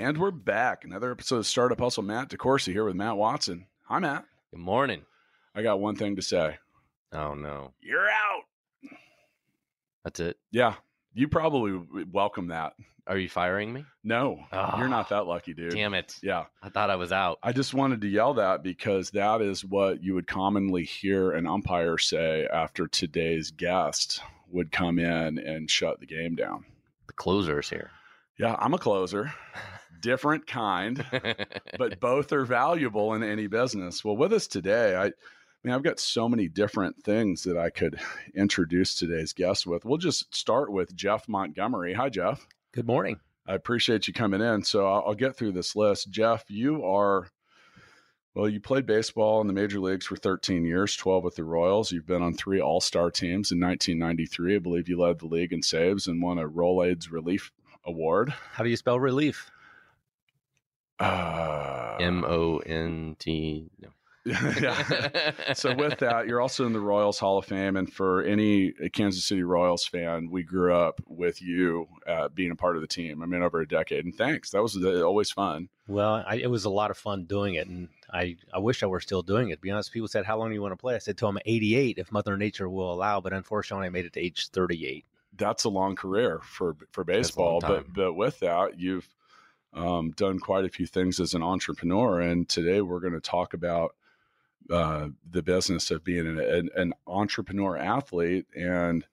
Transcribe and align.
And 0.00 0.16
we're 0.16 0.30
back. 0.30 0.84
Another 0.84 1.10
episode 1.12 1.36
of 1.36 1.46
Startup 1.46 1.78
Hustle. 1.78 2.02
Matt 2.02 2.30
DeCoursey 2.30 2.72
here 2.72 2.84
with 2.86 2.96
Matt 2.96 3.18
Watson. 3.18 3.66
Hi, 3.84 3.98
Matt. 3.98 4.24
Good 4.50 4.60
morning. 4.60 5.02
I 5.54 5.62
got 5.62 5.78
one 5.78 5.94
thing 5.94 6.16
to 6.16 6.22
say. 6.22 6.56
Oh 7.12 7.34
no, 7.34 7.72
You're 7.82 8.08
out. 8.08 8.42
that's 10.02 10.18
it. 10.20 10.38
Yeah, 10.52 10.76
you 11.12 11.28
probably 11.28 11.78
welcome 12.10 12.48
that. 12.48 12.72
Are 13.06 13.18
you 13.18 13.28
firing 13.28 13.72
me? 13.74 13.84
No, 14.02 14.38
Ah. 14.52 14.78
you're 14.78 14.88
not 14.88 15.10
that 15.10 15.26
lucky, 15.26 15.52
dude. 15.52 15.72
Damn 15.74 15.92
it! 15.92 16.16
Yeah, 16.22 16.44
I 16.62 16.70
thought 16.70 16.88
I 16.88 16.96
was 16.96 17.12
out. 17.12 17.38
I 17.42 17.52
just 17.52 17.74
wanted 17.74 18.00
to 18.00 18.08
yell 18.08 18.34
that 18.34 18.62
because 18.62 19.10
that 19.10 19.42
is 19.42 19.64
what 19.66 20.02
you 20.02 20.14
would 20.14 20.26
commonly 20.26 20.84
hear 20.84 21.32
an 21.32 21.46
umpire 21.46 21.98
say 21.98 22.46
after 22.50 22.86
today's 22.86 23.50
guest 23.50 24.22
would 24.48 24.72
come 24.72 24.98
in 24.98 25.38
and 25.38 25.68
shut 25.70 26.00
the 26.00 26.06
game 26.06 26.36
down. 26.36 26.64
The 27.08 27.12
closer's 27.12 27.68
here. 27.68 27.90
Yeah, 28.38 28.54
I'm 28.58 28.72
a 28.72 28.78
closer, 28.78 29.32
different 30.00 30.46
kind. 30.46 31.04
but 31.78 32.00
both 32.00 32.32
are 32.32 32.44
valuable 32.44 33.14
in 33.14 33.22
any 33.22 33.46
business. 33.46 34.04
Well, 34.04 34.16
with 34.16 34.32
us 34.32 34.46
today, 34.46 34.96
I, 34.96 35.06
I 35.06 35.12
mean, 35.68 35.74
I've 35.74 35.82
got 35.82 36.00
so 36.00 36.28
many 36.28 36.48
different 36.48 37.02
things 37.04 37.42
that 37.44 37.58
I 37.58 37.70
could 37.70 38.00
introduce 38.34 38.94
today's 38.94 39.32
guest 39.32 39.66
with. 39.66 39.84
We'll 39.84 39.98
just 39.98 40.34
start 40.34 40.72
with 40.72 40.96
Jeff 40.96 41.28
Montgomery. 41.28 41.92
Hi, 41.94 42.08
Jeff. 42.08 42.46
Good 42.72 42.86
morning. 42.86 43.20
I 43.46 43.54
appreciate 43.54 44.06
you 44.06 44.14
coming 44.14 44.40
in. 44.40 44.62
So 44.62 44.86
I'll, 44.86 45.04
I'll 45.08 45.14
get 45.14 45.36
through 45.36 45.52
this 45.52 45.76
list. 45.76 46.10
Jeff, 46.10 46.44
you 46.48 46.84
are, 46.84 47.26
well, 48.34 48.48
you 48.48 48.60
played 48.60 48.86
baseball 48.86 49.40
in 49.40 49.48
the 49.48 49.52
major 49.52 49.80
leagues 49.80 50.06
for 50.06 50.16
13 50.16 50.64
years, 50.64 50.96
12 50.96 51.24
with 51.24 51.34
the 51.34 51.44
Royals. 51.44 51.92
You've 51.92 52.06
been 52.06 52.22
on 52.22 52.34
three 52.34 52.60
All 52.60 52.80
Star 52.80 53.10
teams 53.10 53.52
in 53.52 53.60
1993. 53.60 54.56
I 54.56 54.58
believe 54.60 54.88
you 54.88 54.98
led 54.98 55.18
the 55.18 55.26
league 55.26 55.52
in 55.52 55.62
saves 55.62 56.06
and 56.06 56.22
won 56.22 56.38
a 56.38 56.48
Rolaids 56.48 57.10
Relief 57.10 57.50
Award. 57.84 58.32
How 58.52 58.64
do 58.64 58.70
you 58.70 58.76
spell 58.76 59.00
relief? 59.00 59.50
Uh, 61.00 61.96
M 62.00 62.24
O 62.24 62.58
N 62.58 63.16
T. 63.18 63.70
No. 63.80 63.88
yeah. 64.26 65.52
so 65.54 65.74
with 65.74 65.98
that, 65.98 66.26
you're 66.26 66.42
also 66.42 66.66
in 66.66 66.74
the 66.74 66.80
Royals 66.80 67.18
Hall 67.18 67.38
of 67.38 67.46
Fame, 67.46 67.76
and 67.76 67.90
for 67.90 68.22
any 68.22 68.72
Kansas 68.92 69.24
City 69.24 69.42
Royals 69.42 69.86
fan, 69.86 70.28
we 70.30 70.42
grew 70.42 70.74
up 70.74 71.00
with 71.06 71.40
you 71.40 71.88
uh, 72.06 72.28
being 72.28 72.50
a 72.50 72.56
part 72.56 72.76
of 72.76 72.82
the 72.82 72.86
team. 72.86 73.22
I 73.22 73.26
mean, 73.26 73.42
over 73.42 73.60
a 73.60 73.66
decade, 73.66 74.04
and 74.04 74.14
thanks. 74.14 74.50
That 74.50 74.62
was 74.62 74.76
uh, 74.76 75.00
always 75.00 75.30
fun. 75.30 75.70
Well, 75.88 76.22
I, 76.26 76.36
it 76.36 76.50
was 76.50 76.66
a 76.66 76.70
lot 76.70 76.90
of 76.90 76.98
fun 76.98 77.24
doing 77.24 77.54
it, 77.54 77.66
and 77.66 77.88
I, 78.12 78.36
I 78.52 78.58
wish 78.58 78.82
I 78.82 78.86
were 78.86 79.00
still 79.00 79.22
doing 79.22 79.48
it. 79.48 79.56
To 79.56 79.60
be 79.62 79.70
honest, 79.70 79.90
people 79.90 80.08
said, 80.08 80.26
"How 80.26 80.36
long 80.36 80.48
do 80.48 80.54
you 80.54 80.62
want 80.62 80.72
to 80.72 80.76
play?" 80.76 80.94
I 80.94 80.98
said 80.98 81.16
to 81.18 81.24
them, 81.24 81.38
"88, 81.46 81.96
if 81.96 82.12
Mother 82.12 82.36
Nature 82.36 82.68
will 82.68 82.92
allow." 82.92 83.22
But 83.22 83.32
unfortunately, 83.32 83.86
I 83.86 83.90
made 83.90 84.04
it 84.04 84.12
to 84.12 84.20
age 84.20 84.50
38. 84.50 85.06
That's 85.38 85.64
a 85.64 85.70
long 85.70 85.96
career 85.96 86.40
for 86.42 86.76
for 86.92 87.04
baseball, 87.04 87.60
but 87.60 87.90
but 87.94 88.12
with 88.12 88.38
that, 88.40 88.78
you've 88.78 89.08
um, 89.72 90.10
done 90.12 90.38
quite 90.38 90.64
a 90.64 90.68
few 90.70 90.86
things 90.86 91.20
as 91.20 91.34
an 91.34 91.42
entrepreneur, 91.42 92.20
and 92.20 92.48
today 92.48 92.80
we're 92.80 93.00
going 93.00 93.12
to 93.12 93.20
talk 93.20 93.54
about 93.54 93.94
uh, 94.70 95.08
the 95.28 95.42
business 95.42 95.90
of 95.90 96.04
being 96.04 96.26
an, 96.26 96.38
an, 96.38 96.68
an 96.76 96.92
entrepreneur 97.06 97.76
athlete 97.76 98.46
and 98.54 99.04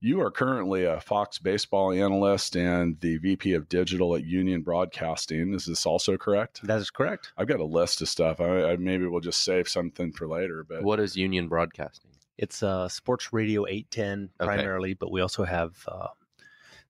you 0.00 0.20
are 0.20 0.30
currently 0.30 0.84
a 0.84 1.00
fox 1.00 1.38
baseball 1.38 1.92
analyst 1.92 2.56
and 2.56 3.00
the 3.00 3.16
vp 3.18 3.54
of 3.54 3.68
digital 3.68 4.14
at 4.16 4.24
union 4.24 4.60
broadcasting 4.60 5.54
is 5.54 5.64
this 5.66 5.86
also 5.86 6.16
correct 6.18 6.60
That 6.64 6.80
is 6.80 6.90
correct. 6.90 7.32
i've 7.38 7.46
got 7.46 7.60
a 7.60 7.64
list 7.64 8.02
of 8.02 8.08
stuff 8.08 8.40
I, 8.40 8.72
I 8.72 8.76
maybe 8.76 9.06
we'll 9.06 9.20
just 9.20 9.44
save 9.44 9.66
something 9.68 10.12
for 10.12 10.28
later 10.28 10.64
but 10.68 10.82
What 10.82 11.00
is 11.00 11.16
Union 11.16 11.48
Broadcasting? 11.48 12.10
It's 12.36 12.62
uh, 12.62 12.88
Sports 12.88 13.32
Radio 13.32 13.66
810 13.66 14.30
Okay. 14.40 14.46
primarily, 14.46 14.94
but 14.94 15.10
we 15.10 15.20
also 15.22 15.44
have 15.44 15.82
uh, 15.88 16.08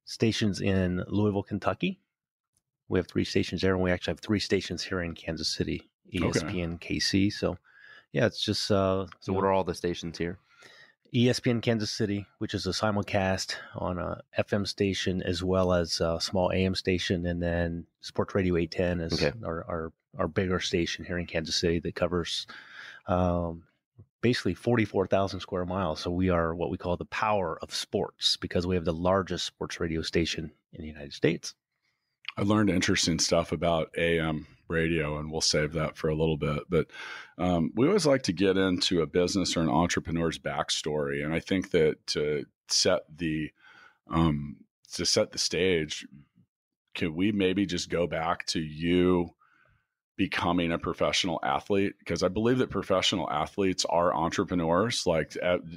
stations 0.05 0.61
in 0.61 1.05
Louisville, 1.09 1.43
Kentucky. 1.43 2.01
We 2.89 2.99
have 2.99 3.07
three 3.07 3.25
stations 3.25 3.61
there, 3.63 3.75
and 3.75 3.83
we 3.83 3.91
actually 3.91 4.13
have 4.13 4.21
three 4.21 4.41
stations 4.41 4.83
here 4.83 5.01
in 5.03 5.15
Kansas 5.15 5.49
City, 5.49 5.91
E 6.13 6.21
Okay. 6.23 6.41
ESPN, 6.41 6.79
KC. 6.81 7.33
So, 7.33 7.57
yeah, 8.13 8.27
it's 8.27 8.43
just 8.43 8.71
uh, 8.71 9.07
So, 9.21 9.33
what 9.33 9.43
know, 9.43 9.49
are 9.49 9.53
all 9.53 9.65
the 9.65 9.75
stations 9.75 10.19
here? 10.19 10.39
ESPN 11.15 11.63
Kansas 11.63 11.91
City, 11.91 12.27
which 12.39 12.55
is 12.55 12.67
a 12.67 12.71
simulcast 12.71 13.55
on 13.77 13.99
a 13.99 14.23
FM 14.39 14.67
station 14.67 15.23
as 15.23 15.43
well 15.43 15.73
as 15.73 16.01
a 16.01 16.21
small 16.21 16.53
AM 16.53 16.75
station, 16.75 17.25
and 17.27 17.43
then 17.43 17.87
Sports 18.03 18.35
Radio 18.35 18.57
810 18.57 19.01
is 19.07 19.13
Okay. 19.15 19.33
our, 19.45 19.65
our 19.65 19.93
our 20.19 20.29
bigger 20.29 20.61
station 20.61 21.05
here 21.05 21.19
in 21.19 21.27
Kansas 21.27 21.57
City 21.57 21.79
that 21.81 21.95
covers 21.95 22.47
um, 23.07 23.65
basically 24.21 24.55
44,000 24.55 25.41
square 25.41 25.65
miles. 25.67 26.01
So 26.01 26.11
we 26.11 26.31
are 26.31 26.55
what 26.55 26.71
we 26.71 26.79
call 26.79 26.97
the 26.97 27.05
power 27.07 27.59
of 27.63 27.75
sports 27.75 28.37
because 28.37 28.67
we 28.67 28.75
have 28.75 28.85
the 28.85 28.93
largest 28.93 29.47
sports 29.47 29.81
radio 29.81 30.03
station 30.03 30.51
in 30.73 30.83
the 30.83 30.89
United 30.89 31.13
States. 31.15 31.55
I 32.37 32.43
learned 32.43 32.71
interesting 32.71 33.19
stuff 33.19 33.53
about 33.53 33.91
AM 33.97 34.47
radio, 34.69 35.19
and 35.19 35.31
we'll 35.31 35.41
save 35.41 35.73
that 35.73 35.97
for 35.97 36.09
a 36.09 36.15
little 36.15 36.37
bit. 36.37 36.65
But 36.69 36.87
um, 37.39 37.73
we 37.75 37.87
always 37.87 38.07
like 38.07 38.23
to 38.25 38.33
get 38.33 38.57
into 38.57 39.01
a 39.01 39.07
business 39.07 39.57
or 39.57 39.63
an 39.63 39.69
entrepreneur's 39.69 40.39
backstory, 40.39 41.25
and 41.25 41.35
I 41.35 41.41
think 41.41 41.71
that 41.71 42.07
to 42.09 42.45
set 42.69 43.03
the 43.15 43.51
um, 44.11 44.59
to 44.95 45.05
set 45.05 45.33
the 45.33 45.39
stage, 45.39 46.07
can 46.95 47.15
we 47.15 47.33
maybe 47.33 47.67
just 47.67 47.91
go 47.91 48.07
back 48.07 48.47
to 48.47 48.61
you 48.61 49.31
becoming 50.17 50.73
a 50.73 50.79
professional 50.79 51.41
athlete? 51.43 51.95
Because 51.99 52.23
I 52.23 52.29
believe 52.29 52.59
that 52.59 52.71
professional 52.71 53.31
athletes 53.31 53.85
are 53.85 54.15
entrepreneurs. 54.15 55.07
Like 55.07 55.37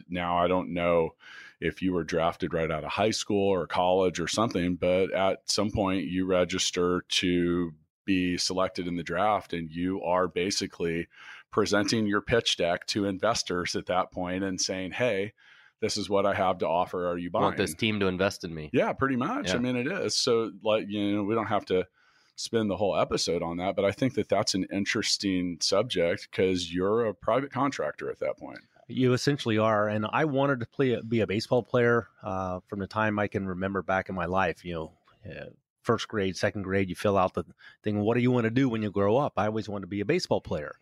now, 0.10 0.38
I 0.38 0.48
don't 0.48 0.74
know 0.74 1.16
if 1.62 1.82
you 1.82 1.94
were 1.94 2.04
drafted 2.04 2.54
right 2.54 2.72
out 2.72 2.84
of 2.84 2.90
high 2.90 3.12
school 3.12 3.48
or 3.48 3.68
college 3.68 4.20
or 4.20 4.28
something, 4.28 4.76
but 4.76 5.14
at 5.14 5.40
some 5.46 5.72
point 5.72 6.06
you 6.06 6.26
register 6.26 7.06
to 7.08 7.72
be 8.04 8.38
selected 8.38 8.88
in 8.88 8.98
the 8.98 9.04
draft 9.04 9.54
and 9.54 9.70
you 9.72 10.02
are 10.02 10.28
basically 10.28 11.08
presenting 11.52 12.08
your 12.08 12.22
pitch 12.22 12.58
deck 12.58 12.86
to 12.88 13.06
investors 13.06 13.76
at 13.76 13.86
that 13.86 14.12
point 14.12 14.44
and 14.44 14.60
saying, 14.60 14.92
Hey, 14.92 15.34
this 15.82 15.98
is 15.98 16.10
what 16.10 16.26
I 16.26 16.34
have 16.34 16.60
to 16.60 16.68
offer. 16.68 17.08
Are 17.08 17.18
you 17.18 17.30
buying? 17.30 17.44
want 17.44 17.58
this 17.58 17.76
team 17.76 18.00
to 18.00 18.08
invest 18.08 18.44
in 18.44 18.54
me. 18.54 18.70
Yeah, 18.74 18.94
pretty 18.94 19.16
much. 19.16 19.54
I 19.54 19.58
mean, 19.58 19.76
it 19.76 19.88
is. 19.88 20.16
So, 20.16 20.52
like, 20.64 20.86
you 20.88 21.16
know, 21.16 21.24
we 21.24 21.36
don't 21.36 21.48
have 21.48 21.66
to 21.66 21.88
spend 22.36 22.70
the 22.70 22.78
whole 22.78 22.98
episode 22.98 23.44
on 23.44 23.58
that, 23.58 23.76
but 23.76 23.86
I 23.86 23.92
think 23.92 24.16
that 24.16 24.30
that's 24.30 24.54
an 24.54 24.66
interesting 24.72 25.58
subject 25.60 26.28
because 26.30 26.74
you're 26.74 27.06
a 27.06 27.14
private 27.14 27.52
contractor 27.52 28.10
at 28.10 28.20
that 28.20 28.38
point. 28.38 28.60
You 28.92 29.14
essentially 29.14 29.58
are, 29.58 29.88
and 29.88 30.06
I 30.12 30.26
wanted 30.26 30.60
to 30.62 30.66
play 30.66 31.00
be 31.08 31.22
a 31.22 31.28
baseball 31.28 31.64
player 31.64 32.08
uh, 32.24 32.60
from 32.68 32.80
the 32.80 32.88
time 32.88 33.20
I 33.20 33.28
can 33.28 33.48
remember 33.48 33.82
back 33.82 34.10
in 34.10 34.16
my 34.16 34.26
life. 34.26 34.64
You 34.66 34.74
know, 34.74 34.92
uh, 35.30 35.46
first 35.84 36.08
grade, 36.08 36.38
second 36.38 36.64
grade, 36.64 36.90
you 36.90 36.96
fill 36.96 37.18
out 37.18 37.34
the 37.34 37.44
thing. 37.84 38.00
What 38.00 38.16
do 38.16 38.22
you 38.22 38.32
want 38.32 38.46
to 38.46 38.52
do 38.52 38.70
when 38.70 38.82
you 38.82 38.92
grow 38.92 39.18
up? 39.18 39.34
I 39.38 39.48
always 39.48 39.70
wanted 39.70 39.82
to 39.82 39.88
be 39.88 40.02
a 40.02 40.06
baseball 40.06 40.42
player, 40.42 40.76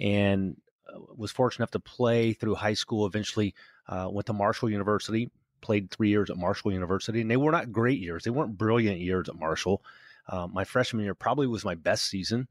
and 0.00 0.56
uh, 0.88 0.98
was 1.16 1.30
fortunate 1.30 1.64
enough 1.64 1.70
to 1.72 1.80
play 1.80 2.32
through 2.32 2.54
high 2.54 2.74
school. 2.74 3.06
Eventually, 3.06 3.54
uh, 3.88 4.08
went 4.10 4.26
to 4.26 4.32
Marshall 4.32 4.70
University, 4.70 5.30
played 5.60 5.90
three 5.90 6.08
years 6.08 6.30
at 6.30 6.36
Marshall 6.36 6.72
University, 6.72 7.20
and 7.20 7.30
they 7.30 7.36
were 7.36 7.52
not 7.52 7.72
great 7.72 8.00
years. 8.00 8.24
They 8.24 8.30
weren't 8.30 8.58
brilliant 8.58 9.00
years 9.00 9.28
at 9.28 9.36
Marshall. 9.36 9.82
Uh, 10.28 10.46
my 10.46 10.64
freshman 10.64 11.04
year 11.04 11.14
probably 11.14 11.46
was 11.46 11.64
my 11.64 11.74
best 11.74 12.06
season. 12.06 12.48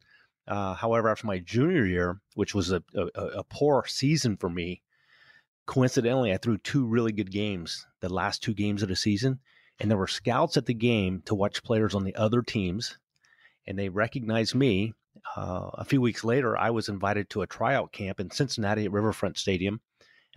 Uh, 0.48 0.74
however, 0.74 1.08
after 1.08 1.28
my 1.28 1.40
junior 1.40 1.86
year, 1.86 2.20
which 2.34 2.56
was 2.56 2.72
a, 2.72 2.84
a, 2.96 3.22
a 3.22 3.44
poor 3.44 3.86
season 3.88 4.36
for 4.38 4.50
me, 4.50 4.82
coincidentally, 5.66 6.34
I 6.34 6.38
threw 6.38 6.58
two 6.58 6.86
really 6.86 7.12
good 7.12 7.32
games, 7.32 7.86
the 8.00 8.10
last 8.10 8.44
two 8.44 8.54
games 8.54 8.84
of 8.84 8.90
the 8.90 8.96
season, 8.96 9.40
and 9.80 9.90
there 9.90 9.98
were 9.98 10.08
scouts 10.08 10.58
at 10.58 10.66
the 10.66 10.74
game 10.74 11.22
to 11.26 11.36
watch 11.36 11.64
players 11.64 11.96
on 11.96 12.04
the 12.04 12.16
other 12.16 12.42
teams, 12.42 12.98
and 13.66 13.78
they 13.78 13.90
recognized 13.90 14.56
me. 14.56 14.94
Uh, 15.36 15.70
a 15.74 15.86
few 15.86 16.02
weeks 16.02 16.24
later, 16.24 16.58
I 16.58 16.70
was 16.72 16.90
invited 16.90 17.30
to 17.30 17.42
a 17.42 17.48
tryout 17.48 17.92
camp 17.92 18.20
in 18.20 18.32
Cincinnati 18.32 18.86
at 18.86 18.92
Riverfront 18.92 19.38
Stadium. 19.38 19.82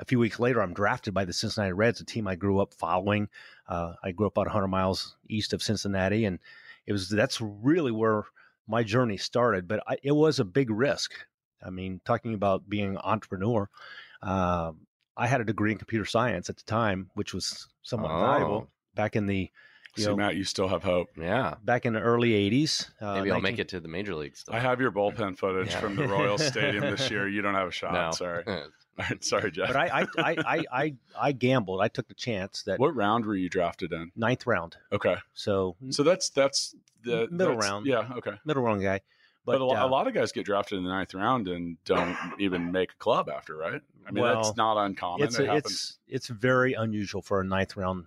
A 0.01 0.05
few 0.05 0.19
weeks 0.19 0.41
later, 0.41 0.61
I'm 0.61 0.75
drafted 0.75 1.15
by 1.15 1.25
the 1.25 1.33
Cincinnati 1.33 1.73
Reds, 1.73 2.01
a 2.01 2.05
team 2.05 2.27
I 2.27 2.35
grew 2.35 2.59
up 2.59 2.75
following. 2.75 3.29
Uh, 3.69 3.95
I 4.03 4.11
grew 4.11 4.27
up 4.27 4.33
about 4.33 4.47
100 4.47 4.67
miles 4.69 5.17
east 5.29 5.53
of 5.53 5.63
Cincinnati, 5.63 6.25
and 6.25 6.41
it 6.87 6.93
was 6.93 7.09
that's 7.09 7.41
really 7.41 7.93
where 7.93 8.25
my 8.67 8.83
journey 8.83 9.17
started. 9.17 9.69
But 9.69 9.83
I, 9.87 9.97
it 10.03 10.13
was 10.13 10.41
a 10.41 10.45
big 10.45 10.71
risk. 10.71 11.13
I 11.65 11.71
mean, 11.71 12.01
talking 12.05 12.35
about 12.35 12.69
being 12.69 12.91
an 12.91 12.99
entrepreneur, 12.99 13.69
um, 14.23 14.81
I 15.17 15.27
had 15.27 15.41
a 15.41 15.45
degree 15.45 15.73
in 15.73 15.79
computer 15.79 16.05
science 16.05 16.51
at 16.51 16.57
the 16.57 16.65
time, 16.65 17.11
which 17.15 17.33
was 17.35 17.69
somewhat 17.83 18.11
Oh. 18.11 18.21
valuable 18.21 18.69
back 18.95 19.17
in 19.17 19.27
the 19.27 19.51
You 19.97 20.03
See, 20.03 20.09
know, 20.11 20.17
Matt, 20.17 20.35
you 20.35 20.43
still 20.43 20.67
have 20.67 20.83
hope. 20.83 21.11
Yeah. 21.17 21.55
back 21.63 21.87
in 21.87 21.93
the 21.93 22.01
early 22.01 22.33
'80s. 22.33 22.91
Uh, 23.01 23.15
Maybe 23.15 23.31
I'll 23.31 23.37
19 23.41 23.43
make 23.45 23.59
it 23.61 23.69
to 23.69 23.79
the 23.79 23.87
major 23.87 24.17
leagues. 24.17 24.45
I 24.51 24.59
have 24.59 24.81
your 24.81 24.91
bullpen 24.91 25.39
footage 25.39 25.71
Yeah. 25.71 25.79
from 25.81 25.95
the 25.95 26.09
Royal 26.09 26.37
Stadium 26.37 26.83
this 26.83 27.09
year. 27.13 27.29
You 27.29 27.43
don't 27.43 27.55
have 27.55 27.69
a 27.69 27.71
shot. 27.71 27.93
no. 27.93 28.11
Sorry. 28.11 28.45
Sorry, 29.21 29.51
Jeff. 29.53 29.69
But 29.69 29.77
I, 29.77 29.87
I, 30.01 30.07
I, 30.19 30.37
I, 30.47 30.65
I, 30.73 30.95
I 31.21 31.33
gambled. 31.33 31.81
I 31.81 31.87
took 31.89 32.09
the 32.09 32.15
chance 32.15 32.63
that 32.65 32.79
what 32.81 32.95
round 32.97 33.25
were 33.25 33.37
you 33.37 33.49
drafted 33.49 33.93
in? 33.93 34.11
ninth 34.17 34.47
round. 34.49 34.77
Okay, 34.93 35.17
So, 35.33 35.77
so 35.91 36.03
that's 36.03 36.29
that's 36.31 36.75
the 37.05 37.29
Middle 37.31 37.55
that's- 37.55 37.71
round. 37.71 37.87
Yeah, 37.87 38.09
okay. 38.17 38.33
middle 38.45 38.63
round 38.65 38.83
guy. 38.83 39.01
But, 39.45 39.53
But, 39.53 39.61
a, 39.61 39.65
lo- 39.65 39.75
a 39.75 39.85
uh, 39.85 39.89
lot 39.89 40.07
of 40.07 40.15
guys 40.15 40.33
get 40.33 40.47
drafted 40.47 40.79
in 40.79 40.85
the 40.85 40.91
ninth 40.91 41.13
round 41.13 41.49
and 41.49 41.77
don't 41.85 42.17
even 42.39 42.73
make 42.73 42.93
a 42.93 42.97
club 42.97 43.29
after, 43.29 43.57
right? 43.57 43.83
I 44.07 44.11
mean, 44.11 44.23
Well, 44.23 44.43
that's 44.43 44.57
not 44.57 44.83
uncommon. 44.83 45.27
it's 45.27 45.39
it 45.39 45.49
a, 45.49 45.57
it's 45.57 45.99
it's 46.09 46.29
very 46.29 46.73
unusual 46.75 47.21
for 47.21 47.41
a 47.41 47.45
ninth 47.45 47.77
round 47.77 48.07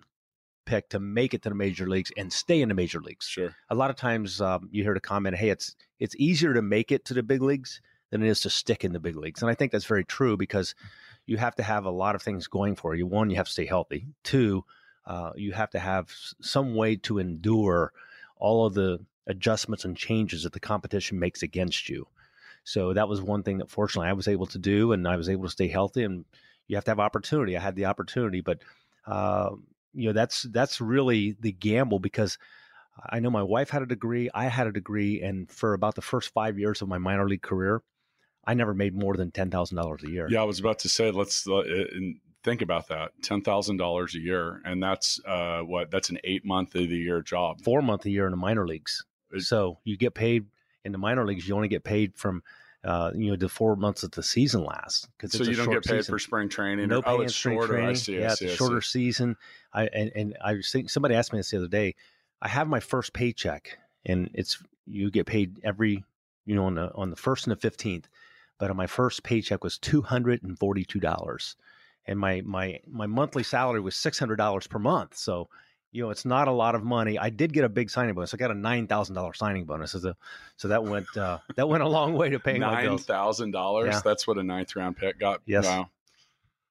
pick 0.66 0.90
to 0.90 1.00
make 1.00 1.34
it 1.34 1.42
to 1.44 1.50
the 1.50 1.56
major 1.56 1.88
leagues 1.88 2.12
and 2.18 2.32
stay 2.32 2.62
in 2.62 2.70
the 2.70 2.76
major 2.76 3.00
leagues. 3.00 3.26
Sure. 3.26 3.56
A 3.70 3.76
lot 3.76 3.90
of 3.90 3.96
times 3.96 4.42
um, 4.42 4.68
you 4.72 4.84
hear 4.84 4.94
the 4.94 5.00
comment, 5.00 5.36
"Hey, 5.36 5.50
it's 5.50 5.76
it's 6.00 6.16
easier 6.18 6.54
to 6.54 6.62
make 6.62 6.92
it 6.92 7.06
to 7.06 7.14
the 7.14 7.24
big 7.24 7.42
leagues 7.42 7.82
than 8.10 8.24
it 8.24 8.30
is 8.30 8.42
to 8.42 8.50
stick 8.50 8.84
in 8.84 8.94
the 8.94 9.00
big 9.00 9.16
leagues," 9.16 9.42
and 9.42 9.50
I 9.50 9.54
think 9.54 9.72
that's 9.72 9.86
very 9.86 10.04
true 10.06 10.38
because 10.38 10.76
you 11.26 11.38
have 11.38 11.56
to 11.56 11.64
have 11.64 11.86
a 11.86 11.92
lot 11.92 12.16
of 12.16 12.22
things 12.22 12.48
going 12.48 12.76
for 12.76 12.96
you. 12.96 13.06
One, 13.06 13.30
you 13.30 13.36
have 13.36 13.48
to 13.48 13.52
stay 13.52 13.66
healthy. 13.66 14.08
Two, 14.24 14.66
uh, 15.06 15.32
you 15.36 15.52
have 15.54 15.70
to 15.72 15.80
have 15.80 16.12
some 16.42 16.76
way 16.76 16.96
to 16.98 17.20
endure 17.20 17.92
all 18.38 18.66
of 18.66 18.74
the 18.74 19.00
adjustments 19.28 19.86
and 19.86 19.96
changes 19.96 20.44
that 20.44 20.54
the 20.54 20.60
competition 20.60 21.20
makes 21.20 21.44
against 21.44 21.90
you. 21.90 22.08
So 22.64 22.94
that 22.94 23.08
was 23.08 23.22
one 23.22 23.44
thing 23.44 23.60
that 23.60 23.70
fortunately 23.70 24.10
I 24.10 24.14
was 24.14 24.28
able 24.28 24.48
to 24.48 24.60
do, 24.60 24.92
and 24.92 25.08
I 25.08 25.16
was 25.16 25.30
able 25.30 25.44
to 25.44 25.50
stay 25.50 25.68
healthy. 25.68 26.04
And 26.04 26.26
you 26.68 26.76
have 26.76 26.86
to 26.86 26.92
have 26.92 27.00
opportunity. 27.00 27.56
I 27.56 27.62
had 27.62 27.76
the 27.76 27.86
opportunity, 27.86 28.42
but 28.42 28.62
uh, 29.06 29.52
you 29.94 30.08
know 30.08 30.14
that's 30.14 30.44
that's 30.44 30.82
really 30.82 31.36
the 31.40 31.54
gamble 31.54 32.00
because 32.00 32.38
I 33.10 33.20
know 33.20 33.30
my 33.30 33.44
wife 33.44 33.70
had 33.70 33.84
a 33.84 33.86
degree, 33.86 34.30
I 34.34 34.46
had 34.46 34.68
a 34.68 34.72
degree, 34.72 35.22
and 35.22 35.50
for 35.50 35.74
about 35.74 35.96
the 35.96 36.02
first 36.02 36.34
five 36.34 36.58
years 36.58 36.82
of 36.82 36.88
my 36.88 36.98
minor 36.98 37.28
league 37.28 37.42
career, 37.42 37.82
I 38.46 38.54
never 38.54 38.74
made 38.74 38.96
more 38.96 39.16
than 39.16 39.32
ten 39.32 39.52
thousand 39.52 39.78
dollars 39.78 40.04
a 40.04 40.10
year. 40.10 40.28
Yeah, 40.30 40.42
I 40.42 40.46
was 40.46 40.60
about 40.60 40.80
to 40.80 40.90
say, 40.90 41.12
let's 41.12 41.48
uh, 41.48 41.60
and 41.60 42.20
think 42.44 42.62
about 42.62 42.88
that: 42.90 43.12
ten 43.22 43.42
thousand 43.42 43.78
dollars 43.78 44.16
a 44.16 44.20
year, 44.20 44.62
and 44.66 44.82
that's 44.82 45.20
uh, 45.26 45.62
what? 45.62 45.92
That's 45.92 46.10
an 46.10 46.20
eight 46.24 46.46
month 46.46 46.76
of 46.76 46.90
the 46.90 46.98
year 46.98 47.22
job. 47.22 47.62
four 47.62 47.82
month 47.82 48.06
a 48.06 48.10
year 48.10 48.26
in 48.26 48.32
the 48.32 48.38
minor 48.38 48.68
leagues. 48.68 49.06
So 49.40 49.80
you 49.84 49.98
get 49.98 50.14
paid 50.14 50.46
in 50.86 50.92
the 50.92 50.98
minor 50.98 51.26
leagues. 51.26 51.48
You 51.48 51.56
only 51.56 51.68
get 51.68 51.84
paid 51.84 52.16
from 52.16 52.44
uh, 52.84 53.12
you 53.16 53.32
know 53.32 53.36
the 53.36 53.50
four 53.50 53.76
months 53.76 54.02
that 54.02 54.14
the 54.14 54.24
season 54.24 54.64
lasts. 54.64 55.08
Because 55.18 55.34
So 55.34 55.44
you 55.44 55.56
don't 55.56 55.70
get 55.70 55.84
paid 55.84 56.06
for 56.06 56.20
spring 56.20 56.50
training. 56.50 56.88
no 56.88 57.00
or, 57.00 57.04
pay 57.04 57.12
oh, 57.12 57.20
in 57.20 57.26
it's 57.26 57.36
spring 57.36 57.58
shorter. 57.58 57.74
training. 57.74 57.90
I 57.90 57.94
see. 57.94 58.18
I 58.18 58.22
yeah, 58.22 58.34
see, 58.34 58.46
it's 58.46 58.54
a 58.54 58.58
shorter 58.58 58.82
season. 58.82 59.36
I 59.74 59.88
and, 59.88 60.12
and 60.16 60.38
I 60.44 60.54
was 60.54 60.72
thinking 60.72 60.90
somebody 60.90 61.16
asked 61.16 61.34
me 61.34 61.40
this 61.40 61.52
the 61.52 61.58
other 61.58 61.68
day. 61.68 61.96
I 62.42 62.48
have 62.48 62.68
my 62.68 62.80
first 62.80 63.14
paycheck, 63.14 63.78
and 64.06 64.30
it's 64.34 64.62
you 64.86 65.12
get 65.12 65.26
paid 65.26 65.60
every 65.64 66.04
you 66.46 66.56
know 66.56 66.66
on 66.66 66.76
the 66.76 66.94
on 66.96 67.10
the 67.10 67.16
first 67.16 67.46
and 67.48 67.52
the 67.52 67.60
fifteenth. 67.60 68.08
But 68.60 68.76
my 68.76 68.88
first 68.88 69.24
paycheck 69.24 69.64
was 69.64 69.78
two 69.78 70.02
hundred 70.02 70.44
and 70.44 70.58
forty 70.58 70.86
two 70.86 71.00
dollars, 71.00 71.56
and 72.06 72.20
my 72.20 72.42
my 72.46 72.80
my 72.88 73.06
monthly 73.08 73.44
salary 73.44 73.82
was 73.82 73.96
six 73.96 74.18
hundred 74.18 74.38
dollars 74.38 74.68
per 74.68 74.80
month. 74.80 75.16
So 75.18 75.50
you 75.98 76.04
know 76.04 76.12
it's 76.12 76.26
not 76.26 76.48
a 76.48 76.52
lot 76.52 76.76
of 76.76 76.84
money. 76.84 77.18
I 77.18 77.32
did 77.32 77.52
get 77.52 77.64
a 77.64 77.70
big 77.70 77.90
signing 77.90 78.14
bonus. 78.14 78.32
I 78.32 78.38
got 78.38 78.52
a 78.52 78.54
nine 78.54 78.86
thousand 78.86 79.16
dollars 79.16 79.40
signing 79.40 79.66
bonus, 79.66 79.94
so, 79.94 80.14
so 80.56 80.68
that 80.68 80.84
went 80.84 81.08
uh, 81.18 81.40
that 81.56 81.68
went 81.68 81.82
a 81.82 81.88
long 81.88 82.14
way 82.14 82.30
to 82.30 82.40
paying 82.40 82.62
my 82.62 82.76
Nine 82.76 82.84
bills. 82.86 83.06
thousand 83.06 83.50
dollars. 83.50 84.00
That's 84.04 84.28
what 84.28 84.38
a 84.38 84.44
ninth 84.44 84.76
round 84.76 84.96
pick 84.96 85.20
got. 85.20 85.42
Yes. 85.48 85.66
Wow. 85.66 85.90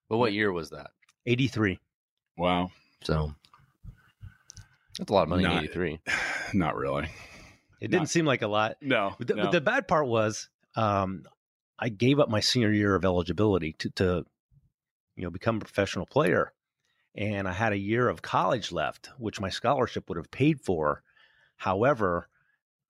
But 0.08 0.18
what 0.18 0.32
year 0.32 0.52
was 0.52 0.70
that? 0.70 0.90
Eighty 1.26 1.48
three. 1.48 1.80
Wow. 2.38 2.70
So 3.02 3.34
that's 4.96 5.10
a 5.10 5.12
lot 5.12 5.24
of 5.24 5.28
money 5.30 5.42
in 5.42 5.50
Not- 5.50 5.64
cid'three. 5.64 5.98
Not 6.54 6.76
really. 6.76 7.08
It 7.80 7.88
didn't 7.88 8.02
Not- 8.02 8.10
seem 8.10 8.26
like 8.26 8.42
a 8.42 8.48
lot. 8.48 8.76
No. 8.80 9.16
But 9.18 9.26
the, 9.26 9.34
no. 9.34 9.42
but 9.42 9.50
the 9.52 9.60
bad 9.60 9.88
part 9.88 10.06
was, 10.06 10.48
um, 10.76 11.24
I 11.80 11.88
gave 11.88 12.20
up 12.20 12.28
my 12.28 12.40
senior 12.40 12.70
year 12.70 12.94
of 12.94 13.04
eligibility 13.04 13.72
to, 13.80 13.90
to, 13.90 14.24
you 15.16 15.24
know, 15.24 15.30
become 15.30 15.56
a 15.56 15.60
professional 15.60 16.06
player, 16.06 16.52
and 17.16 17.48
I 17.48 17.52
had 17.52 17.72
a 17.72 17.78
year 17.78 18.08
of 18.08 18.22
college 18.22 18.72
left, 18.72 19.10
which 19.18 19.40
my 19.40 19.48
scholarship 19.48 20.08
would 20.08 20.18
have 20.18 20.30
paid 20.30 20.60
for. 20.60 21.02
However, 21.56 22.28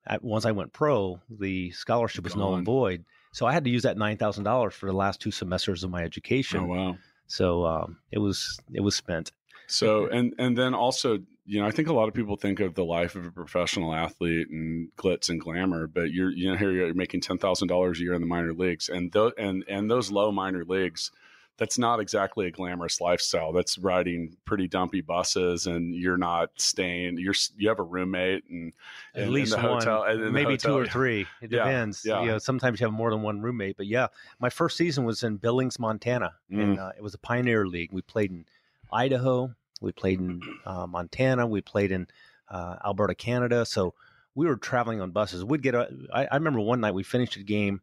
at, 0.05 0.23
once 0.23 0.45
I 0.45 0.51
went 0.51 0.73
pro, 0.73 1.21
the 1.29 1.71
scholarship 1.71 2.23
was 2.23 2.35
null 2.35 2.55
and 2.55 2.65
void, 2.65 3.05
so 3.31 3.45
I 3.45 3.53
had 3.53 3.63
to 3.65 3.69
use 3.69 3.83
that 3.83 3.97
nine 3.97 4.17
thousand 4.17 4.43
dollars 4.43 4.73
for 4.73 4.87
the 4.87 4.95
last 4.95 5.21
two 5.21 5.31
semesters 5.31 5.83
of 5.83 5.91
my 5.91 6.03
education. 6.03 6.61
oh 6.61 6.65
wow. 6.65 6.97
So 7.27 7.65
um, 7.65 7.97
it 8.11 8.19
was 8.19 8.59
it 8.73 8.81
was 8.81 8.95
spent. 8.95 9.31
So 9.67 10.07
and 10.07 10.33
and 10.39 10.57
then 10.57 10.73
also, 10.73 11.19
you 11.45 11.59
know, 11.59 11.67
I 11.67 11.71
think 11.71 11.89
a 11.89 11.93
lot 11.93 12.07
of 12.07 12.13
people 12.13 12.37
think 12.37 12.61
of 12.61 12.73
the 12.73 12.85
life 12.85 13.15
of 13.15 13.25
a 13.25 13.31
professional 13.31 13.93
athlete 13.93 14.49
and 14.49 14.89
glitz 14.97 15.29
and 15.29 15.39
glamour, 15.39 15.87
but 15.87 16.11
you're 16.11 16.31
you 16.31 16.49
know 16.49 16.57
here 16.57 16.71
you're 16.71 16.93
making 16.93 17.21
ten 17.21 17.37
thousand 17.37 17.67
dollars 17.67 17.99
a 17.99 18.03
year 18.03 18.13
in 18.13 18.21
the 18.21 18.27
minor 18.27 18.53
leagues, 18.53 18.89
and 18.89 19.11
those 19.11 19.33
and 19.37 19.65
and 19.67 19.91
those 19.91 20.09
low 20.09 20.31
minor 20.31 20.63
leagues, 20.63 21.11
that's 21.57 21.77
not 21.79 21.99
exactly 21.99 22.45
a 22.47 22.51
glamorous 22.51 23.01
lifestyle. 23.01 23.51
That's 23.51 23.77
riding 23.79 24.37
pretty 24.45 24.67
dumpy 24.67 25.01
buses, 25.01 25.65
and 25.67 25.95
you're 25.95 26.17
not 26.17 26.51
staying. 26.57 27.17
You're 27.17 27.33
you 27.57 27.67
have 27.69 27.79
a 27.79 27.83
roommate 27.83 28.43
and 28.49 28.73
At 29.15 29.23
in 29.23 29.33
least 29.33 29.51
the 29.55 29.57
one, 29.57 29.83
hotel- 29.85 30.05
maybe 30.31 30.55
two 30.57 30.69
hotel. 30.69 30.77
or 30.77 30.85
three. 30.87 31.21
It 31.41 31.51
Yeah, 31.51 31.63
depends. 31.65 32.03
yeah. 32.05 32.21
You 32.21 32.27
know, 32.27 32.37
sometimes 32.37 32.79
you 32.79 32.85
have 32.85 32.93
more 32.93 33.09
than 33.09 33.21
one 33.23 33.41
roommate. 33.41 33.75
But 33.77 33.87
yeah, 33.87 34.07
my 34.39 34.49
first 34.49 34.77
season 34.77 35.03
was 35.03 35.23
in 35.23 35.37
Billings, 35.37 35.79
Montana, 35.79 36.35
Mm. 36.51 36.61
and 36.63 36.79
uh, 36.79 36.91
it 36.97 37.01
was 37.01 37.13
a 37.13 37.17
Pioneer 37.19 37.65
League. 37.67 37.91
We 37.91 38.01
played 38.01 38.31
in 38.31 38.45
Idaho, 38.91 39.53
we 39.81 39.91
played 39.91 40.19
in 40.19 40.41
uh, 40.65 40.87
Montana, 40.87 41.45
we 41.47 41.61
played 41.61 41.91
in 41.91 42.07
uh, 42.49 42.75
Alberta, 42.85 43.15
Canada. 43.15 43.65
So 43.65 43.93
we 44.35 44.45
were 44.45 44.55
traveling 44.57 45.01
on 45.01 45.11
buses. 45.11 45.43
We'd 45.43 45.61
get. 45.63 45.73
A, 45.75 45.89
I, 46.13 46.27
I 46.31 46.35
remember 46.35 46.59
one 46.59 46.79
night 46.81 46.93
we 46.93 47.03
finished 47.03 47.35
a 47.35 47.43
game 47.43 47.81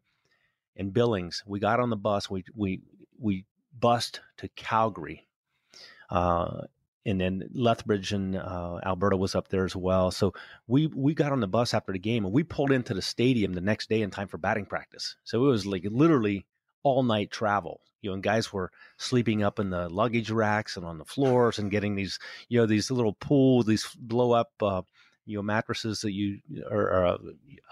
in 0.77 0.91
Billings. 0.91 1.43
We 1.47 1.59
got 1.61 1.81
on 1.81 1.91
the 1.91 1.97
bus. 1.97 2.31
We 2.31 2.45
we 2.55 2.81
we 3.19 3.45
bussed 3.79 4.21
to 4.39 4.49
Calgary. 4.49 5.27
Uh, 6.11 6.63
and 7.07 7.21
then 7.21 7.49
Lethbridge 7.53 8.13
and 8.13 8.37
uh, 8.37 8.81
Alberta 8.85 9.17
was 9.17 9.35
up 9.35 9.49
there 9.49 9.65
as 9.65 9.77
well. 9.77 10.11
So 10.11 10.33
we 10.67 10.87
we 10.87 11.15
got 11.15 11.33
on 11.33 11.41
the 11.41 11.47
bus 11.47 11.75
after 11.75 11.93
the 11.93 11.99
game 11.99 12.25
and 12.25 12.33
we 12.33 12.43
pulled 12.43 12.73
into 12.73 12.95
the 12.95 13.03
stadium 13.03 13.53
the 13.53 13.61
next 13.61 13.89
day 13.89 14.03
in 14.03 14.11
time 14.11 14.29
for 14.29 14.39
batting 14.39 14.67
practice. 14.67 15.17
So 15.25 15.45
it 15.45 15.49
was 15.49 15.67
like 15.67 15.85
literally 15.91 16.47
all 16.83 17.03
night 17.03 17.31
travel. 17.31 17.81
You 18.01 18.11
know, 18.11 18.15
and 18.15 18.23
guys 18.23 18.53
were 18.53 18.71
sleeping 18.99 19.43
up 19.43 19.59
in 19.59 19.71
the 19.71 19.89
luggage 19.89 20.31
racks 20.31 20.77
and 20.77 20.85
on 20.85 20.99
the 20.99 21.07
floors 21.07 21.59
and 21.59 21.71
getting 21.71 21.95
these, 21.95 22.19
you 22.49 22.59
know, 22.59 22.67
these 22.67 22.91
little 22.91 23.15
pool 23.15 23.63
these 23.63 23.89
blow 23.99 24.33
up, 24.33 24.51
uh, 24.61 24.83
you 25.27 25.37
know, 25.39 25.43
mattresses 25.43 26.01
that 26.03 26.13
you 26.13 26.41
or, 26.71 26.83
or 26.83 27.07
uh, 27.07 27.19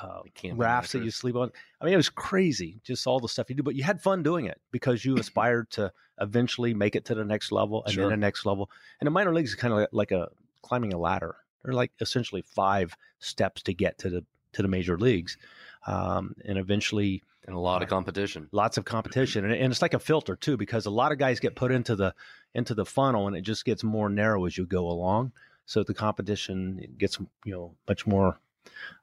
uh, 0.00 0.22
rafts 0.54 0.92
that 0.92 1.04
you 1.04 1.10
sleep 1.10 1.36
on. 1.36 1.50
I 1.80 1.84
mean, 1.84 1.94
it 1.94 1.98
was 1.98 2.08
crazy, 2.08 2.80
just 2.82 3.06
all 3.06 3.20
the 3.20 3.28
stuff 3.28 3.50
you 3.50 3.56
do. 3.56 3.62
But 3.62 3.74
you 3.74 3.82
had 3.82 4.00
fun 4.00 4.22
doing 4.22 4.46
it 4.46 4.60
because 4.70 5.04
you 5.04 5.16
aspired 5.18 5.70
to 5.72 5.92
eventually 6.20 6.74
make 6.74 6.96
it 6.96 7.04
to 7.06 7.14
the 7.14 7.24
next 7.24 7.52
level 7.52 7.84
and 7.84 7.92
Sure. 7.94 8.04
then 8.04 8.10
the 8.10 8.16
next 8.16 8.46
level. 8.46 8.70
And 9.00 9.06
the 9.06 9.10
minor 9.10 9.32
leagues 9.34 9.50
is 9.50 9.56
kind 9.56 9.72
of 9.72 9.80
like, 9.80 9.88
like 9.92 10.10
a 10.12 10.28
climbing 10.62 10.92
a 10.92 10.98
ladder. 10.98 11.36
They're 11.64 11.74
like 11.74 11.92
essentially 12.00 12.42
five 12.42 12.96
steps 13.20 13.62
to 13.64 13.74
get 13.74 13.98
to 13.98 14.10
the 14.10 14.24
to 14.52 14.62
the 14.62 14.68
major 14.68 14.98
leagues, 14.98 15.38
um, 15.86 16.34
and 16.44 16.58
eventually 16.58 17.22
and 17.46 17.56
a 17.56 17.58
lot 17.58 17.82
of 17.82 17.88
competition. 17.88 18.48
lots 18.52 18.76
of 18.76 18.84
competition. 18.84 19.44
And, 19.44 19.54
and 19.54 19.72
it's 19.72 19.82
like 19.82 19.94
a 19.94 19.98
filter 19.98 20.36
too, 20.36 20.56
because 20.56 20.86
a 20.86 20.90
lot 20.90 21.10
of 21.10 21.18
guys 21.18 21.40
get 21.40 21.56
put 21.56 21.72
into 21.72 21.96
the 21.96 22.14
into 22.54 22.74
the 22.74 22.84
funnel, 22.84 23.26
and 23.28 23.36
it 23.36 23.42
just 23.42 23.64
gets 23.64 23.82
more 23.82 24.08
narrow 24.08 24.44
as 24.44 24.56
you 24.58 24.66
go 24.66 24.88
along. 24.88 25.32
So 25.66 25.82
the 25.82 25.94
competition 25.94 26.94
gets 26.98 27.18
you 27.44 27.52
know 27.52 27.74
much 27.88 28.06
more 28.06 28.38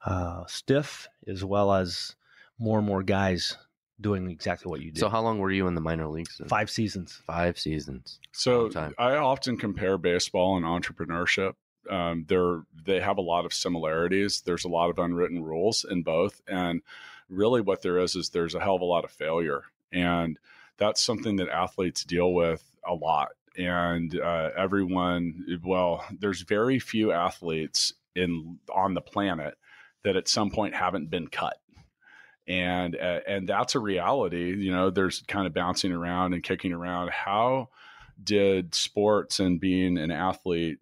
uh, 0.05 0.45
stiff, 0.47 1.07
as 1.27 1.43
well 1.43 1.73
as 1.73 2.15
more 2.57 2.79
and 2.79 2.87
more 2.87 3.03
guys 3.03 3.57
doing 4.01 4.29
exactly 4.29 4.69
what 4.69 4.81
you 4.81 4.91
do. 4.91 4.99
So 4.99 5.09
how 5.09 5.21
long 5.21 5.39
were 5.39 5.51
you 5.51 5.67
in 5.67 5.75
the 5.75 5.81
minor 5.81 6.07
leagues? 6.07 6.37
then? 6.37 6.47
Five 6.47 6.69
seasons. 6.69 7.21
Five 7.25 7.59
seasons. 7.59 8.19
So 8.31 8.69
I 8.97 9.15
often 9.15 9.57
compare 9.57 9.97
baseball 9.97 10.57
and 10.57 10.65
entrepreneurship. 10.65 11.53
Um, 11.89 12.25
they're 12.27 12.61
they 12.85 12.99
have 12.99 13.17
a 13.17 13.21
lot 13.21 13.45
of 13.45 13.53
similarities. 13.53 14.41
There's 14.41 14.65
a 14.65 14.69
lot 14.69 14.89
of 14.89 14.99
unwritten 14.99 15.43
rules 15.43 15.85
in 15.89 16.03
both, 16.03 16.41
and 16.47 16.81
really 17.29 17.61
what 17.61 17.81
there 17.81 17.97
is 17.97 18.15
is 18.15 18.29
there's 18.29 18.55
a 18.55 18.59
hell 18.59 18.75
of 18.75 18.81
a 18.81 18.85
lot 18.85 19.05
of 19.05 19.11
failure, 19.11 19.63
and 19.91 20.37
that's 20.77 21.01
something 21.01 21.37
that 21.37 21.49
athletes 21.49 22.03
deal 22.03 22.33
with 22.33 22.63
a 22.87 22.93
lot. 22.93 23.29
And 23.57 24.19
uh, 24.19 24.49
everyone, 24.57 25.59
well, 25.63 26.03
there's 26.19 26.41
very 26.41 26.79
few 26.79 27.11
athletes 27.11 27.93
in 28.15 28.59
on 28.73 28.93
the 28.93 29.01
planet 29.01 29.55
that 30.03 30.15
at 30.15 30.27
some 30.27 30.49
point 30.49 30.75
haven't 30.75 31.09
been 31.09 31.27
cut. 31.27 31.57
And 32.47 32.95
uh, 32.95 33.19
and 33.27 33.47
that's 33.47 33.75
a 33.75 33.79
reality 33.79 34.55
you 34.55 34.71
know 34.71 34.89
there's 34.89 35.21
kind 35.27 35.45
of 35.45 35.53
bouncing 35.53 35.91
around 35.91 36.33
and 36.33 36.41
kicking 36.41 36.73
around. 36.73 37.11
How 37.11 37.69
did 38.23 38.73
sports 38.73 39.39
and 39.39 39.59
being 39.59 39.99
an 39.99 40.09
athlete 40.09 40.79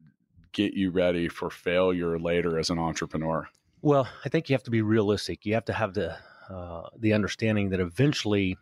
get 0.54 0.74
you 0.74 0.92
ready 0.92 1.28
for 1.28 1.50
failure 1.50 2.18
later 2.18 2.58
as 2.58 2.70
an 2.70 2.80
entrepreneur? 2.80 3.48
Well, 3.82 4.08
I 4.26 4.30
think 4.30 4.50
you 4.50 4.54
have 4.54 4.64
to 4.64 4.72
be 4.72 4.82
realistic. 4.82 5.46
You 5.46 5.54
have 5.56 5.66
to 5.66 5.74
have 5.74 5.94
the 5.94 6.18
uh, 6.50 6.90
the 6.98 7.14
understanding 7.14 7.70
that 7.70 7.80
eventually 7.80 8.58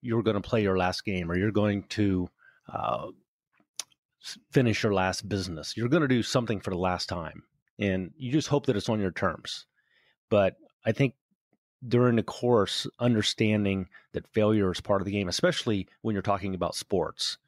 you're 0.00 0.22
going 0.22 0.40
to 0.40 0.48
play 0.48 0.62
your 0.62 0.78
last 0.78 1.04
game, 1.04 1.30
or 1.30 1.36
you're 1.36 1.50
going 1.50 1.82
to 1.84 2.28
uh, 2.68 3.08
finish 4.52 4.82
your 4.82 4.94
last 4.94 5.28
business. 5.28 5.76
You're 5.76 5.88
going 5.88 6.02
to 6.02 6.08
do 6.08 6.22
something 6.22 6.60
for 6.60 6.70
the 6.70 6.78
last 6.78 7.08
time, 7.08 7.42
and 7.78 8.12
you 8.16 8.32
just 8.32 8.48
hope 8.48 8.66
that 8.66 8.76
it's 8.76 8.88
on 8.88 9.00
your 9.00 9.10
terms. 9.12 9.66
But 10.30 10.56
I 10.84 10.92
think 10.92 11.14
during 11.88 12.16
the 12.16 12.22
course, 12.22 12.86
understanding 13.00 13.88
that 14.12 14.28
failure 14.28 14.72
is 14.72 14.80
part 14.80 15.00
of 15.02 15.06
the 15.06 15.12
game, 15.12 15.28
especially 15.28 15.88
when 16.02 16.14
you're 16.14 16.22
talking 16.22 16.54
about 16.54 16.74
sports. 16.74 17.38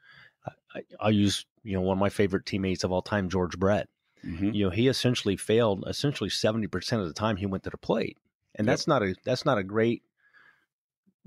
I, 0.75 0.83
I'll 1.01 1.11
use 1.13 1.47
you 1.65 1.75
know 1.75 1.83
one 1.83 1.97
of 1.99 2.01
my 2.01 2.11
favorite 2.11 2.47
teammates 2.47 2.85
of 2.85 2.93
all 2.93 3.03
time, 3.03 3.29
George 3.29 3.59
Brett. 3.59 3.89
Mhm. 4.25 4.55
You 4.55 4.65
know, 4.65 4.71
he 4.71 4.89
essentially 4.89 5.37
failed 5.37 5.85
essentially 5.87 6.31
seventy 6.31 6.67
percent 6.67 7.03
of 7.03 7.09
the 7.09 7.15
time 7.15 7.37
he 7.37 7.47
went 7.47 7.65
to 7.65 7.71
the 7.71 7.79
plate, 7.79 8.19
and 8.55 8.67
Yep. 8.67 8.69
that's 8.69 8.87
not 8.87 9.03
a 9.03 9.15
that's 9.25 9.45
not 9.45 9.59
a 9.59 9.65
great 9.65 10.03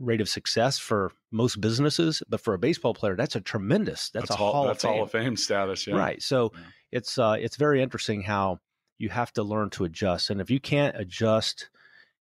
rate 0.02 0.22
of 0.22 0.30
success 0.30 0.78
for 0.78 1.12
most 1.32 1.62
businesses, 1.62 2.24
but 2.28 2.42
for 2.42 2.54
a 2.54 2.60
baseball 2.60 2.94
player, 2.94 3.16
that's 3.16 3.36
a 3.36 3.42
tremendous. 3.42 4.10
That's, 4.10 4.30
a 4.30 4.36
Hall, 4.36 4.66
that's 4.66 4.84
of 4.84 4.90
fame. 4.90 4.98
Hall 4.98 5.04
of 5.04 5.12
Fame 5.12 5.38
status. 5.38 5.88
Yeah. 5.88 5.96
Right. 5.96 6.22
So 6.22 6.52
Yeah. 6.54 6.60
it's 6.92 7.18
uh, 7.18 7.38
it's 7.40 7.56
very 7.56 7.82
interesting 7.82 8.22
how 8.24 8.60
you 8.98 9.10
have 9.10 9.32
to 9.34 9.44
learn 9.44 9.70
to 9.72 9.84
adjust, 9.86 10.30
and 10.30 10.42
if 10.42 10.50
you 10.50 10.60
can't 10.60 10.96
adjust 10.98 11.70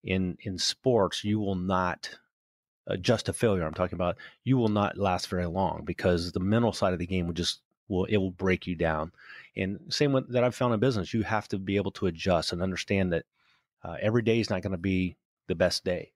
in 0.04 0.36
in 0.40 0.58
sports, 0.58 1.24
you 1.24 1.38
will 1.38 1.56
not 1.56 2.10
adjust 2.86 3.26
to 3.26 3.32
failure. 3.32 3.64
I'm 3.64 3.74
talking 3.74 3.96
about 3.96 4.16
you 4.44 4.56
will 4.56 4.68
not 4.68 4.96
last 4.96 5.28
very 5.28 5.46
long 5.46 5.82
because 5.84 6.32
the 6.32 6.40
mental 6.40 6.72
side 6.72 6.92
of 6.92 6.98
the 6.98 7.06
game 7.06 7.26
will 7.26 7.34
just 7.34 7.60
will 7.88 8.04
it 8.06 8.16
will 8.16 8.30
break 8.30 8.66
you 8.66 8.74
down. 8.74 9.12
And 9.56 9.80
same 9.88 10.12
with, 10.12 10.32
that 10.32 10.44
I've 10.44 10.54
found 10.54 10.72
in 10.72 10.80
business, 10.80 11.12
you 11.12 11.22
have 11.22 11.48
to 11.48 11.58
be 11.58 11.76
able 11.76 11.90
to 11.92 12.06
adjust 12.06 12.52
and 12.52 12.62
understand 12.62 13.12
that 13.12 13.24
uh, 13.84 13.96
every 14.00 14.22
day 14.22 14.40
is 14.40 14.50
not 14.50 14.62
going 14.62 14.72
to 14.72 14.78
be 14.78 15.16
the 15.48 15.54
best 15.54 15.84
day. 15.84 16.12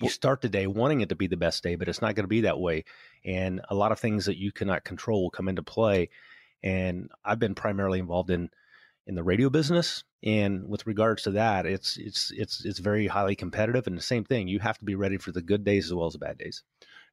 You 0.00 0.08
start 0.08 0.40
the 0.40 0.48
day 0.48 0.66
wanting 0.66 1.00
it 1.00 1.08
to 1.08 1.16
be 1.16 1.26
the 1.26 1.36
best 1.36 1.62
day, 1.62 1.74
but 1.74 1.88
it's 1.88 2.00
not 2.00 2.14
going 2.14 2.24
to 2.24 2.28
be 2.28 2.42
that 2.42 2.60
way. 2.60 2.84
And 3.24 3.60
a 3.68 3.74
lot 3.74 3.92
of 3.92 3.98
things 3.98 4.26
that 4.26 4.38
you 4.38 4.52
cannot 4.52 4.84
control 4.84 5.22
will 5.22 5.30
come 5.30 5.48
into 5.48 5.62
play. 5.62 6.10
And 6.62 7.10
I've 7.24 7.38
been 7.38 7.54
primarily 7.54 7.98
involved 7.98 8.30
in 8.30 8.50
in 9.06 9.14
the 9.14 9.22
radio 9.24 9.50
business, 9.50 10.04
and 10.22 10.68
with 10.68 10.86
regards 10.86 11.22
to 11.22 11.32
that, 11.32 11.66
it's 11.66 11.96
it's 11.96 12.30
it's 12.36 12.64
it's 12.64 12.78
very 12.78 13.06
highly 13.06 13.34
competitive. 13.34 13.86
And 13.86 13.96
the 13.96 14.02
same 14.02 14.24
thing, 14.24 14.46
you 14.46 14.60
have 14.60 14.78
to 14.78 14.84
be 14.84 14.94
ready 14.94 15.16
for 15.16 15.32
the 15.32 15.42
good 15.42 15.64
days 15.64 15.86
as 15.86 15.94
well 15.94 16.06
as 16.06 16.12
the 16.12 16.18
bad 16.18 16.38
days. 16.38 16.62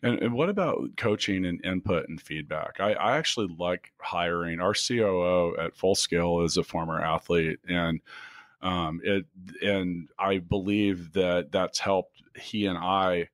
And, 0.03 0.21
and 0.21 0.33
what 0.33 0.49
about 0.49 0.77
coaching 0.95 1.45
and 1.45 1.63
input 1.65 2.07
and 2.07 2.21
feedback? 2.21 2.79
I, 2.79 2.93
I 2.93 3.17
actually 3.17 3.47
like 3.57 3.93
hiring. 3.99 4.59
Our 4.59 4.73
COO 4.73 5.55
at 5.57 5.75
Full 5.75 5.95
Scale 5.95 6.41
is 6.41 6.57
a 6.57 6.63
former 6.63 7.01
athlete, 7.01 7.59
and 7.67 8.01
um, 8.61 9.01
it 9.03 9.25
and 9.63 10.07
I 10.19 10.37
believe 10.39 11.13
that 11.13 11.51
that's 11.51 11.79
helped 11.79 12.21
he 12.37 12.65
and 12.65 12.77
I 12.77 13.29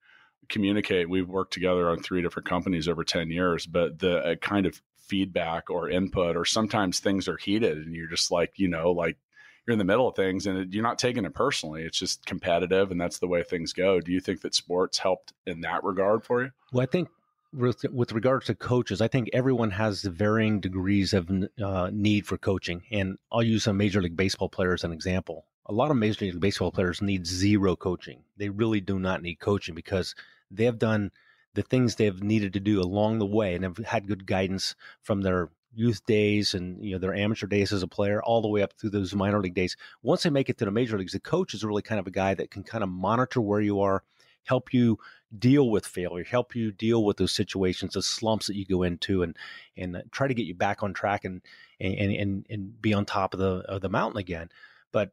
communicate. 0.50 1.10
We've 1.10 1.30
worked 1.30 1.54
together 1.54 1.90
on 1.90 2.02
three 2.02 2.22
different 2.22 2.48
companies 2.48 2.88
over 2.88 3.04
ten 3.04 3.30
years, 3.30 3.66
but 3.66 4.00
the 4.00 4.18
uh, 4.20 4.36
kind 4.36 4.66
of 4.66 4.82
feedback 4.98 5.70
or 5.70 5.90
input, 5.90 6.36
or 6.36 6.46
sometimes 6.46 7.00
things 7.00 7.28
are 7.28 7.38
heated, 7.38 7.78
and 7.78 7.96
you're 7.96 8.10
just 8.10 8.32
like, 8.32 8.54
you 8.56 8.68
know, 8.68 8.92
like 8.92 9.18
you're 9.66 9.74
in 9.74 9.80
the 9.80 9.86
middle 9.86 10.08
of 10.08 10.16
things 10.16 10.46
and 10.46 10.58
it, 10.58 10.74
you're 10.74 10.84
not 10.84 11.00
taking 11.00 11.26
it 11.26 11.34
personally. 11.34 11.84
It's 11.84 12.00
just 12.00 12.26
competitive, 12.26 12.92
and 12.92 13.00
that's 13.00 13.20
the 13.20 13.28
way 13.28 13.44
things 13.44 13.74
go. 13.74 14.00
Do 14.00 14.12
you 14.12 14.20
think 14.20 14.42
that 14.42 14.56
sports 14.56 14.98
helped 14.98 15.34
in 15.46 15.62
that 15.62 15.84
regard 15.84 16.24
for 16.24 16.44
you? 16.44 16.52
Well, 16.72 16.84
I 16.84 16.86
think 16.86 17.10
with, 17.54 17.84
with 17.92 18.12
regards 18.12 18.48
to 18.48 18.56
coaches, 18.56 19.02
I 19.02 19.08
think 19.08 19.30
everyone 19.32 19.72
has 19.72 20.02
varying 20.02 20.60
degrees 20.60 21.14
of 21.14 21.30
uh, 21.64 21.90
need 21.94 22.26
for 22.26 22.38
coaching. 22.38 22.84
And 22.92 23.18
I'll 23.32 23.44
use 23.44 23.68
a 23.68 23.74
Major 23.74 24.02
League 24.02 24.18
Baseball 24.18 24.50
player 24.50 24.74
as 24.74 24.84
an 24.84 24.92
example. 24.92 25.46
A 25.66 25.74
lot 25.74 25.92
of 25.92 25.98
Major 25.98 26.26
League 26.26 26.40
Baseball 26.40 26.72
players 26.72 27.02
need 27.02 27.26
zero 27.26 27.76
coaching. 27.76 28.24
They 28.38 28.50
really 28.50 28.82
do 28.82 29.00
not 29.00 29.22
need 29.22 29.40
coaching 29.40 29.76
because 29.76 30.16
they 30.52 30.66
have 30.66 30.80
done 30.80 31.12
the 31.54 31.62
things 31.62 31.96
they've 31.96 32.24
needed 32.24 32.54
to 32.54 32.60
do 32.60 32.82
along 32.82 33.20
the 33.20 33.26
way 33.26 33.54
and 33.54 33.64
have 33.64 33.78
had 33.78 34.08
good 34.08 34.26
guidance 34.26 34.76
from 35.02 35.22
their 35.22 35.50
youth 35.76 36.06
days 36.06 36.54
and 36.54 36.84
you 36.84 36.92
know 36.92 37.00
their 37.00 37.16
amateur 37.16 37.48
days 37.48 37.74
as 37.74 37.82
a 37.82 37.88
player 37.88 38.22
all 38.22 38.42
the 38.42 38.48
way 38.48 38.62
up 38.62 38.74
through 38.74 38.92
those 38.92 39.16
minor 39.16 39.42
league 39.42 39.56
days 39.56 39.76
once 40.04 40.22
they 40.22 40.30
make 40.30 40.48
it 40.48 40.56
to 40.56 40.66
the 40.66 40.72
major 40.72 41.00
leagues 41.00 41.14
the 41.14 41.20
coach 41.20 41.56
is 41.56 41.64
really 41.64 41.82
kind 41.82 42.00
of 42.00 42.06
a 42.06 42.12
guy 42.12 42.36
that 42.36 42.52
can 42.52 42.62
kind 42.62 42.84
of 42.84 42.90
monitor 42.92 43.42
where 43.42 43.60
you 43.60 43.82
are 43.82 44.04
help 44.44 44.74
you 44.74 44.98
deal 45.38 45.70
with 45.70 45.86
failure, 45.86 46.24
help 46.24 46.56
you 46.56 46.72
deal 46.72 47.04
with 47.04 47.18
those 47.18 47.32
situations, 47.32 47.94
the 47.94 48.02
slumps 48.02 48.48
that 48.48 48.56
you 48.56 48.66
go 48.66 48.84
into, 48.84 49.24
and 49.24 49.38
and 49.78 50.02
try 50.12 50.28
to 50.28 50.34
get 50.34 50.46
you 50.46 50.56
back 50.56 50.84
on 50.84 50.94
track 50.94 51.26
and 51.26 51.42
and 51.80 52.12
and, 52.12 52.46
and 52.50 52.82
be 52.82 52.94
on 52.94 53.06
top 53.06 53.34
of 53.34 53.40
the 53.40 53.64
of 53.68 53.82
the 53.82 53.90
mountain 53.90 54.20
again. 54.20 54.50
But 54.92 55.12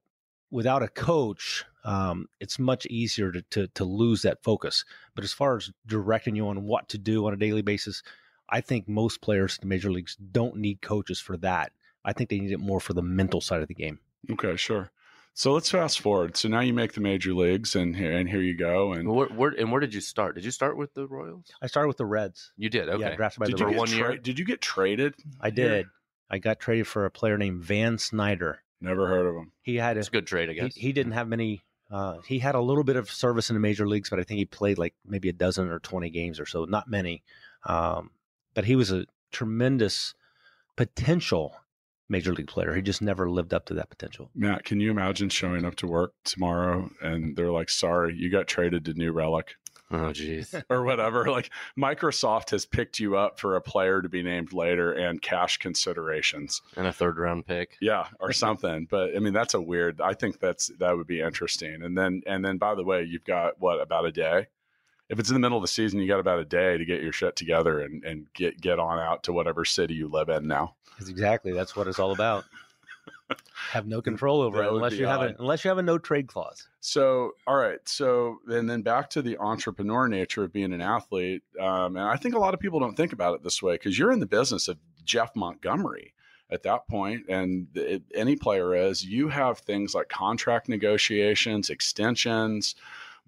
without 0.51 0.83
a 0.83 0.89
coach, 0.89 1.65
um, 1.85 2.29
it's 2.41 2.59
much 2.59 2.87
easier 2.87 3.33
to, 3.33 3.43
to 3.51 3.67
to 3.69 3.85
lose 3.85 4.23
that 4.23 4.43
focus. 4.43 4.85
But 5.15 5.25
as 5.25 5.33
far 5.33 5.57
as 5.57 5.71
directing 5.87 6.37
you 6.37 6.49
on 6.49 6.65
what 6.65 6.89
to 6.91 6.99
do 6.99 7.27
on 7.27 7.33
a 7.33 7.39
daily 7.39 7.63
basis, 7.63 8.03
I 8.49 8.61
think 8.61 8.89
most 8.89 9.21
players 9.21 9.57
in 9.57 9.69
the 9.69 9.73
major 9.73 9.91
leagues 9.91 10.17
don't 10.17 10.57
need 10.57 10.83
coaches 10.83 11.21
for 11.21 11.37
that. 11.39 11.73
I 12.05 12.13
think 12.13 12.31
they 12.31 12.39
need 12.39 12.53
it 12.53 12.61
more 12.61 12.81
for 12.81 12.95
the 12.95 13.03
mental 13.03 13.41
side 13.41 13.63
of 13.63 13.69
the 13.69 13.75
game. 13.75 14.01
Okay, 14.31 14.57
sure. 14.57 14.91
So 15.33 15.53
let's 15.53 15.71
fast 15.71 16.01
forward. 16.01 16.37
So 16.37 16.49
now 16.49 16.61
you 16.61 16.75
make 16.75 16.93
the 16.93 17.01
major 17.01 17.33
leagues, 17.33 17.75
and 17.77 17.97
here 17.97 18.13
and 18.13 18.29
here 18.29 18.41
you 18.43 18.57
go. 18.57 18.93
And 18.93 19.09
Where, 19.09 19.29
where, 19.29 19.51
and 19.51 19.71
where 19.73 19.81
did 19.81 19.95
you 19.95 20.01
start? 20.01 20.35
Did 20.35 20.45
you 20.45 20.51
start 20.51 20.77
with 20.77 20.93
the 20.95 21.07
Royals? 21.07 21.47
I 21.63 21.67
started 21.67 21.89
with 21.89 21.97
the 21.97 22.07
Reds. 22.07 22.53
You 22.57 22.69
did. 22.69 22.89
Okay. 22.89 23.01
Yeah, 23.01 23.17
drafted 23.17 23.41
by 23.41 23.47
did 23.47 23.57
the 23.57 23.61
you 23.61 23.65
for 23.67 23.71
get 23.71 23.79
one 23.79 23.89
tra- 23.89 23.97
year? 23.97 24.17
Did 24.19 24.39
you 24.39 24.45
get 24.45 24.61
traded? 24.61 25.15
I 25.41 25.51
did. 25.51 25.87
I 26.31 26.39
got 26.39 26.61
traded 26.61 26.87
for 26.87 27.07
a 27.07 27.11
player 27.11 27.39
named 27.39 27.63
Van 27.63 27.99
Snider. 27.99 28.63
Never 28.81 29.07
heard 29.07 29.27
of 29.27 29.35
him. 29.35 29.53
He 29.63 29.77
had 29.77 29.97
a 29.97 30.01
It's 30.01 30.09
a 30.09 30.13
good 30.13 30.27
trade, 30.27 30.51
I 30.51 30.69
he, 30.69 30.81
he 30.81 30.93
didn't 30.93 31.13
have 31.13 31.29
many. 31.29 31.63
Uh, 31.91 32.19
he 32.27 32.39
had 32.39 32.55
a 32.55 32.61
little 32.61 32.85
bit 32.85 32.97
of 32.97 33.11
service 33.11 33.51
in 33.51 33.55
the 33.55 33.61
major 33.61 33.87
leagues, 33.89 34.11
but 34.11 34.21
I 34.21 34.23
think 34.23 34.39
he 34.39 34.45
played 34.45 34.79
like 34.79 34.95
maybe 35.05 35.29
a 35.29 35.33
dozen 35.33 35.69
or 35.69 35.81
twenty 35.81 36.11
games 36.11 36.39
or 36.39 36.47
so, 36.47 36.65
not 36.65 36.89
many. 36.89 37.23
Um, 37.65 38.11
but 38.55 38.65
he 38.65 38.77
was 38.77 38.91
a 38.93 39.07
tremendous 39.33 40.15
potential 40.77 41.55
major 42.11 42.35
league 42.35 42.49
player. 42.49 42.75
He 42.75 42.83
just 42.83 43.03
never 43.03 43.31
lived 43.31 43.55
up 43.55 43.67
to 43.67 43.75
that 43.75 43.91
potential. 43.91 44.31
Matt, 44.35 44.65
can 44.65 44.81
you 44.81 44.91
imagine 44.91 45.29
showing 45.29 45.65
up 45.65 45.77
to 45.77 45.87
work 45.87 46.13
tomorrow 46.25 46.91
and 47.01 47.37
they're 47.37 47.53
like, 47.53 47.71
"Sorry, 47.71 48.15
you 48.15 48.31
got 48.31 48.47
traded 48.47 48.85
to 48.87 48.95
New 48.95 49.13
Relic." 49.13 49.55
oh, 49.91 50.13
jeez. 50.13 50.63
or 50.71 50.85
whatever. 50.85 51.31
Like 51.31 51.51
Microsoft 51.79 52.51
has 52.51 52.67
picked 52.67 52.99
you 52.99 53.17
up 53.17 53.39
for 53.39 53.57
a 53.57 53.61
player 53.61 54.03
to 54.03 54.09
be 54.09 54.23
named 54.23 54.53
later 54.53 54.93
and 54.93 55.21
cash 55.21 55.59
considerations. 55.59 56.63
and 56.77 56.87
a 56.87 56.93
third 56.93 57.19
round 57.19 57.47
pick. 57.47 57.77
Yeah, 57.81 58.07
or 58.19 58.33
something. 58.33 58.87
But 58.91 59.17
I 59.17 59.19
mean, 59.19 59.33
that's 59.33 59.55
a 59.55 59.61
weird. 59.61 60.01
I 60.01 60.15
think 60.15 60.41
that's 60.41 60.71
that 60.79 60.97
would 60.97 61.07
be 61.07 61.21
interesting. 61.21 61.83
And 61.83 61.97
then 61.97 62.23
and 62.27 62.45
then 62.45 62.59
by 62.59 62.75
the 62.75 62.85
way, 62.85 63.03
you've 63.03 63.25
got 63.25 63.61
what 63.61 63.81
about 63.81 64.07
a 64.07 64.13
day? 64.13 64.49
If 65.11 65.19
it's 65.19 65.29
in 65.29 65.35
the 65.35 65.41
middle 65.41 65.59
of 65.59 65.63
the 65.63 65.69
season, 65.69 66.01
you 66.01 66.09
got 66.09 66.21
about 66.21 66.39
a 66.39 66.45
day 66.45 66.79
to 66.79 66.85
get 66.85 67.03
your 67.03 67.13
shit 67.13 67.37
together 67.37 67.81
and 67.81 68.05
and 68.05 68.27
get 68.33 68.61
get 68.61 68.79
on 68.79 68.99
out 68.99 69.25
to 69.25 69.33
whatever 69.33 69.65
city 69.65 69.95
you 69.95 70.09
live 70.09 70.29
in 70.29 70.47
now. 70.47 70.77
That's 70.99 71.11
exactly 71.11 71.53
that's 71.53 71.77
what 71.77 71.89
it's 71.89 71.99
all 71.99 72.13
about. 72.13 72.45
have 73.71 73.87
no 73.87 74.01
control 74.01 74.41
over 74.41 74.59
That 74.59 74.69
it 74.69 74.73
unless 74.73 74.93
you 74.95 75.07
have 75.07 75.23
a 75.23 75.35
unless 75.39 75.65
you 75.65 75.69
have 75.69 75.79
a 75.79 75.83
no 75.83 75.99
trade 75.99 76.29
clause. 76.29 76.69
So, 76.81 77.33
all 77.47 77.57
right. 77.57 77.81
So, 77.87 78.39
and 78.49 78.69
then 78.69 78.83
back 78.83 79.11
to 79.11 79.23
the 79.23 79.39
entrepreneur 79.39 80.09
nature 80.09 80.45
of 80.45 80.53
being 80.53 80.73
an 80.73 80.81
athlete. 80.81 81.43
Um, 81.59 81.97
and 81.97 82.07
I 82.07 82.17
think 82.17 82.35
a 82.35 82.39
lot 82.39 82.55
of 82.55 82.61
people 82.61 82.81
don't 82.81 82.97
think 82.97 83.13
about 83.13 83.35
it 83.35 83.43
this 83.43 83.63
way 83.63 83.75
because 83.75 83.99
you're 83.99 84.13
in 84.13 84.21
the 84.21 84.27
business 84.27 84.69
of 84.69 84.79
Jeff 85.05 85.35
Montgomery 85.35 86.15
at 86.51 86.63
that 86.65 86.89
point, 86.89 87.27
and 87.29 87.69
it, 87.75 88.03
any 88.15 88.37
player 88.37 88.75
is. 88.75 89.05
You 89.05 89.29
have 89.29 89.59
things 89.59 89.95
like 89.95 90.09
contract 90.09 90.69
negotiations, 90.69 91.71
extensions, 91.71 92.75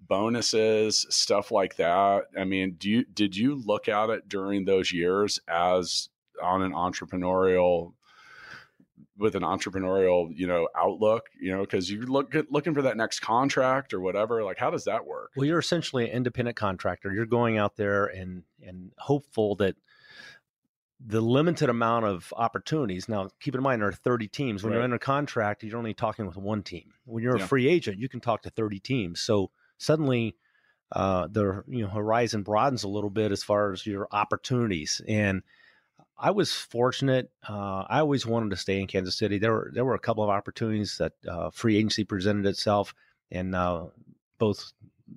bonuses, 0.07 1.05
stuff 1.09 1.51
like 1.51 1.75
that. 1.77 2.23
I 2.37 2.43
mean, 2.43 2.75
do 2.77 2.89
you 2.89 3.05
did 3.05 3.35
you 3.35 3.55
look 3.55 3.87
at 3.87 4.09
it 4.09 4.27
during 4.29 4.65
those 4.65 4.91
years 4.91 5.39
as 5.47 6.09
on 6.41 6.61
an 6.61 6.71
entrepreneurial 6.73 7.93
with 9.17 9.35
an 9.35 9.43
entrepreneurial, 9.43 10.29
you 10.35 10.47
know, 10.47 10.67
outlook, 10.75 11.27
you 11.39 11.51
know, 11.51 11.61
because 11.61 11.89
you're 11.91 12.03
look, 12.05 12.33
looking 12.49 12.73
for 12.73 12.81
that 12.81 12.97
next 12.97 13.19
contract 13.19 13.93
or 13.93 14.01
whatever. 14.01 14.43
Like, 14.43 14.57
how 14.57 14.71
does 14.71 14.85
that 14.85 15.05
work? 15.05 15.31
Well, 15.35 15.45
you're 15.45 15.59
essentially 15.59 16.05
an 16.05 16.11
independent 16.15 16.57
contractor. 16.57 17.13
You're 17.13 17.27
going 17.27 17.57
out 17.57 17.75
there 17.75 18.05
and 18.05 18.43
and 18.65 18.91
hopeful 18.97 19.55
that 19.57 19.75
the 21.05 21.21
limited 21.21 21.69
amount 21.69 22.05
of 22.05 22.33
opportunities. 22.37 23.09
Now, 23.09 23.29
keep 23.41 23.53
in 23.55 23.61
mind 23.61 23.81
there 23.81 23.89
are 23.89 23.93
30 23.93 24.27
teams. 24.29 24.63
When 24.63 24.71
you're 24.71 24.79
Right. 24.79 24.85
under 24.85 24.97
contract, 24.97 25.61
you're 25.63 25.77
only 25.77 25.93
talking 25.93 26.25
with 26.25 26.37
one 26.37 26.63
team. 26.63 26.93
When 27.05 27.21
you're 27.23 27.37
Yeah. 27.37 27.43
a 27.43 27.47
free 27.47 27.67
agent, 27.67 27.99
you 27.99 28.07
can 28.07 28.21
talk 28.21 28.41
to 28.43 28.49
30 28.49 28.79
teams. 28.79 29.19
So 29.19 29.51
suddenly, 29.83 30.35
uh, 30.91 31.27
the 31.27 31.63
you 31.67 31.83
know 31.83 31.89
horizon 31.89 32.43
broadens 32.43 32.83
a 32.83 32.87
little 32.87 33.09
bit 33.09 33.31
as 33.31 33.43
far 33.43 33.71
as 33.71 33.85
your 33.85 34.07
opportunities. 34.11 35.01
And 35.07 35.43
I 36.17 36.31
was 36.31 36.53
fortunate. 36.53 37.31
Uh, 37.47 37.83
I 37.89 37.99
always 37.99 38.25
wanted 38.25 38.51
to 38.51 38.57
stay 38.57 38.79
in 38.79 38.87
Kansas 38.87 39.17
City. 39.17 39.39
There 39.39 39.51
were 39.51 39.71
there 39.73 39.85
were 39.85 39.95
a 39.95 39.99
couple 39.99 40.23
of 40.23 40.29
opportunities 40.29 40.97
that 40.97 41.13
uh, 41.27 41.49
free 41.49 41.77
agency 41.77 42.03
presented 42.03 42.45
itself, 42.45 42.93
and 43.31 43.55
uh, 43.55 43.87
both 44.37 44.71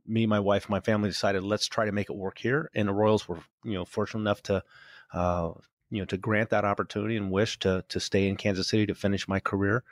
me, 0.06 0.26
my 0.26 0.40
wife, 0.40 0.68
my 0.68 0.80
family 0.80 1.08
decided 1.08 1.42
let's 1.42 1.66
try 1.66 1.85
to 1.85 1.92
make 1.92 2.11
it 2.11 2.16
work 2.16 2.38
here. 2.38 2.70
And 2.75 2.88
the 2.88 2.92
Royals 2.92 3.28
were 3.28 3.40
you 3.64 3.75
know 3.75 3.85
fortunate 3.85 4.23
enough 4.23 4.42
to 4.44 4.62
uh, 5.12 5.50
you 5.90 5.99
know 6.00 6.06
to 6.06 6.16
grant 6.16 6.50
that 6.50 6.64
opportunity 6.64 7.16
and 7.16 7.30
wish 7.30 7.58
to 7.61 7.85
to 7.88 8.00
stay 8.00 8.28
in 8.28 8.37
Kansas 8.37 8.68
City 8.68 8.87
to 8.87 8.94
finish 8.94 9.28
my 9.28 9.40
career. 9.40 9.85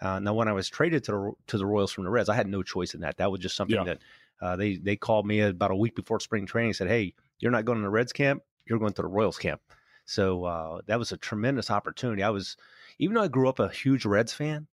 Uh, 0.00 0.18
now, 0.20 0.32
when 0.34 0.48
I 0.48 0.52
was 0.52 0.68
traded 0.68 1.04
to 1.04 1.12
the, 1.12 1.32
to 1.48 1.58
the 1.58 1.66
Royals 1.66 1.92
from 1.92 2.04
the 2.04 2.10
Reds, 2.10 2.28
I 2.28 2.34
had 2.36 2.46
no 2.46 2.62
choice 2.62 2.94
in 2.94 3.00
that. 3.00 3.16
That 3.16 3.30
was 3.30 3.40
just 3.40 3.56
something 3.56 3.76
Yeah. 3.76 3.84
that 3.84 3.98
uh, 4.40 4.56
they 4.56 4.76
they 4.76 4.94
called 4.96 5.26
me 5.26 5.40
about 5.40 5.72
a 5.72 5.76
week 5.76 5.96
before 5.96 6.20
spring 6.20 6.46
training. 6.46 6.68
and 6.70 6.76
Said, 6.76 6.88
"Hey, 6.88 7.14
you're 7.40 7.50
not 7.50 7.64
going 7.64 7.78
to 7.78 7.82
the 7.82 7.90
Reds 7.90 8.12
camp. 8.12 8.42
You're 8.66 8.78
going 8.78 8.92
to 8.92 9.02
the 9.02 9.08
Royals 9.08 9.38
camp." 9.38 9.60
So 10.04 10.44
uh, 10.44 10.80
that 10.86 10.98
was 10.98 11.10
a 11.12 11.16
tremendous 11.16 11.70
opportunity. 11.70 12.22
I 12.22 12.30
was, 12.30 12.56
even 12.98 13.14
though 13.14 13.22
I 13.22 13.28
grew 13.28 13.48
up 13.48 13.58
a 13.58 13.68
huge 13.68 14.06
Reds 14.06 14.32
fan, 14.32 14.66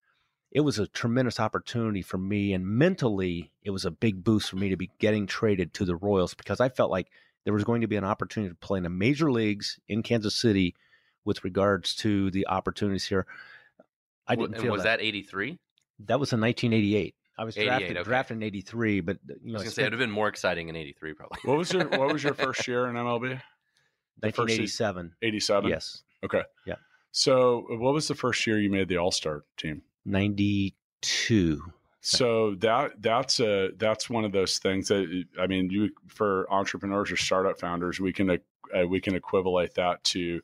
it 0.51 0.61
was 0.61 0.77
a 0.79 0.87
tremendous 0.87 1.39
opportunity 1.39 2.01
for 2.03 2.17
me. 2.17 2.53
And 2.53 2.65
mentally, 2.65 3.51
it 3.63 3.71
was 3.71 3.83
a 3.85 3.91
big 3.91 4.23
boost 4.23 4.49
for 4.49 4.55
me 4.57 4.69
to 4.69 4.77
be 4.77 4.91
getting 4.99 5.25
traded 5.27 5.73
to 5.73 5.85
the 5.85 5.95
Royals 5.97 6.33
because 6.35 6.61
I 6.61 6.69
felt 6.69 6.91
like 6.91 7.09
there 7.43 7.53
was 7.53 7.63
going 7.65 7.81
to 7.81 7.87
be 7.87 7.97
an 7.97 8.05
opportunity 8.05 8.49
to 8.51 8.55
play 8.55 8.77
in 8.77 8.83
the 8.83 8.89
major 8.89 9.31
leagues 9.31 9.79
in 9.89 10.03
Kansas 10.03 10.35
City 10.35 10.75
with 11.25 11.43
regards 11.43 11.95
to 11.95 12.29
the 12.31 12.47
opportunities 12.47 13.05
here. 13.05 13.25
I 14.27 14.35
W- 14.35 14.47
didn't 14.49 14.61
feel 14.63 14.71
was 14.71 14.83
that. 14.83 14.99
that 14.99 15.05
83? 15.05 15.57
That 16.05 16.19
was 16.19 16.33
in 16.33 16.41
1988. 16.41 17.15
I 17.37 17.43
was 17.43 17.55
drafted, 17.55 17.97
okay. 17.97 18.03
drafted 18.03 18.37
in 18.37 18.43
83, 18.43 19.01
but 19.01 19.17
you 19.27 19.35
I 19.35 19.37
know, 19.47 19.53
was 19.53 19.61
going 19.63 19.65
to 19.65 19.71
say 19.75 19.81
it 19.81 19.85
would 19.85 19.93
have 19.93 19.99
been 19.99 20.09
more 20.11 20.27
exciting 20.29 20.69
in 20.69 20.75
83, 20.75 21.13
probably. 21.13 21.37
What 21.43 21.57
was 21.57 21.73
your 21.73 21.87
What 21.89 22.11
was 22.13 22.23
your 22.23 22.33
first 22.45 22.67
year 22.67 22.87
in 22.87 22.95
MLB? 22.95 23.39
the 24.21 24.27
1987. 24.27 25.13
Eighty 25.21 25.39
seven. 25.41 25.69
Yes. 25.69 26.03
Okay. 26.23 26.43
Yeah. 26.65 26.75
So, 27.11 27.65
what 27.69 27.93
was 27.93 28.07
the 28.07 28.15
first 28.15 28.47
year 28.47 28.59
you 28.59 28.69
made 28.69 28.87
the 28.87 28.97
All 28.97 29.11
Star 29.11 29.43
team? 29.57 29.81
92. 30.05 31.61
So 32.01 32.55
that 32.59 33.01
that's 33.01 33.39
a 33.39 33.71
that's 33.77 34.09
one 34.09 34.25
of 34.25 34.31
those 34.31 34.59
things 34.59 34.87
that 34.89 35.23
I 35.39 35.47
mean, 35.47 35.69
you 35.71 35.89
for 36.07 36.51
entrepreneurs 36.53 37.11
or 37.11 37.17
startup 37.17 37.59
founders, 37.59 37.99
we 37.99 38.13
can 38.13 38.29
uh, 38.29 38.37
we 38.87 39.01
can 39.01 39.15
equivalate 39.15 39.73
that 39.73 40.03
to 40.05 40.41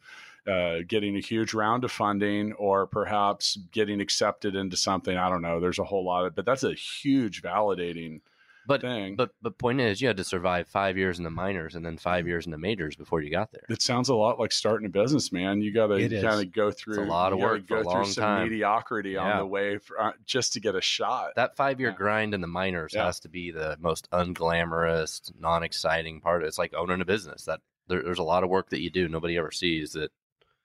uh, 0.47 0.79
getting 0.87 1.15
a 1.15 1.19
huge 1.21 1.53
round 1.53 1.83
of 1.83 1.91
funding 1.91 2.53
or 2.53 2.87
perhaps 2.87 3.57
getting 3.71 4.01
accepted 4.01 4.55
into 4.55 4.75
something. 4.77 5.15
I 5.17 5.29
don't 5.29 5.41
know. 5.41 5.59
There's 5.59 5.79
a 5.79 5.83
whole 5.83 6.03
lot 6.05 6.25
of, 6.25 6.35
but 6.35 6.45
that's 6.45 6.63
a 6.63 6.73
huge 6.73 7.41
validating 7.43 8.21
But 8.65 8.81
thing. 8.81 9.15
but 9.15 9.31
but 9.41 9.57
point 9.59 9.81
is, 9.81 10.01
you 10.01 10.07
had 10.07 10.17
to 10.17 10.23
survive 10.23 10.67
five 10.67 10.97
years 10.97 11.19
in 11.19 11.23
the 11.23 11.29
minors 11.29 11.75
and 11.75 11.85
then 11.85 11.97
five 11.97 12.27
years 12.27 12.45
in 12.45 12.51
the 12.51 12.57
majors 12.57 12.95
before 12.95 13.21
you 13.21 13.29
got 13.29 13.51
there. 13.51 13.61
it 13.69 13.81
sounds 13.83 14.09
a 14.09 14.15
lot 14.15 14.39
like 14.39 14.51
starting 14.51 14.87
a 14.87 14.89
business, 14.89 15.31
man. 15.31 15.61
You 15.61 15.71
got 15.71 15.87
to 15.87 16.09
kind 16.09 16.43
of 16.45 16.51
go 16.51 16.71
through 16.71 17.03
a 17.03 17.05
lot 17.05 17.33
of 17.33 17.39
you 17.39 17.45
gotta 17.45 17.57
work 17.59 17.67
for 17.67 17.77
a 17.77 17.83
go 17.83 17.89
long 17.89 18.03
through 18.03 18.13
some 18.13 18.23
time. 18.23 18.43
mediocrity 18.49 19.17
on 19.17 19.37
the 19.37 19.45
way 19.45 19.77
for, 19.77 20.01
uh, 20.01 20.11
just 20.25 20.53
to 20.53 20.59
get 20.59 20.73
a 20.75 20.81
shot. 20.81 21.33
That 21.35 21.55
five 21.55 21.79
year 21.79 21.89
Yeah. 21.89 21.95
grind 21.97 22.33
in 22.33 22.41
the 22.41 22.47
minors 22.47 22.93
Yeah. 22.95 23.05
has 23.05 23.19
to 23.21 23.29
be 23.29 23.51
the 23.51 23.77
most 23.79 24.09
unglamorous, 24.11 25.31
non 25.39 25.63
exciting 25.63 26.19
part. 26.21 26.43
It's 26.43 26.57
like 26.57 26.73
owning 26.73 27.01
a 27.01 27.05
business. 27.05 27.45
That 27.45 27.61
there, 27.87 28.01
there's 28.03 28.19
a 28.19 28.23
lot 28.23 28.43
of 28.43 28.49
work 28.49 28.69
that 28.69 28.81
you 28.81 28.89
do. 28.89 29.07
Nobody 29.07 29.37
ever 29.37 29.51
sees 29.51 29.93
that 29.93 30.11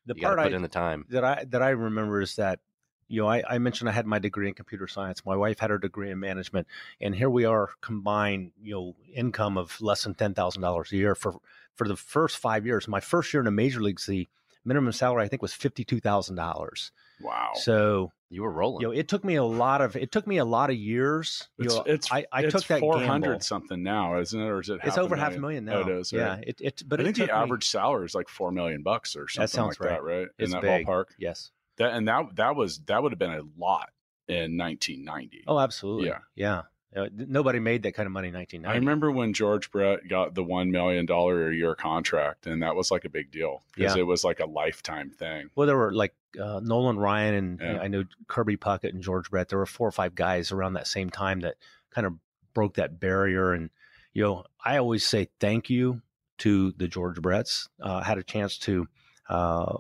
The 0.07 0.15
you 0.17 0.23
part 0.23 0.39
to 0.39 0.43
I, 0.43 0.47
put 0.47 0.55
in 0.55 0.63
the 0.63 0.69
time. 0.69 1.05
that 1.11 1.25
I 1.25 1.45
that 1.49 1.63
I 1.63 1.71
remember 1.71 2.21
is 2.21 2.37
that 2.37 2.61
you 3.09 3.21
know 3.21 3.29
I, 3.29 3.43
I 3.49 3.59
mentioned 3.59 3.89
I 3.89 3.93
had 3.93 4.07
my 4.07 4.19
degree 4.19 4.49
in 4.49 4.55
computer 4.55 4.87
science. 4.87 5.25
My 5.25 5.37
wife 5.37 5.59
had 5.59 5.71
her 5.71 5.79
degree 5.79 6.11
in 6.11 6.21
management, 6.21 6.67
and 7.01 7.15
here 7.15 7.31
we 7.31 7.45
are 7.45 7.71
combined 7.81 8.53
you 8.63 8.75
know 8.75 8.97
income 9.15 9.59
of 9.59 9.81
less 9.81 10.05
than 10.05 10.15
ten 10.15 10.35
thousand 10.35 10.63
dollars 10.63 10.93
a 10.93 10.97
year 10.97 11.15
for 11.15 11.35
for 11.75 11.89
the 11.89 11.97
first 11.97 12.39
five 12.39 12.65
years. 12.67 12.89
My 12.89 13.01
first 13.01 13.33
year 13.33 13.41
in 13.41 13.47
a 13.47 13.53
major 13.53 13.83
league, 13.83 14.01
the 14.07 14.29
minimum 14.65 14.93
salary 14.93 15.25
I 15.25 15.29
think 15.29 15.43
was 15.43 15.53
fifty 15.55 15.85
two 15.85 16.01
thousand 16.01 16.37
dollars. 16.37 16.93
wow. 17.21 17.51
So 17.55 18.13
You 18.29 18.43
were 18.43 18.51
rolling. 18.51 18.81
you 18.81 18.89
know 18.89 18.93
it 18.93 19.07
took 19.07 19.25
me 19.25 19.37
a 19.37 19.45
lot 19.45 19.81
of 19.81 19.95
it 19.95 20.11
took 20.11 20.27
me 20.27 20.39
a 20.39 20.45
lot 20.45 20.71
of 20.71 20.77
years. 20.77 21.49
It's 21.59 21.75
know, 21.75 21.83
it's 21.87 22.11
I, 22.11 22.27
I 22.33 22.43
it's 22.43 22.53
took 22.53 22.67
that 22.67 22.81
four 22.81 22.95
gamble. 22.95 23.09
hundred 23.09 23.43
something 23.45 23.83
now, 23.83 24.19
isn't 24.19 24.41
it? 24.41 24.45
Or 24.45 24.61
is 24.61 24.69
it? 24.69 24.81
It's 24.83 24.99
over 24.99 25.15
half 25.15 25.37
a 25.37 25.39
million 25.39 25.65
now. 25.65 25.75
Oh, 25.75 25.81
it 25.83 25.89
is. 25.89 26.13
Yeah, 26.13 26.39
it, 26.43 26.61
it 26.61 26.83
but 26.87 26.99
I 26.99 27.03
it 27.03 27.05
think 27.05 27.17
the 27.17 27.27
took 27.27 27.37
me- 27.37 27.43
average 27.43 27.69
salary 27.69 28.05
is 28.05 28.15
like 28.15 28.29
four 28.29 28.51
million 28.51 28.83
bucks 28.83 29.15
or 29.15 29.29
something 29.29 29.47
sounds 29.47 29.81
like 29.81 29.91
right. 29.91 29.97
that, 29.97 30.03
right? 30.03 30.29
It's 30.39 30.53
in 30.53 30.61
that 30.61 30.63
big. 30.63 30.87
ballpark. 30.87 31.07
Yes. 31.19 31.53
That 31.79 31.93
and 31.93 32.09
that 32.09 32.35
that 32.35 32.57
was 32.57 32.81
that 32.87 33.03
would 33.03 33.13
have 33.13 33.19
been 33.19 33.31
a 33.31 33.43
lot 33.59 33.91
in 34.29 34.57
1990. 34.57 35.45
Oh, 35.47 35.59
absolutely. 35.59 36.09
Yeah. 36.09 36.19
Yeah. 36.35 36.63
Uh, 36.97 37.09
nobody 37.15 37.59
made 37.59 37.83
that 37.83 37.93
kind 37.93 38.07
of 38.07 38.13
money 38.13 38.29
in 38.29 38.35
1990. 38.35 38.75
I 38.75 38.79
remember 38.81 39.11
when 39.11 39.33
George 39.35 39.71
Brett 39.71 40.09
got 40.09 40.35
the 40.35 40.43
one 40.43 40.71
million 40.71 41.05
dollar 41.05 41.51
a 41.51 41.55
year 41.55 41.75
contract, 41.75 42.47
and 42.47 42.63
that 42.63 42.75
was 42.75 42.91
like 42.91 43.05
a 43.05 43.11
big 43.11 43.31
deal 43.31 43.63
because 43.75 43.95
Yeah. 43.95 44.01
it 44.03 44.07
was 44.07 44.25
like 44.25 44.41
a 44.41 44.47
lifetime 44.47 45.11
thing. 45.11 45.51
Well, 45.55 45.67
there 45.67 45.77
were 45.77 45.93
like 45.93 46.15
uh, 46.41 46.61
Nolan 46.63 46.99
Ryan 46.99 47.35
and 47.35 47.61
Yeah. 47.61 47.81
I 47.83 47.89
know 47.89 48.05
Kirby 48.29 48.57
Puckett 48.57 48.95
and 48.95 49.03
George 49.03 49.31
Brett. 49.31 49.49
There 49.51 49.59
were 49.59 49.67
four 49.67 49.87
or 49.89 49.93
five 49.93 50.15
guys 50.15 50.53
around 50.53 50.73
that 50.75 50.87
same 50.87 51.11
time 51.11 51.41
that 51.41 51.57
kind 51.91 52.07
of 52.07 52.15
broke 52.55 52.75
that 52.75 52.99
barrier. 52.99 53.53
And 53.53 53.71
you 54.15 54.23
know, 54.23 54.45
I 54.65 54.79
always 54.79 55.05
say 55.05 55.29
thank 55.41 55.69
you 55.69 56.01
to 56.39 56.73
the 56.73 56.89
George 56.89 57.21
Bretts. 57.21 57.69
Uh, 57.83 57.97
I 57.97 58.05
had 58.05 58.17
a 58.19 58.23
chance 58.23 58.57
to 58.61 58.87
uh, 59.29 59.77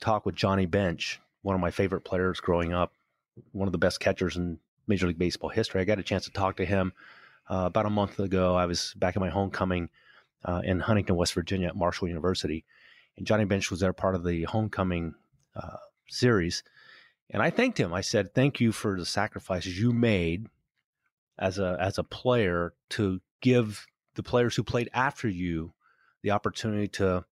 talk 0.00 0.26
with 0.26 0.34
Johnny 0.34 0.66
Bench, 0.66 1.20
one 1.42 1.54
of 1.54 1.60
my 1.60 1.70
favorite 1.70 2.02
players 2.02 2.40
growing 2.40 2.72
up, 2.72 2.92
one 3.52 3.68
of 3.68 3.72
the 3.72 3.78
best 3.78 4.00
catchers 4.00 4.36
in 4.36 4.58
Major 4.88 5.06
League 5.06 5.18
Baseball 5.18 5.50
history. 5.50 5.80
I 5.80 5.84
got 5.84 5.98
a 5.98 6.02
chance 6.02 6.24
to 6.24 6.30
talk 6.30 6.56
to 6.56 6.64
him 6.64 6.92
uh, 7.50 7.64
about 7.66 7.86
a 7.86 7.90
month 7.90 8.18
ago. 8.18 8.54
I 8.54 8.66
was 8.66 8.94
back 8.96 9.16
at 9.16 9.20
my 9.20 9.30
homecoming 9.30 9.90
uh, 10.44 10.62
in 10.64 10.80
Huntington, 10.80 11.16
West 11.16 11.34
Virginia 11.34 11.68
at 11.68 11.76
Marshall 11.76 12.08
University. 12.08 12.64
And 13.16 13.26
Johnny 13.26 13.44
Bench 13.44 13.70
was 13.70 13.80
there 13.80 13.92
part 13.92 14.14
of 14.14 14.24
the 14.24 14.44
homecoming 14.44 15.14
uh, 15.56 15.76
series. 16.08 16.62
And 17.30 17.42
I 17.42 17.50
thanked 17.50 17.78
him. 17.78 17.92
I 17.92 18.00
said, 18.00 18.34
"Thank 18.34 18.60
you 18.60 18.72
for 18.72 18.98
the 18.98 19.04
sacrifices 19.04 19.78
you 19.78 19.92
made 19.92 20.46
as 21.38 21.58
a 21.58 21.76
as 21.78 21.98
a 21.98 22.04
player 22.04 22.72
to 22.90 23.20
give 23.40 23.86
the 24.14 24.22
players 24.22 24.56
who 24.56 24.62
played 24.62 24.88
after 24.94 25.28
you 25.28 25.72
the 26.22 26.30
opportunity 26.30 26.88
to 26.88 27.24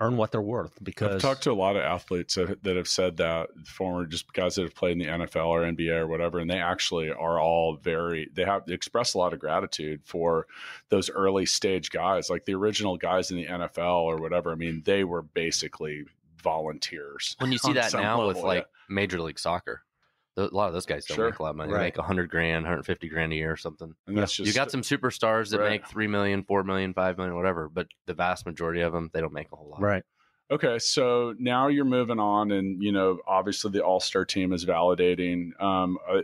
earn 0.00 0.16
what 0.16 0.32
they're 0.32 0.40
worth." 0.40 0.82
Because 0.82 1.16
I've 1.16 1.20
talked 1.20 1.42
to 1.44 1.52
a 1.52 1.54
lot 1.54 1.76
of 1.76 1.82
athletes 1.82 2.34
that, 2.34 2.62
that 2.64 2.76
have 2.76 2.88
said 2.88 3.18
that 3.18 3.48
former 3.64 4.06
just 4.06 4.32
guys 4.32 4.56
that 4.56 4.62
have 4.62 4.74
played 4.74 4.92
in 4.92 4.98
the 4.98 5.06
NFL 5.26 5.46
or 5.46 5.62
NBA 5.62 5.96
or 5.96 6.06
whatever, 6.06 6.38
and 6.38 6.50
they 6.50 6.58
actually 6.58 7.10
are 7.10 7.40
all 7.40 7.76
very 7.76 8.28
they 8.32 8.44
have 8.44 8.68
expressed 8.68 9.14
a 9.14 9.18
lot 9.18 9.32
of 9.32 9.38
gratitude 9.38 10.00
for 10.04 10.46
those 10.88 11.10
early 11.10 11.46
stage 11.46 11.90
guys, 11.90 12.30
like 12.30 12.44
the 12.44 12.54
original 12.54 12.96
guys 12.96 13.30
in 13.30 13.36
the 13.36 13.46
NFL 13.46 14.02
or 14.02 14.16
whatever. 14.16 14.50
I 14.50 14.56
mean, 14.56 14.82
they 14.84 15.04
were 15.04 15.22
basically 15.22 16.04
volunteers. 16.42 17.36
when 17.38 17.52
you 17.52 17.58
see 17.58 17.72
that 17.74 17.90
some 17.90 18.02
now 18.02 18.26
with 18.26 18.36
level, 18.36 18.48
like 18.48 18.66
Major 18.88 19.20
League 19.20 19.38
Soccer, 19.38 19.82
th- 19.82 19.89
a 20.36 20.42
lot 20.52 20.68
of 20.68 20.72
those 20.74 20.86
guys 20.86 21.04
don't 21.04 21.16
Sure. 21.16 21.30
make 21.30 21.38
a 21.38 21.42
lot 21.42 21.50
of 21.50 21.56
money. 21.56 21.72
Right. 21.72 21.78
They 21.78 21.84
make 21.86 21.96
100 21.98 22.30
grand, 22.30 22.64
150 22.64 23.08
grand 23.08 23.32
a 23.32 23.36
year 23.36 23.50
or 23.52 23.56
something. 23.56 23.94
and 24.06 24.16
that's 24.16 24.32
just 24.34 24.46
you 24.46 24.52
got 24.54 24.70
some 24.70 24.82
superstars 24.82 25.50
that 25.50 25.58
Right. 25.60 25.70
make 25.70 25.86
3 25.88 26.06
million, 26.06 26.44
4 26.44 26.62
million, 26.64 26.94
5 26.94 27.18
million, 27.18 27.36
whatever, 27.36 27.68
but 27.68 27.88
the 28.06 28.14
vast 28.14 28.46
majority 28.46 28.80
of 28.80 28.92
them, 28.92 29.10
they 29.12 29.20
don't 29.20 29.32
make 29.32 29.48
a 29.52 29.56
whole 29.56 29.68
lot. 29.70 29.80
right, 29.82 30.04
Okay, 30.52 30.78
so 30.80 31.34
now 31.38 31.68
you're 31.68 31.84
moving 31.84 32.18
on, 32.18 32.50
and 32.50 32.82
you 32.82 32.90
know, 32.90 33.18
obviously 33.26 33.70
the 33.70 33.84
All 33.84 34.00
Star 34.00 34.24
team 34.24 34.52
is 34.52 34.66
validating. 34.66 35.60
Um, 35.62 35.96
uh, 36.08 36.22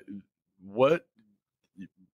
what, 0.64 1.06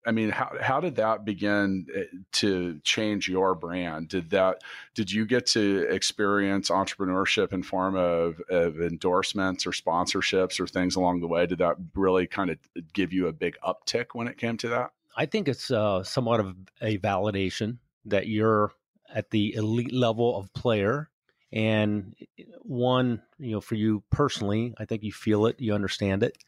I 0.04 0.10
mean, 0.10 0.30
how 0.30 0.52
how 0.60 0.80
did 0.80 0.96
that 0.96 1.24
begin 1.24 1.86
uh, 1.96 2.00
to 2.32 2.80
change 2.82 3.28
your 3.28 3.54
brand? 3.54 4.08
Did 4.08 4.30
that 4.30 4.62
did 4.94 5.12
you 5.12 5.24
get 5.24 5.46
to 5.48 5.86
experience 5.88 6.70
entrepreneurship 6.70 7.52
in 7.52 7.62
form 7.62 7.96
of, 7.96 8.40
of 8.50 8.80
endorsements 8.80 9.66
or 9.66 9.70
sponsorships 9.70 10.58
or 10.58 10.66
things 10.66 10.96
along 10.96 11.20
the 11.20 11.28
way? 11.28 11.46
Did 11.46 11.58
that 11.58 11.76
really 11.94 12.26
kind 12.26 12.50
of 12.50 12.58
give 12.92 13.12
you 13.12 13.28
a 13.28 13.32
big 13.32 13.56
uptick 13.64 14.06
when 14.12 14.26
it 14.26 14.38
came 14.38 14.56
to 14.58 14.68
that? 14.68 14.90
I 15.16 15.26
think 15.26 15.46
it's 15.48 15.70
uh, 15.70 16.02
somewhat 16.02 16.40
of 16.40 16.56
a 16.80 16.98
validation 16.98 17.78
that 18.06 18.26
you're 18.26 18.72
at 19.14 19.30
the 19.30 19.54
elite 19.54 19.92
level 19.92 20.36
of 20.36 20.52
player. 20.54 21.10
And 21.52 22.16
one, 22.62 23.22
you 23.38 23.52
know, 23.52 23.60
for 23.60 23.74
you 23.74 24.02
personally, 24.10 24.74
I 24.78 24.86
think 24.86 25.02
you 25.02 25.12
feel 25.12 25.46
it, 25.46 25.60
you 25.60 25.74
understand 25.74 26.22
it. 26.22 26.38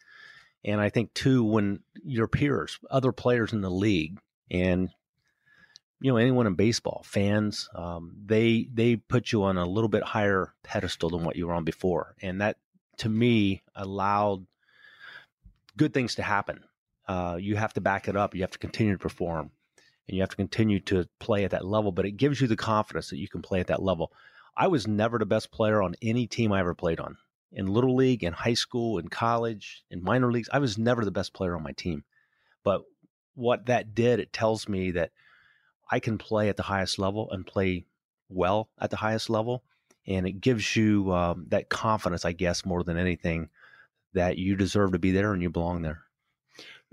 And 0.65 0.81
I 0.81 0.89
think 0.89 1.13
too, 1.15 1.45
when 1.45 1.81
your 2.03 2.29
peers, 2.29 2.79
other 2.91 3.13
players 3.13 3.53
in 3.53 3.61
the 3.61 3.71
league, 3.71 4.19
and 4.51 4.89
you 6.01 6.11
know 6.11 6.17
anyone 6.17 6.47
in 6.47 6.55
baseball, 6.55 7.03
fans, 7.05 7.69
um, 7.75 8.17
they 8.25 8.69
they 8.73 8.97
put 8.97 9.33
you 9.33 9.45
on 9.45 9.57
a 9.57 9.67
little 9.67 9.89
bit 9.89 10.03
higher 10.03 10.55
pedestal 10.63 11.11
than 11.11 11.25
what 11.25 11.37
you 11.37 11.47
were 11.47 11.55
on 11.55 11.65
before, 11.65 12.15
and 12.23 12.41
that 12.41 12.57
to 12.99 13.09
me 13.09 13.63
allowed 13.75 14.47
good 15.77 15.93
things 15.93 16.15
to 16.15 16.23
happen 16.23 16.65
uh, 17.07 17.37
you 17.39 17.57
have 17.57 17.75
to 17.75 17.81
back 17.81 18.09
it 18.09 18.17
up. 18.17 18.35
You 18.35 18.43
have 18.43 18.51
to 18.53 18.59
continue 18.59 18.95
to 18.95 18.99
perform 18.99 19.51
and 20.09 20.17
you 20.17 20.23
have 20.23 20.31
to 20.31 20.37
continue 20.37 20.81
to 20.81 21.09
play 21.19 21.45
at 21.45 21.51
that 21.51 21.67
level. 21.67 21.93
But 21.93 22.07
it 22.07 22.13
gives 22.13 22.41
you 22.41 22.47
the 22.47 22.57
confidence 22.57 23.11
that 23.11 23.19
you 23.19 23.29
can 23.29 23.43
play 23.43 23.61
at 23.61 23.69
that 23.69 23.83
level. 23.83 24.13
I 24.57 24.69
was 24.69 24.87
never 24.87 25.19
the 25.19 25.27
best 25.27 25.51
player 25.51 25.83
on 25.83 25.97
any 26.01 26.27
team 26.27 26.53
I 26.53 26.61
ever 26.61 26.75
played 26.75 27.01
on. 27.01 27.17
In 27.55 27.73
little 27.73 27.95
league, 27.95 28.25
in 28.25 28.33
high 28.33 28.55
school, 28.55 28.99
in 28.99 29.09
college, 29.09 29.85
in 29.91 30.03
minor 30.03 30.31
leagues, 30.31 30.49
I 30.53 30.59
was 30.59 30.77
never 30.77 31.05
the 31.05 31.11
best 31.11 31.33
player 31.33 31.57
on 31.57 31.63
my 31.63 31.73
team. 31.73 32.05
But 32.65 32.83
what 33.35 33.67
that 33.67 33.95
did, 33.95 34.21
it 34.21 34.33
tells 34.33 34.69
me 34.69 34.91
that 34.93 35.13
I 35.91 36.01
can 36.01 36.19
play 36.19 36.49
at 36.49 36.57
the 36.57 36.65
highest 36.65 36.99
level 36.99 37.31
and 37.31 37.47
play 37.47 37.87
well 38.29 38.69
at 38.79 38.91
the 38.91 38.97
highest 38.97 39.31
level. 39.31 39.63
And 40.07 40.27
it 40.27 40.41
gives 40.41 40.77
you 40.77 41.13
um, 41.13 41.47
that 41.49 41.69
confidence, 41.69 42.25
I 42.25 42.33
guess, 42.33 42.67
more 42.67 42.83
than 42.83 42.99
anything, 42.99 43.49
that 44.13 44.37
you 44.37 44.57
deserve 44.57 44.93
to 44.93 44.99
be 44.99 45.13
there 45.13 45.33
and 45.33 45.43
you 45.43 45.51
belong 45.51 45.83
there. 45.83 46.03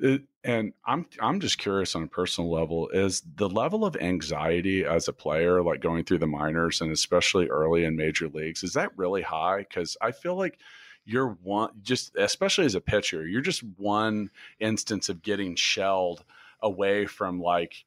It, 0.01 0.23
and 0.43 0.73
I'm 0.85 1.05
I'm 1.19 1.39
just 1.39 1.59
curious 1.59 1.95
on 1.95 2.03
a 2.03 2.07
personal 2.07 2.51
level 2.51 2.89
is 2.89 3.21
the 3.35 3.47
level 3.47 3.85
of 3.85 3.95
anxiety 3.97 4.83
as 4.83 5.07
a 5.07 5.13
player 5.13 5.61
like 5.61 5.79
going 5.81 6.03
through 6.03 6.17
the 6.17 6.27
minors 6.27 6.81
and 6.81 6.91
especially 6.91 7.47
early 7.47 7.85
in 7.85 7.95
major 7.95 8.27
leagues 8.27 8.63
is 8.63 8.73
that 8.73 8.97
really 8.97 9.21
high 9.21 9.63
cuz 9.71 9.97
I 10.01 10.11
feel 10.11 10.35
like 10.35 10.57
you're 11.05 11.37
one 11.43 11.69
just 11.83 12.15
especially 12.15 12.65
as 12.65 12.73
a 12.73 12.81
pitcher 12.81 13.27
you're 13.27 13.41
just 13.41 13.61
one 13.77 14.31
instance 14.59 15.09
of 15.09 15.21
getting 15.21 15.55
shelled 15.55 16.25
away 16.61 17.05
from 17.05 17.39
like 17.39 17.85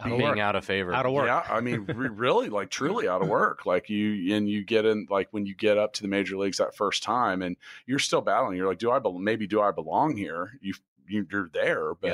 Out 0.00 0.18
being 0.18 0.40
out 0.40 0.56
of 0.56 0.64
favor. 0.64 0.92
Out 0.92 1.06
of 1.06 1.12
work. 1.12 1.26
Yeah, 1.26 1.44
I 1.48 1.60
mean, 1.60 1.84
re- 1.84 2.08
really, 2.12 2.48
like 2.48 2.70
truly 2.70 3.08
out 3.08 3.22
of 3.22 3.28
work. 3.28 3.66
Like 3.66 3.88
you, 3.88 4.34
and 4.34 4.48
you 4.48 4.64
get 4.64 4.84
in, 4.84 5.06
like 5.10 5.28
when 5.30 5.46
you 5.46 5.54
get 5.54 5.78
up 5.78 5.92
to 5.94 6.02
the 6.02 6.08
major 6.08 6.36
leagues 6.36 6.58
that 6.58 6.74
first 6.74 7.02
time, 7.02 7.42
and 7.42 7.56
you're 7.86 7.98
still 7.98 8.20
battling. 8.20 8.56
You're 8.56 8.68
like, 8.68 8.78
do 8.78 8.90
I 8.90 8.98
bel 8.98 9.18
maybe 9.18 9.46
do 9.46 9.60
I 9.60 9.70
belong 9.70 10.16
here? 10.16 10.58
You 10.60 10.74
you're 11.08 11.50
there, 11.52 11.94
but. 11.94 12.10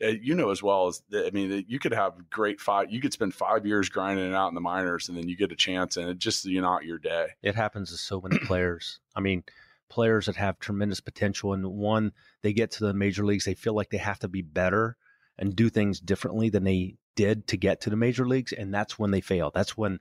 uh, 0.00 0.06
You 0.06 0.36
know 0.36 0.50
as 0.50 0.62
well 0.62 0.86
as 0.86 1.02
that, 1.10 1.26
I 1.26 1.30
mean, 1.30 1.64
you 1.66 1.80
could 1.80 1.92
have 1.92 2.30
great 2.30 2.60
five. 2.60 2.92
You 2.92 3.00
could 3.00 3.12
spend 3.12 3.34
five 3.34 3.66
years 3.66 3.88
grinding 3.88 4.30
it 4.30 4.34
out 4.34 4.46
in 4.46 4.54
the 4.54 4.60
minors, 4.60 5.08
and 5.08 5.18
then 5.18 5.28
you 5.28 5.36
get 5.36 5.50
a 5.50 5.56
chance, 5.56 5.96
and 5.96 6.08
it 6.08 6.18
just 6.18 6.44
you're 6.44 6.62
not 6.62 6.84
your 6.84 6.98
day. 6.98 7.30
It 7.42 7.56
happens 7.56 7.90
to 7.90 7.96
so 7.96 8.20
many 8.20 8.38
players. 8.38 9.00
I 9.16 9.20
mean, 9.20 9.42
players 9.88 10.26
that 10.26 10.36
have 10.36 10.60
tremendous 10.60 11.00
potential, 11.00 11.52
and 11.52 11.66
one 11.66 12.12
they 12.42 12.52
get 12.52 12.70
to 12.72 12.84
the 12.84 12.94
major 12.94 13.26
leagues, 13.26 13.44
they 13.44 13.54
feel 13.54 13.74
like 13.74 13.90
they 13.90 13.96
have 13.98 14.20
to 14.20 14.28
be 14.28 14.42
better 14.42 14.96
and 15.36 15.56
do 15.56 15.68
things 15.68 15.98
differently 15.98 16.48
than 16.48 16.62
they 16.62 16.94
did 17.16 17.48
to 17.48 17.56
get 17.56 17.80
to 17.80 17.90
the 17.90 17.96
major 17.96 18.24
leagues, 18.24 18.52
and 18.52 18.72
that's 18.72 19.00
when 19.00 19.10
they 19.10 19.20
fail. 19.20 19.50
That's 19.52 19.76
when 19.76 19.98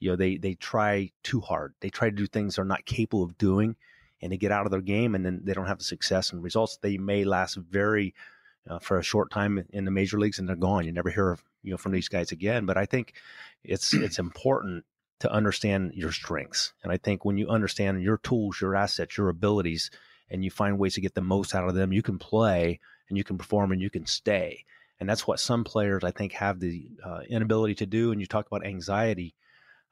you 0.00 0.10
know 0.10 0.16
they 0.16 0.38
they 0.38 0.54
try 0.54 1.12
too 1.22 1.40
hard. 1.40 1.74
They 1.78 1.90
try 1.90 2.10
to 2.10 2.16
do 2.16 2.26
things 2.26 2.56
they're 2.56 2.64
not 2.64 2.84
capable 2.84 3.22
of 3.22 3.38
doing, 3.38 3.76
and 4.22 4.32
they 4.32 4.36
get 4.36 4.52
out 4.52 4.66
of 4.66 4.72
their 4.72 4.80
game, 4.80 5.14
and 5.14 5.24
then 5.24 5.40
they 5.44 5.52
don't 5.52 5.66
have 5.66 5.78
the 5.78 5.84
success 5.84 6.32
and 6.32 6.42
results. 6.42 6.78
They 6.80 6.98
may 6.98 7.24
last 7.24 7.56
very 7.56 8.14
uh, 8.68 8.78
for 8.78 8.98
a 8.98 9.02
short 9.02 9.30
time 9.30 9.64
in 9.70 9.84
the 9.84 9.90
major 9.90 10.18
leagues, 10.18 10.38
and 10.38 10.48
they're 10.48 10.56
gone. 10.56 10.84
You 10.84 10.92
never 10.92 11.10
hear 11.10 11.30
of 11.30 11.44
you 11.62 11.70
know 11.70 11.76
from 11.76 11.92
these 11.92 12.08
guys 12.08 12.32
again. 12.32 12.66
But 12.66 12.76
I 12.76 12.86
think 12.86 13.14
it's 13.64 13.92
it's 13.94 14.18
important 14.18 14.84
to 15.20 15.32
understand 15.32 15.92
your 15.94 16.12
strengths. 16.12 16.72
And 16.82 16.92
I 16.92 16.98
think 16.98 17.24
when 17.24 17.38
you 17.38 17.48
understand 17.48 18.02
your 18.02 18.18
tools, 18.18 18.60
your 18.60 18.76
assets, 18.76 19.16
your 19.16 19.28
abilities, 19.28 19.90
and 20.30 20.44
you 20.44 20.50
find 20.50 20.78
ways 20.78 20.94
to 20.94 21.00
get 21.00 21.14
the 21.14 21.20
most 21.20 21.54
out 21.54 21.68
of 21.68 21.74
them, 21.74 21.92
you 21.92 22.02
can 22.02 22.18
play 22.18 22.80
and 23.08 23.16
you 23.16 23.24
can 23.24 23.38
perform 23.38 23.72
and 23.72 23.80
you 23.80 23.90
can 23.90 24.06
stay. 24.06 24.64
And 24.98 25.08
that's 25.08 25.26
what 25.26 25.40
some 25.40 25.64
players, 25.64 26.04
I 26.04 26.10
think, 26.10 26.32
have 26.32 26.58
the 26.58 26.90
uh, 27.04 27.20
inability 27.28 27.76
to 27.76 27.86
do. 27.86 28.12
And 28.12 28.20
you 28.20 28.26
talk 28.26 28.46
about 28.46 28.66
anxiety. 28.66 29.34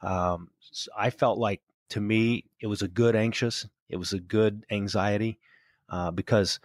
Um, 0.00 0.50
I 0.96 1.10
felt 1.10 1.38
like 1.38 1.62
to 1.90 2.00
me, 2.00 2.44
it 2.60 2.66
was 2.66 2.82
a 2.82 2.88
good 2.88 3.16
anxious, 3.16 3.66
it 3.88 3.96
was 3.96 4.12
a 4.12 4.20
good 4.20 4.64
anxiety 4.70 5.38
uh, 5.88 6.10
because 6.10 6.60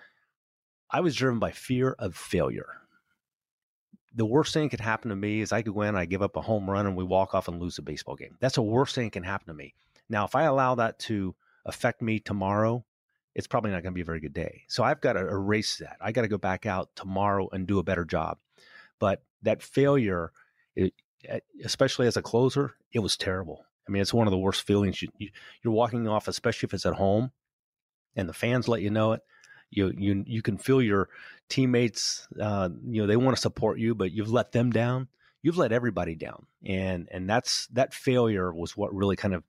I 0.89 1.01
was 1.01 1.15
driven 1.15 1.39
by 1.39 1.51
fear 1.51 1.95
of 1.99 2.15
failure 2.15 2.79
the 4.13 4.25
worst 4.25 4.53
thing 4.53 4.63
that 4.63 4.69
could 4.69 4.79
happen 4.79 5.09
to 5.09 5.15
me 5.15 5.41
is 5.41 5.51
I 5.51 5.61
could 5.61 5.73
go 5.73 5.81
in, 5.83 5.95
I 5.95 6.05
give 6.05 6.21
up 6.21 6.35
a 6.35 6.41
home 6.41 6.69
run, 6.69 6.85
and 6.85 6.95
we 6.95 7.03
walk 7.03 7.33
off 7.33 7.47
and 7.47 7.61
lose 7.61 7.77
a 7.77 7.81
baseball 7.81 8.15
game. 8.15 8.35
That's 8.39 8.55
the 8.55 8.61
worst 8.61 8.95
thing 8.95 9.05
that 9.05 9.13
can 9.13 9.23
happen 9.23 9.47
to 9.47 9.53
me. 9.53 9.73
Now, 10.09 10.25
if 10.25 10.35
I 10.35 10.43
allow 10.43 10.75
that 10.75 10.99
to 10.99 11.35
affect 11.65 12.01
me 12.01 12.19
tomorrow, 12.19 12.83
it's 13.35 13.47
probably 13.47 13.71
not 13.71 13.83
going 13.83 13.93
to 13.93 13.95
be 13.95 14.01
a 14.01 14.05
very 14.05 14.19
good 14.19 14.33
day. 14.33 14.63
So 14.67 14.83
I've 14.83 15.01
got 15.01 15.13
to 15.13 15.19
erase 15.19 15.77
that. 15.77 15.97
I 16.01 16.11
got 16.11 16.23
to 16.23 16.27
go 16.27 16.37
back 16.37 16.65
out 16.65 16.89
tomorrow 16.95 17.47
and 17.51 17.67
do 17.67 17.79
a 17.79 17.83
better 17.83 18.05
job. 18.05 18.39
But 18.97 19.21
that 19.43 19.61
failure, 19.61 20.31
it, 20.75 20.93
especially 21.63 22.07
as 22.07 22.17
a 22.17 22.21
closer, 22.21 22.75
it 22.91 22.99
was 22.99 23.15
terrible. 23.15 23.65
I 23.89 23.91
mean, 23.91 24.03
it's 24.03 24.13
one 24.13 24.27
of 24.27 24.31
the 24.31 24.37
worst 24.37 24.67
feelings. 24.67 25.01
You, 25.01 25.09
you, 25.17 25.29
you're 25.63 25.73
walking 25.73 26.07
off, 26.07 26.27
especially 26.27 26.67
if 26.67 26.75
it's 26.75 26.85
at 26.85 26.93
home, 26.93 27.31
and 28.15 28.29
the 28.29 28.33
fans 28.33 28.67
let 28.67 28.81
you 28.81 28.91
know 28.91 29.13
it. 29.13 29.21
You 29.71 29.91
you 29.97 30.23
you 30.27 30.41
can 30.43 30.57
feel 30.57 30.81
your 30.81 31.09
teammates. 31.47 32.27
Uh, 32.39 32.69
you 32.85 33.01
know 33.01 33.07
they 33.07 33.17
want 33.17 33.35
to 33.35 33.41
support 33.41 33.79
you, 33.79 33.95
but 33.95 34.11
you've 34.11 34.31
let 34.31 34.51
them 34.51 34.71
down. 34.71 35.07
You've 35.41 35.57
let 35.57 35.71
everybody 35.71 36.15
down, 36.15 36.45
and 36.63 37.07
and 37.11 37.27
that's 37.27 37.67
that 37.67 37.93
failure 37.93 38.53
was 38.53 38.77
what 38.77 38.93
really 38.93 39.15
kind 39.15 39.33
of. 39.33 39.43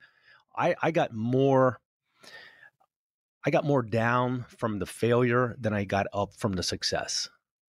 I 0.57 0.74
I 0.83 0.90
got 0.90 1.12
more. 1.12 1.81
I 3.44 3.50
got 3.50 3.64
more 3.64 3.83
down 3.83 4.46
from 4.57 4.79
the 4.79 4.87
failure 4.87 5.57
than 5.59 5.72
I 5.72 5.85
got 5.85 6.07
up 6.12 6.35
from 6.37 6.53
the 6.53 6.62
success. 6.62 7.29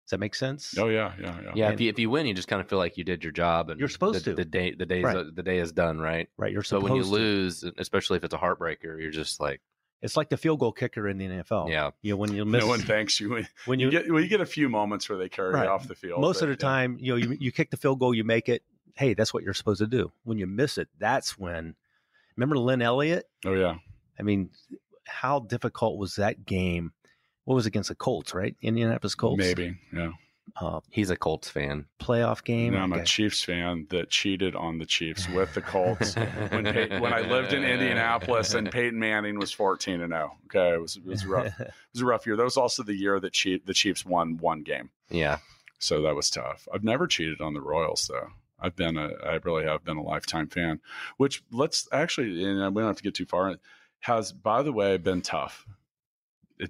Does 0.07 0.11
that 0.13 0.21
make 0.21 0.37
sense? 0.37 0.79
Oh 0.79 0.87
yeah, 0.89 1.13
yeah, 1.21 1.37
yeah. 1.43 1.53
Yeah, 1.55 1.65
And- 1.67 1.75
if 1.75 1.81
you, 1.81 1.89
if 1.91 1.99
you 1.99 2.09
win, 2.11 2.27
you 2.27 2.35
just 2.35 2.47
kind 2.49 2.61
of 2.63 2.69
feel 2.69 2.79
like 2.79 2.97
you 2.97 3.03
did 3.05 3.25
your 3.25 3.33
job, 3.33 3.71
and 3.71 3.81
You're 3.81 3.89
supposed 3.89 4.25
the, 4.25 4.31
to. 4.31 4.35
The 4.37 4.45
day 4.45 4.73
the 4.73 4.87
day 4.87 5.03
Right. 5.03 5.27
the 5.35 5.43
day 5.43 5.59
is 5.59 5.73
done, 5.73 5.99
right? 5.99 6.29
Right. 6.37 6.53
You're 6.53 6.63
So 6.63 6.79
when 6.79 6.95
you 6.95 7.03
to. 7.03 7.09
lose, 7.09 7.65
especially 7.79 8.17
if 8.19 8.25
it's 8.25 8.33
a 8.35 8.39
heartbreaker, 8.39 9.01
you're 9.03 9.11
just 9.11 9.41
like, 9.41 9.61
it's 10.03 10.17
like 10.17 10.29
the 10.29 10.37
field 10.37 10.61
goal 10.61 10.71
kicker 10.73 11.09
in 11.09 11.19
the 11.19 11.27
NFL. 11.27 11.71
yeah, 11.71 11.91
You 12.03 12.13
know 12.13 12.19
when 12.19 12.33
you 12.33 12.45
miss 12.45 12.63
no 12.63 12.69
one 12.69 12.81
thanks 12.81 13.19
you. 13.19 13.31
When 13.31 13.49
when 13.67 13.81
you 13.81 13.87
you, 13.87 13.91
get, 13.91 14.09
well, 14.13 14.23
you 14.23 14.29
get 14.29 14.41
a 14.41 14.47
few 14.47 14.69
moments 14.69 15.09
where 15.09 15.19
they 15.19 15.29
carry 15.29 15.53
Right. 15.55 15.65
you 15.65 15.71
off 15.71 15.89
the 15.89 15.95
field. 15.97 16.21
most 16.21 16.39
but, 16.41 16.51
of 16.51 16.59
the 16.59 16.65
yeah. 16.65 16.71
time, 16.71 16.99
you 17.01 17.13
know, 17.13 17.17
you, 17.17 17.37
you 17.41 17.51
kick 17.51 17.71
the 17.71 17.77
field 17.77 17.99
goal, 17.99 18.15
you 18.15 18.23
make 18.23 18.49
it. 18.49 18.63
Hey, 18.95 19.15
that's 19.15 19.35
what 19.35 19.43
you're 19.43 19.55
supposed 19.55 19.81
to 19.81 19.87
do. 19.89 20.13
When 20.23 20.39
you 20.39 20.47
miss 20.47 20.79
it, 20.79 20.89
that's 21.01 21.37
when. 21.37 21.75
Remember 22.37 22.57
Lin 22.59 22.81
Elliott? 22.81 23.29
Oh 23.45 23.55
yeah, 23.55 23.75
I 24.19 24.23
mean, 24.23 24.51
how 25.07 25.41
difficult 25.41 25.99
was 25.99 26.15
that 26.17 26.45
game? 26.47 26.93
What 27.47 27.55
was 27.55 27.65
it 27.65 27.69
against 27.71 27.89
the 27.89 27.95
Colts, 27.95 28.35
right? 28.35 28.55
Indianapolis 28.61 29.15
Colts. 29.15 29.39
maybe. 29.39 29.79
Yeah. 29.93 30.11
uh, 30.61 30.81
he's 30.91 31.11
a 31.11 31.17
Colts 31.17 31.49
fan. 31.49 31.87
playoff 32.01 32.45
game. 32.45 32.75
No, 32.75 32.81
I'm 32.81 32.93
a 32.93 32.97
Okay. 32.97 33.05
Chiefs 33.05 33.43
fan 33.43 33.87
that 33.91 34.11
cheated 34.11 34.55
on 34.55 34.79
the 34.79 34.87
Chiefs 34.87 35.29
with 35.31 35.53
the 35.55 35.61
Colts 35.63 36.15
when 36.15 36.65
Pey- 36.73 37.01
when 37.01 37.13
I 37.13 37.21
lived 37.21 37.53
in 37.53 37.65
Indianapolis 37.65 38.55
and 38.55 38.71
Peyton 38.71 38.99
Manning 38.99 39.39
was 39.39 39.51
14 39.53 40.01
and 40.03 40.13
0. 40.13 40.37
Okay, 40.47 40.75
it 40.75 40.81
was 40.81 40.97
it 40.97 41.05
was 41.07 41.25
rough. 41.27 41.47
It 41.61 41.73
was 41.95 42.03
a 42.03 42.07
rough 42.07 42.27
year. 42.27 42.37
That 42.37 42.45
was 42.45 42.57
also 42.59 42.83
the 42.83 42.95
year 42.95 43.19
that 43.21 43.33
Chief, 43.33 43.65
the 43.65 43.73
Chiefs 43.75 44.05
won 44.05 44.37
one 44.37 44.63
game, 44.63 44.91
Yeah, 45.09 45.39
so 45.79 46.03
that 46.03 46.15
was 46.15 46.29
tough. 46.31 46.69
I've 46.73 46.85
never 46.85 47.07
cheated 47.07 47.41
on 47.41 47.55
the 47.55 47.61
Royals 47.63 48.07
though. 48.07 48.29
I've 48.61 48.77
been 48.77 48.97
a 48.97 49.09
I 49.25 49.39
really 49.45 49.65
have 49.65 49.85
been 49.85 49.97
a 49.99 50.03
lifetime 50.03 50.49
fan. 50.49 50.81
Which 51.17 51.43
let's 51.51 51.89
actually, 51.93 52.45
and 52.45 52.75
we 52.75 52.81
don't 52.83 52.89
have 52.89 52.97
to 52.99 53.03
get 53.03 53.15
too 53.15 53.27
far. 53.27 53.55
Has 54.01 54.33
by 54.33 54.63
the 54.63 54.73
way 54.73 54.97
been 54.99 55.23
tough 55.23 55.67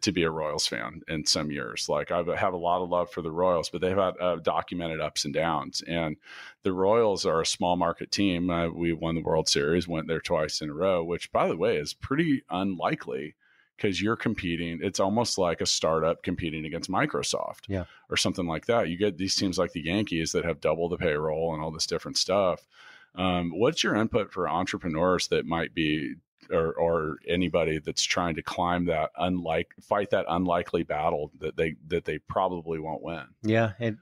to 0.01 0.13
be 0.13 0.23
a 0.25 0.31
Royals 0.31 0.67
fan 0.67 1.03
in 1.09 1.25
some 1.27 1.51
years. 1.51 1.89
Like 1.89 2.11
I 2.11 2.19
have 2.37 2.53
a 2.55 2.57
lot 2.57 2.83
of 2.83 2.89
love 2.91 3.11
for 3.11 3.23
the 3.23 3.31
Royals, 3.31 3.69
but 3.71 3.81
they've 3.81 3.97
had 3.97 4.15
uh, 4.21 4.37
documented 4.37 5.01
ups 5.01 5.25
and 5.25 5.33
downs. 5.35 5.83
And 5.87 6.17
the 6.63 6.73
Royals 6.73 7.25
are 7.27 7.41
a 7.41 7.47
small 7.47 7.77
market 7.77 8.11
team. 8.11 8.51
Uh, 8.51 8.69
we 8.69 8.93
won 8.93 9.15
the 9.15 9.23
World 9.23 9.49
Series, 9.49 9.87
went 9.89 10.09
there 10.09 10.21
twice 10.21 10.61
in 10.61 10.71
a 10.71 10.75
row, 10.75 11.05
which 11.05 11.31
by 11.33 11.49
the 11.49 11.57
way 11.57 11.77
is 11.77 11.95
pretty 11.95 12.43
unlikely 12.51 13.35
because 13.77 14.01
you're 14.01 14.17
competing. 14.17 14.81
It's 14.83 15.01
almost 15.01 15.37
like 15.39 15.61
a 15.61 15.67
startup 15.67 16.23
competing 16.23 16.65
against 16.65 16.91
Microsoft, 16.91 17.69
Yeah. 17.69 17.85
or 18.09 18.17
something 18.17 18.47
like 18.47 18.67
that. 18.67 18.89
You 18.89 18.97
get 18.97 19.19
these 19.19 19.37
teams 19.37 19.59
like 19.59 19.73
the 19.73 19.85
Yankees 19.85 20.33
that 20.33 20.45
have 20.47 20.61
double 20.63 20.89
the 20.89 20.97
payroll 20.97 21.53
and 21.53 21.63
all 21.63 21.71
this 21.71 21.87
different 21.87 22.17
stuff. 22.17 22.67
Um, 23.15 23.51
what's 23.55 23.85
your 23.85 23.95
input 23.95 24.33
for 24.33 24.49
entrepreneurs 24.49 25.29
that 25.29 25.47
might 25.47 25.75
be 25.75 26.15
or, 26.51 26.73
or 26.73 27.17
anybody 27.27 27.79
that's 27.79 28.03
trying 28.03 28.35
to 28.35 28.43
climb 28.43 28.87
that 28.87 29.11
unlike 29.19 29.75
fight 29.81 30.11
that 30.11 30.27
unlikely 30.29 30.83
battle 30.83 31.31
that 31.41 31.57
they 31.57 31.77
that 31.89 32.05
they 32.05 32.19
probably 32.19 32.79
won't 32.79 33.03
win. 33.03 33.25
Yeah, 33.43 33.73
and 33.79 33.99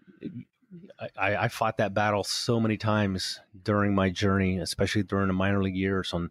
I, 1.18 1.36
I 1.36 1.48
fought 1.48 1.78
that 1.78 1.94
battle 1.94 2.24
so 2.24 2.60
many 2.60 2.76
times 2.76 3.40
during 3.62 3.94
my 3.94 4.10
journey, 4.10 4.58
especially 4.58 5.02
during 5.02 5.28
the 5.28 5.34
minor 5.34 5.62
league 5.62 5.76
years. 5.76 6.12
On 6.12 6.30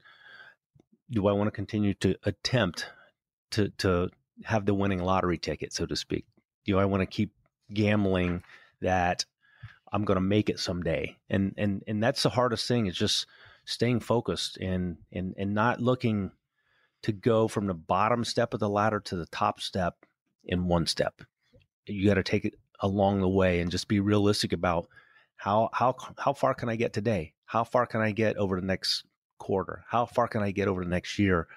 do 1.10 1.28
I 1.28 1.34
want 1.34 1.47
to 1.47 1.52
continue 1.52 1.93
to 1.95 2.15
attempt 2.23 2.89
to 3.52 3.69
to 3.80 4.10
have 4.45 4.65
the 4.65 4.73
winning 4.73 4.99
lottery 4.99 5.38
ticket, 5.38 5.73
so 5.73 5.86
to 5.86 5.95
speak? 5.95 6.26
Do 6.65 6.80
I 6.80 6.86
want 6.86 7.02
to 7.02 7.06
keep 7.06 7.32
gambling 7.73 8.43
that 8.82 9.26
I'm 9.91 10.06
going 10.06 10.15
to 10.15 10.21
make 10.21 10.49
it 10.49 10.60
someday? 10.60 11.17
And 11.30 11.54
and 11.58 11.84
and 11.88 12.02
that's 12.02 12.23
the 12.23 12.30
hardest 12.30 12.67
thing 12.67 12.88
is 12.88 12.95
just 12.95 13.28
staying 13.65 13.99
focused 13.99 14.58
and 14.58 14.97
and 15.12 15.34
and 15.38 15.54
not 15.54 15.82
looking 15.82 16.32
to 17.04 17.12
go 17.12 17.47
from 17.47 17.67
the 17.67 17.73
bottom 17.73 18.23
step 18.23 18.54
of 18.54 18.60
the 18.60 18.69
ladder 18.69 18.99
to 18.99 19.15
the 19.15 19.26
top 19.28 19.60
step 19.60 19.95
in 20.45 20.67
one 20.67 20.86
step. 20.86 21.21
You 21.86 22.08
got 22.08 22.15
to 22.15 22.23
take 22.23 22.45
it 22.45 22.56
along 22.80 23.21
the 23.21 23.30
way 23.30 23.60
and 23.60 23.71
just 23.71 23.88
be 23.88 23.99
realistic 23.99 24.54
about 24.54 24.88
how 25.36 25.69
how 25.73 25.95
how 26.17 26.34
far 26.34 26.54
can 26.54 26.69
I 26.69 26.76
get 26.76 26.93
today? 26.93 27.34
How 27.45 27.63
far 27.63 27.86
can 27.86 28.02
I 28.02 28.12
get 28.12 28.38
over 28.38 28.60
the 28.60 28.65
next 28.65 29.06
quarter? 29.38 29.84
How 29.88 30.06
far 30.06 30.28
can 30.28 30.41
I 30.41 30.52
get 30.52 30.67
over 30.67 30.84
the 30.84 30.89
next 30.89 31.19
year? 31.19 31.47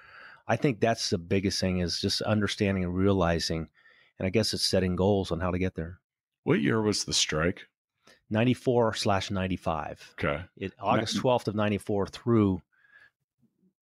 I 0.49 0.57
think 0.57 0.81
that's 0.81 1.11
the 1.11 1.19
biggest 1.19 1.61
thing 1.61 1.79
is 1.79 2.01
just 2.01 2.21
understanding 2.23 2.85
and 2.85 2.95
realizing, 2.95 3.69
and 4.19 4.27
I 4.27 4.31
guess 4.31 4.55
it's 4.55 4.67
setting 4.67 4.95
goals 4.95 5.33
on 5.33 5.41
how 5.41 5.51
to 5.51 5.59
get 5.59 5.75
there. 5.75 5.99
What 6.45 6.61
year 6.61 6.81
was 6.81 7.05
the 7.05 7.13
strike? 7.13 7.67
94 8.31 8.95
slash 8.95 9.31
95. 9.31 10.15
Okay. 10.19 10.43
It 10.57 10.73
August 10.81 11.17
12th 11.19 11.49
of 11.49 11.55
94 11.55 12.09
through 12.09 12.61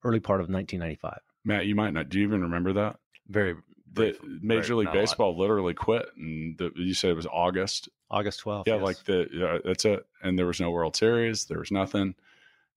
early 0.03 0.21
part 0.21 0.41
of 0.41 0.49
1995. 0.49 1.19
Matt, 1.45 1.67
you 1.67 1.75
might 1.75 1.93
not. 1.93 2.09
Do 2.09 2.19
you 2.19 2.27
even 2.27 2.43
remember 2.43 2.73
that? 2.75 2.97
very. 3.29 3.57
The 3.93 4.17
Major 4.43 4.75
League 4.75 4.87
not 4.87 4.97
a 4.97 4.99
lot. 4.99 5.03
Baseball 5.03 5.39
literally 5.39 5.73
quit, 5.75 6.07
and 6.17 6.59
the, 6.59 6.73
you 6.75 6.95
said 6.95 7.11
it 7.11 7.17
was 7.17 7.29
August. 7.33 7.89
August 8.11 8.43
12th. 8.43 8.65
Yeah, 8.67 8.75
yes. 8.75 8.83
like 8.83 9.05
the 9.05 9.29
yeah, 9.33 9.59
that's 9.65 9.85
it. 9.85 10.05
And 10.21 10.37
there 10.37 10.47
was 10.47 10.61
no 10.61 10.73
World 10.73 10.97
Series. 10.97 11.45
There 11.45 11.61
was 11.61 11.71
nothing. 11.71 12.17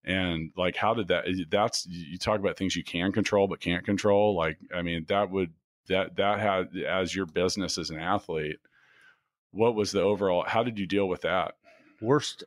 And 0.06 0.52
like, 0.56 0.76
how 0.76 0.94
did 0.94 1.08
that? 1.08 1.26
That's 1.50 1.88
you 1.88 2.20
talk 2.20 2.40
about 2.40 2.56
things 2.56 2.76
you 2.76 2.84
can 2.84 3.12
control 3.12 3.48
but 3.48 3.60
can't 3.60 3.84
control. 3.84 4.36
Like, 4.36 4.60
I 4.74 4.84
mean, 4.84 5.06
that 5.10 5.32
would 5.32 5.54
that 5.88 6.16
that 6.18 6.40
had 6.40 6.78
as 6.88 7.16
your 7.16 7.26
business 7.26 7.80
as 7.80 7.90
an 7.90 8.00
athlete. 8.00 8.60
What 9.58 9.76
was 9.76 9.92
the 9.92 10.02
overall? 10.02 10.44
How 10.48 10.64
did 10.64 10.78
you 10.80 10.86
deal 10.86 11.08
with 11.08 11.22
that? 11.22 11.56
worst 12.00 12.44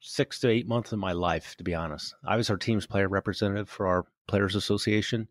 six 0.00 0.38
to 0.40 0.48
eight 0.50 0.68
months 0.68 0.92
of 0.92 0.98
my 0.98 1.12
life, 1.12 1.54
to 1.56 1.64
be 1.64 1.74
honest. 1.74 2.14
I 2.26 2.36
was 2.36 2.50
our 2.50 2.58
team's 2.58 2.86
player 2.86 3.08
representative 3.08 3.68
for 3.70 3.86
our 3.86 4.04
Players 4.28 4.54
Association, 4.54 5.28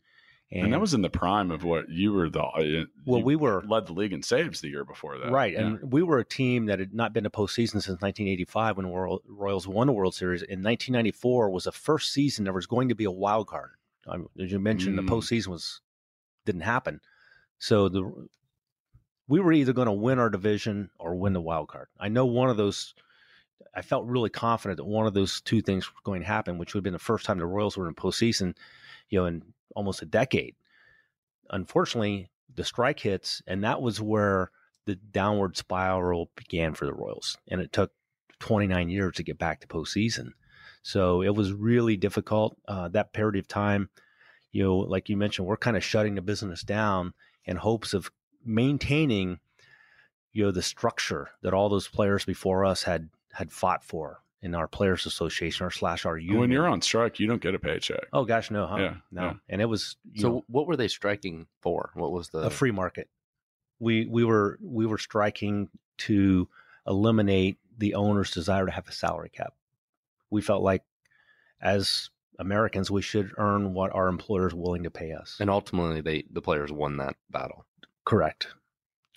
And, 0.51 0.73
that 0.73 0.81
was 0.81 0.93
in 0.95 1.01
the 1.03 1.09
prime 1.09 1.51
of 1.51 1.63
what 1.63 1.89
you 1.89 2.11
were 2.11 2.29
the 2.29 2.41
uh, 2.41 2.85
well, 3.05 3.21
we 3.21 3.35
were 3.35 3.63
led 3.67 3.85
the 3.85 3.93
league 3.93 4.13
in 4.13 4.23
saves 4.23 4.61
the 4.61 4.69
year 4.69 4.83
before 4.83 5.17
that, 5.19 5.31
right, 5.31 5.53
Yeah. 5.53 5.61
and 5.67 5.91
we 5.93 6.01
were 6.01 6.17
a 6.19 6.25
team 6.25 6.65
that 6.65 6.79
had 6.79 6.93
not 6.93 7.13
been 7.13 7.23
to 7.25 7.29
postseason 7.29 7.73
since 7.83 8.01
1985 8.01 8.77
when 8.77 8.87
Royal, 8.87 9.21
Royals 9.27 9.67
won 9.67 9.85
the 9.87 9.93
World 9.93 10.15
Series. 10.15 10.41
In 10.41 10.63
1994 10.63 11.51
was 11.51 11.65
the 11.65 11.71
first 11.71 12.11
season 12.13 12.43
there 12.45 12.53
was 12.53 12.65
going 12.67 12.89
to 12.89 12.95
be 12.95 13.05
a 13.05 13.11
wild 13.11 13.47
card. 13.47 13.71
As 14.39 14.51
you 14.51 14.59
mentioned, 14.59 14.97
Mm. 14.97 15.05
the 15.05 15.11
postseason 15.11 15.47
was 15.49 15.81
didn't 16.45 16.61
happen, 16.61 16.99
so 17.59 17.89
the 17.89 18.27
we 19.27 19.39
were 19.39 19.53
either 19.53 19.73
going 19.73 19.87
to 19.87 19.91
win 19.91 20.19
our 20.19 20.29
division 20.29 20.89
or 20.99 21.15
win 21.15 21.33
the 21.33 21.41
wild 21.41 21.67
card. 21.67 21.87
I 21.99 22.09
know 22.09 22.25
one 22.25 22.49
of 22.49 22.57
those. 22.57 22.93
I 23.73 23.81
felt 23.81 24.05
really 24.05 24.29
confident 24.29 24.77
that 24.77 24.85
one 24.85 25.07
of 25.07 25.13
those 25.13 25.41
two 25.41 25.61
things 25.61 25.87
was 25.87 26.01
going 26.03 26.21
to 26.21 26.27
happen, 26.27 26.57
which 26.57 26.73
would 26.73 26.79
have 26.79 26.83
been 26.83 26.93
the 26.93 26.99
first 26.99 27.25
time 27.25 27.37
the 27.37 27.45
Royals 27.45 27.77
were 27.77 27.87
in 27.87 27.95
postseason, 27.95 28.55
you 29.09 29.19
know, 29.19 29.25
in 29.25 29.41
almost 29.75 30.01
a 30.01 30.05
decade. 30.05 30.55
Unfortunately, 31.49 32.29
the 32.53 32.63
strike 32.63 32.99
hits, 32.99 33.41
and 33.47 33.63
that 33.63 33.81
was 33.81 34.01
where 34.01 34.51
the 34.85 34.95
downward 34.95 35.57
spiral 35.57 36.29
began 36.35 36.73
for 36.73 36.85
the 36.85 36.93
Royals, 36.93 37.37
and 37.49 37.59
it 37.61 37.71
took 37.71 37.91
29 38.39 38.89
years 38.89 39.15
to 39.15 39.23
get 39.23 39.37
back 39.39 39.61
to 39.61 39.67
postseason. 39.67 40.29
So 40.83 41.21
it 41.21 41.33
was 41.35 41.51
really 41.51 41.97
difficult 41.97 42.57
uh, 42.67 42.89
that 42.89 43.13
period 43.13 43.37
of 43.37 43.47
time. 43.47 43.89
You 44.51 44.63
know, 44.63 44.77
like 44.77 45.09
you 45.09 45.17
mentioned, 45.17 45.47
we're 45.47 45.57
kind 45.57 45.75
of 45.75 45.83
shutting 45.83 46.15
the 46.15 46.21
business 46.21 46.61
down 46.61 47.13
in 47.45 47.57
hopes 47.57 47.93
of 47.93 48.11
maintaining, 48.45 49.39
you 50.33 50.43
know, 50.43 50.51
the 50.51 50.61
structure 50.61 51.29
that 51.41 51.53
all 51.53 51.69
those 51.69 51.87
players 51.87 52.25
before 52.25 52.65
us 52.65 52.83
had 52.83 53.09
had 53.33 53.51
fought 53.51 53.83
for 53.83 54.21
in 54.41 54.53
our 54.53 54.67
players 54.67 55.05
association 55.05 55.65
or 55.65 55.71
slash 55.71 56.05
our 56.05 56.17
union. 56.17 56.39
when 56.39 56.51
you're 56.51 56.67
on 56.67 56.81
strike, 56.81 57.19
you 57.19 57.25
don't 57.27 57.41
get 57.41 57.55
a 57.55 57.59
paycheck. 57.59 58.05
oh 58.13 58.25
gosh, 58.25 58.51
no, 58.51 58.67
huh? 58.67 58.77
Yeah, 58.77 58.95
no, 59.11 59.21
yeah. 59.23 59.33
and 59.49 59.61
it 59.61 59.65
was 59.65 59.97
you 60.13 60.21
So 60.21 60.29
know, 60.29 60.45
what 60.47 60.67
were 60.67 60.75
they 60.77 60.87
striking 60.87 61.47
for? 61.61 61.89
What 61.95 62.11
was 62.11 62.29
the 62.29 62.39
a 62.39 62.49
free 62.49 62.71
market. 62.71 63.09
We 63.79 64.05
we 64.05 64.23
were 64.23 64.57
we 64.61 64.85
were 64.85 64.97
striking 64.99 65.69
to 65.99 66.47
eliminate 66.87 67.57
the 67.77 67.95
owner's 67.95 68.31
desire 68.31 68.65
to 68.65 68.71
have 68.71 68.87
a 68.87 68.91
salary 68.93 69.29
cap. 69.29 69.53
We 70.29 70.41
felt 70.41 70.63
like 70.63 70.83
as 71.61 72.09
Americans 72.37 72.91
we 72.91 73.01
should 73.01 73.31
earn 73.37 73.73
what 73.73 73.93
our 73.95 74.07
employers 74.07 74.53
willing 74.53 74.83
to 74.83 74.91
pay 74.91 75.11
us. 75.13 75.37
and 75.39 75.49
ultimately 75.49 76.01
they 76.01 76.23
the 76.29 76.41
players 76.41 76.71
won 76.71 76.97
that 76.97 77.15
battle. 77.31 77.65
Correct. 78.05 78.47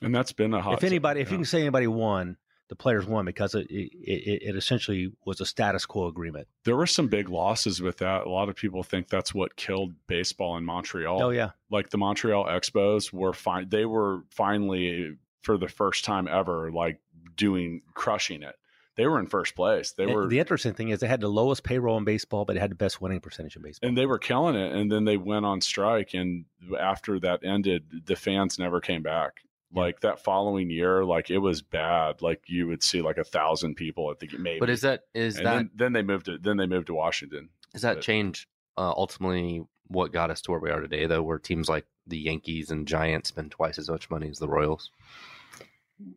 And 0.03 0.14
that's 0.14 0.33
been 0.33 0.55
a 0.55 0.62
hot. 0.62 0.74
if 0.74 0.85
anybody, 0.85 1.20
if 1.20 1.29
yeah. 1.29 1.33
you 1.33 1.38
can 1.38 1.44
say 1.44 1.61
anybody 1.61 1.87
won, 1.87 2.37
the 2.68 2.77
players 2.77 3.07
won 3.07 3.24
because 3.24 3.55
it 3.55 3.66
it, 3.70 3.90
it 3.92 4.42
it 4.51 4.57
essentially 4.57 5.12
was 5.24 5.40
a 5.40 5.46
status 5.46 5.87
quo 5.87 6.07
agreement. 6.07 6.46
there 6.64 6.77
were 6.77 6.87
some 6.87 7.09
big 7.09 7.29
losses 7.29 7.81
with 7.81 7.98
that. 7.98 8.27
A 8.27 8.31
lot 8.31 8.48
of 8.48 8.57
people 8.57 8.83
think 8.83 9.09
that's 9.09 9.35
what 9.35 9.57
killed 9.57 9.94
baseball 10.07 10.57
in 10.57 10.64
Montreal. 10.64 11.22
Oh 11.22 11.31
yeah, 11.31 11.51
Like 11.70 11.90
the 11.90 11.98
Montreal 11.98 12.44
Expos 12.44 13.12
were 13.12 13.33
fine. 13.33 13.68
They 13.68 13.87
were 13.87 14.22
finally 14.31 15.16
for 15.42 15.57
the 15.57 15.68
first 15.68 16.05
time 16.05 16.29
ever, 16.29 16.70
like 16.70 17.01
doing 17.37 17.83
crushing 17.94 18.42
it. 18.42 18.55
They 18.98 19.06
were 19.06 19.18
in 19.20 19.26
first 19.28 19.54
place. 19.54 19.92
They 19.92 20.02
And 20.04 20.12
were 20.12 20.26
the 20.26 20.40
interesting 20.40 20.74
thing 20.74 20.88
is 20.90 20.98
they 21.00 21.06
had 21.06 21.20
the 21.20 21.28
lowest 21.28 21.62
payroll 21.62 21.96
in 21.96 22.04
baseball, 22.04 22.44
but 22.44 22.56
it 22.56 22.58
had 22.61 22.72
the 22.72 22.74
best 22.74 23.00
winning 23.00 23.20
percentage 23.20 23.54
in 23.56 23.62
baseball. 23.62 23.88
and 23.88 23.96
they 23.96 24.06
were 24.06 24.18
killing 24.18 24.56
it. 24.56 24.72
And 24.74 24.90
then 24.90 25.04
they 25.04 25.16
went 25.16 25.46
on 25.46 25.61
strike. 25.61 26.14
And 26.14 26.44
after 26.78 27.20
that 27.20 27.44
ended, 27.44 28.02
the 28.06 28.16
fans 28.16 28.58
never 28.58 28.80
came 28.80 29.02
back. 29.04 29.34
Yeah. 29.72 29.82
Like 29.82 30.00
that 30.00 30.24
following 30.24 30.68
year, 30.68 31.04
like 31.04 31.30
it 31.30 31.38
was 31.38 31.62
bad. 31.62 32.22
Like 32.22 32.42
you 32.46 32.66
would 32.66 32.82
see 32.82 33.00
like 33.00 33.18
a 33.18 33.24
thousand 33.24 33.76
people 33.76 34.11
at 34.11 34.18
the 34.18 34.28
maybe. 34.37 34.58
But 34.58 34.68
is 34.70 34.80
that 34.80 35.04
is 35.14 35.37
and 35.37 35.46
that 35.46 35.54
then, 35.56 35.70
then 35.76 35.92
they 35.92 36.02
moved 36.02 36.26
to 36.26 36.37
then 36.38 36.56
they 36.56 36.66
moved 36.66 36.88
to 36.88 36.94
Washington. 36.94 37.50
Is 37.74 37.82
that 37.82 37.94
But- 37.96 38.02
change 38.02 38.48
uh, 38.76 38.90
ultimately 38.96 39.62
what 39.87 40.12
got 40.12 40.30
us 40.30 40.40
to 40.42 40.50
where 40.50 40.61
we 40.61 40.70
are 40.70 40.80
today, 40.80 41.06
though, 41.06 41.22
where 41.22 41.38
teams 41.38 41.68
like 41.68 41.87
the 42.06 42.18
Yankees 42.18 42.70
and 42.70 42.87
Giants 42.88 43.28
spend 43.28 43.50
twice 43.52 43.78
as 43.78 43.88
much 43.88 44.11
money 44.11 44.28
as 44.28 44.38
the 44.38 44.48
Royals? 44.48 44.90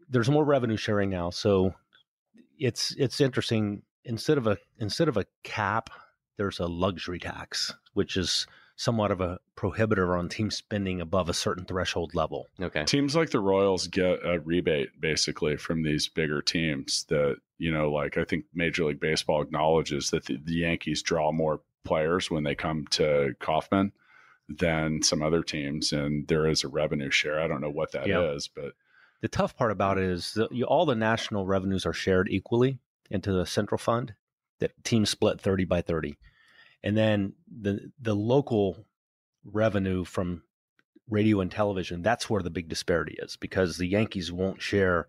there's 0.10 0.30
more 0.30 0.44
revenue 0.46 0.78
sharing 0.78 1.10
now, 1.10 1.30
so 1.30 1.74
it's 2.62 2.96
it's 2.98 3.20
interesting. 3.20 3.82
Instead 4.04 4.38
of 4.38 4.48
a 4.48 4.58
instead 4.80 5.08
of 5.08 5.18
a 5.18 5.26
cap, 5.44 5.90
there's 6.38 6.60
a 6.60 6.66
luxury 6.68 7.20
tax, 7.20 7.74
which 7.94 8.18
is 8.18 8.48
somewhat 8.76 9.12
of 9.12 9.22
a 9.22 9.38
prohibitor 9.56 10.18
on 10.18 10.28
team 10.28 10.50
spending 10.50 11.02
above 11.02 11.30
a 11.30 11.34
certain 11.36 11.66
threshold 11.66 12.16
level. 12.16 12.48
Okay. 12.60 12.84
Teams 12.86 13.16
like 13.16 13.30
the 13.30 13.40
Royals 13.40 13.86
get 13.88 14.26
a 14.26 14.40
rebate 14.40 14.90
basically 15.00 15.56
from 15.56 15.84
these 15.84 16.08
bigger 16.08 16.42
teams 16.42 17.04
that, 17.10 17.36
you 17.60 17.72
know, 17.72 17.92
like 17.92 18.18
I 18.18 18.24
think 18.24 18.46
Major 18.56 18.86
League 18.86 19.00
Baseball 19.00 19.42
acknowledges 19.44 20.10
that 20.10 20.26
the, 20.26 20.40
the 20.44 20.56
Yankees 20.56 21.04
draw 21.04 21.32
more 21.32 21.62
players 21.84 22.32
when 22.32 22.44
they 22.44 22.56
come 22.56 22.88
to 22.92 23.36
Kauffman 23.40 23.92
than 24.50 25.04
some 25.04 25.22
other 25.22 25.44
teams. 25.44 25.92
And 25.94 26.28
there 26.28 26.48
is 26.48 26.64
a 26.64 26.68
revenue 26.68 27.12
share. 27.12 27.40
I 27.40 27.48
don't 27.48 27.62
know 27.62 27.70
what 27.70 27.92
that 27.92 28.10
is, 28.10 28.50
Yeah. 28.58 28.64
but 28.64 28.74
The 29.22 29.28
tough 29.28 29.56
part 29.56 29.72
about 29.72 29.98
it 29.98 30.06
is 30.06 30.38
you, 30.52 30.66
all 30.66 30.86
the 30.86 30.96
national 30.96 31.46
revenues 31.46 31.86
are 31.86 31.94
shared 31.94 32.28
equally 32.30 32.80
into 33.10 33.32
the 33.32 33.46
central 33.46 33.78
fund. 33.78 34.16
That 34.60 34.84
teams 34.84 35.10
split 35.10 35.42
thirty 35.42 35.66
by 35.66 35.82
thirty, 35.82 36.18
and 36.84 36.96
then 36.96 37.34
the 37.50 37.92
the 38.00 38.16
local 38.16 38.86
revenue 39.44 40.04
from 40.06 40.44
radio 41.10 41.42
and 41.42 41.52
television. 41.52 42.04
That's 42.04 42.30
where 42.30 42.44
the 42.44 42.52
big 42.52 42.70
disparity 42.70 43.16
is 43.20 43.38
because 43.38 43.78
the 43.78 43.88
Yankees 43.88 44.32
won't 44.32 44.62
share 44.62 45.08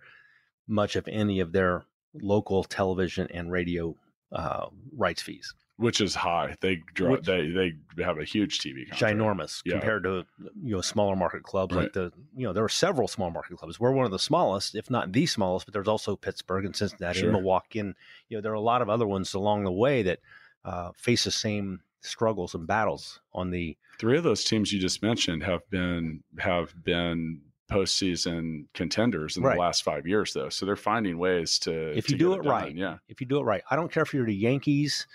much 0.67 0.97
of 0.97 1.07
any 1.09 1.41
of 1.41 1.53
their 1.53 1.85
local 2.15 2.65
television 2.65 3.29
and 3.33 3.53
radio 3.53 3.95
uh, 4.33 4.67
rights 4.97 5.21
fees. 5.21 5.55
Which 5.77 6.01
is 6.01 6.15
high. 6.15 6.55
They 6.61 6.83
draw, 6.95 7.13
Which- 7.13 7.25
they, 7.25 7.49
they 7.97 8.03
have 8.05 8.19
a 8.19 8.25
huge 8.25 8.59
TV 8.61 8.89
contract. 8.89 9.17
ginormous 9.17 9.63
Yeah. 9.65 9.73
compared 9.73 10.05
to 10.05 10.25
you 10.63 10.75
know 10.77 10.81
smaller 10.81 11.17
market 11.17 11.43
clubs 11.43 11.75
Right. 11.75 11.85
like 11.85 11.93
the 11.95 12.13
you 12.37 12.47
know 12.47 12.53
there 12.53 12.65
are 12.65 12.69
several 12.69 13.09
small 13.09 13.31
market 13.31 13.57
clubs. 13.59 13.81
We're 13.81 13.91
one 13.93 14.05
of 14.05 14.13
the 14.13 14.19
smallest, 14.19 14.75
if 14.75 14.91
not 14.91 15.13
the 15.13 15.27
smallest, 15.27 15.67
but 15.67 15.73
there's 15.73 15.89
also 15.89 16.15
Pittsburgh 16.17 16.65
and 16.67 16.77
Cincinnati 16.77 17.21
Sure. 17.21 17.29
and 17.31 17.37
Milwaukee, 17.39 17.79
and 17.81 17.95
you 18.29 18.37
know 18.37 18.41
there 18.43 18.53
are 18.53 18.57
a 18.57 18.61
lot 18.61 18.83
of 18.83 18.89
other 18.91 19.07
ones 19.07 19.35
along 19.35 19.65
the 19.65 19.73
way 19.73 20.03
that 20.03 20.21
uh, 20.65 20.93
face 20.95 21.25
the 21.25 21.31
same 21.31 21.81
struggles 22.03 22.55
and 22.55 22.67
battles 22.67 23.21
on 23.33 23.51
the 23.51 23.77
Three 23.99 24.17
of 24.19 24.25
those 24.25 24.43
teams 24.45 24.73
you 24.73 24.81
just 24.81 25.03
mentioned 25.03 25.43
have 25.45 25.69
been 25.71 26.23
have 26.39 26.75
been 26.85 27.41
postseason 27.71 28.67
contenders 28.75 29.37
in 29.37 29.43
Right. 29.43 29.55
the 29.55 29.61
last 29.61 29.83
five 29.83 30.07
years, 30.07 30.33
though. 30.33 30.49
So 30.49 30.67
they're 30.67 30.77
finding 30.77 31.19
ways 31.19 31.59
to 31.61 31.97
If 31.97 32.07
to 32.07 32.13
you 32.13 32.19
do 32.19 32.31
get 32.37 32.45
it 32.45 32.49
right. 32.49 32.75
Yeah, 32.75 32.99
if 33.09 33.21
you 33.21 33.27
do 33.27 33.39
it 33.39 33.45
right. 33.45 33.63
I 33.71 33.77
don't 33.77 33.91
care 33.91 34.03
if 34.03 34.13
you're 34.15 34.27
the 34.27 34.35
Yankees 34.35 35.07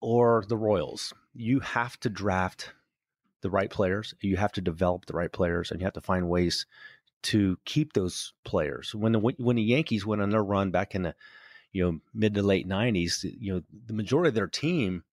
or 0.00 0.44
the 0.48 0.56
Royals. 0.56 1.12
You 1.34 1.60
have 1.60 1.98
to 2.00 2.08
draft 2.08 2.72
the 3.42 3.50
right 3.50 3.70
players. 3.70 4.14
You 4.20 4.36
have 4.36 4.52
to 4.52 4.60
develop 4.60 5.06
the 5.06 5.14
right 5.14 5.32
players, 5.32 5.70
and 5.70 5.80
you 5.80 5.84
have 5.84 5.94
to 5.94 6.00
find 6.00 6.28
ways 6.28 6.66
to 7.24 7.58
keep 7.64 7.92
those 7.92 8.32
players. 8.44 8.94
When 8.94 9.12
the 9.12 9.18
when 9.18 9.56
the 9.56 9.62
Yankees 9.62 10.06
went 10.06 10.22
on 10.22 10.30
their 10.30 10.44
run 10.44 10.70
back 10.70 10.94
in 10.94 11.02
the 11.02 11.14
you 11.72 11.84
know 11.84 12.00
mid 12.14 12.34
to 12.34 12.42
late 12.42 12.68
'90s, 12.68 13.24
you 13.38 13.54
know 13.54 13.62
the 13.86 13.92
majority 13.92 14.28
of 14.28 14.34
their 14.34 14.46
team 14.46 15.04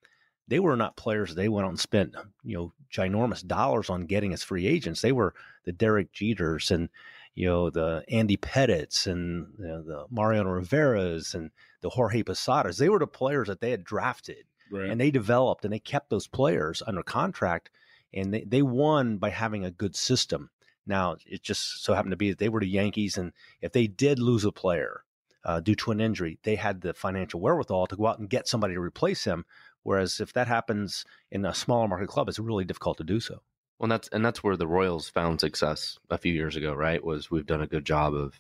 they 0.48 0.60
were 0.60 0.76
not 0.76 0.98
players 0.98 1.36
they 1.36 1.48
went 1.48 1.66
out 1.66 1.70
and 1.70 1.80
spent 1.80 2.16
you 2.44 2.56
know 2.56 2.74
ginormous 2.94 3.46
dollars 3.46 3.90
on 3.90 4.06
getting 4.06 4.34
as 4.34 4.44
free 4.44 4.68
agents. 4.68 5.02
They 5.02 5.12
were 5.12 5.34
the 5.66 5.72
Derek 5.72 6.14
Jeters 6.14 6.70
and 6.72 6.90
you 7.36 7.48
know 7.48 7.70
the 7.70 8.04
Andy 8.10 8.38
Pettittes 8.38 9.08
and 9.08 9.48
you 9.58 9.66
know, 9.66 9.82
the 9.84 10.06
Mariano 10.10 10.50
Rivera's 10.50 11.34
and 11.34 11.52
the 11.82 11.90
Jorge 11.90 12.24
Posadas. 12.24 12.78
They 12.78 12.90
were 12.90 13.00
the 13.00 13.08
players 13.08 13.48
that 13.48 13.62
they 13.62 13.72
had 13.72 13.84
drafted 13.84 14.46
right. 14.74 14.90
and 14.90 15.00
they 15.00 15.12
developed 15.12 15.64
and 15.64 15.74
they 15.74 15.80
kept 15.80 16.10
those 16.10 16.28
players 16.28 16.82
under 16.86 17.04
contract 17.04 17.70
and 18.14 18.34
they, 18.34 18.44
they 18.44 18.62
won 18.62 19.18
by 19.18 19.30
having 19.30 19.64
a 19.64 19.72
good 19.72 19.96
system. 19.96 20.50
Now 20.86 21.16
it 21.26 21.42
just 21.44 21.84
so 21.84 21.94
happened 21.94 22.12
to 22.12 22.18
be 22.18 22.30
that 22.30 22.40
they 22.40 22.50
were 22.50 22.60
the 22.60 22.68
Yankees 22.68 23.18
and 23.18 23.32
if 23.62 23.72
they 23.72 23.88
did 23.88 24.20
lose 24.20 24.44
a 24.44 24.52
player 24.52 25.04
uh, 25.46 25.60
due 25.60 25.76
to 25.76 25.92
an 25.92 26.02
injury, 26.02 26.40
they 26.44 26.56
had 26.56 26.82
the 26.82 26.94
financial 26.94 27.40
wherewithal 27.40 27.88
to 27.88 27.96
go 27.96 28.08
out 28.08 28.20
and 28.20 28.30
get 28.30 28.48
somebody 28.48 28.74
to 28.74 28.82
replace 28.82 29.24
him. 29.24 29.46
Whereas 29.84 30.20
if 30.20 30.34
that 30.34 30.48
happens 30.48 31.06
in 31.32 31.46
a 31.46 31.54
smaller 31.54 31.88
market 31.88 32.08
club, 32.08 32.30
it's 32.30 32.40
really 32.40 32.66
difficult 32.66 32.98
to 32.98 33.04
do 33.04 33.20
so. 33.20 33.42
Well, 33.80 33.90
that's 33.90 34.08
and 34.10 34.26
that's 34.26 34.44
where 34.44 34.56
the 34.56 34.68
Royals 34.68 35.10
found 35.10 35.42
success 35.42 36.00
a 36.10 36.18
few 36.18 36.34
years 36.34 36.56
ago, 36.56 36.74
right? 36.74 37.04
Was 37.04 37.30
we've 37.30 37.46
done 37.46 37.62
a 37.62 37.68
good 37.68 37.86
job 37.86 38.14
of 38.14 38.40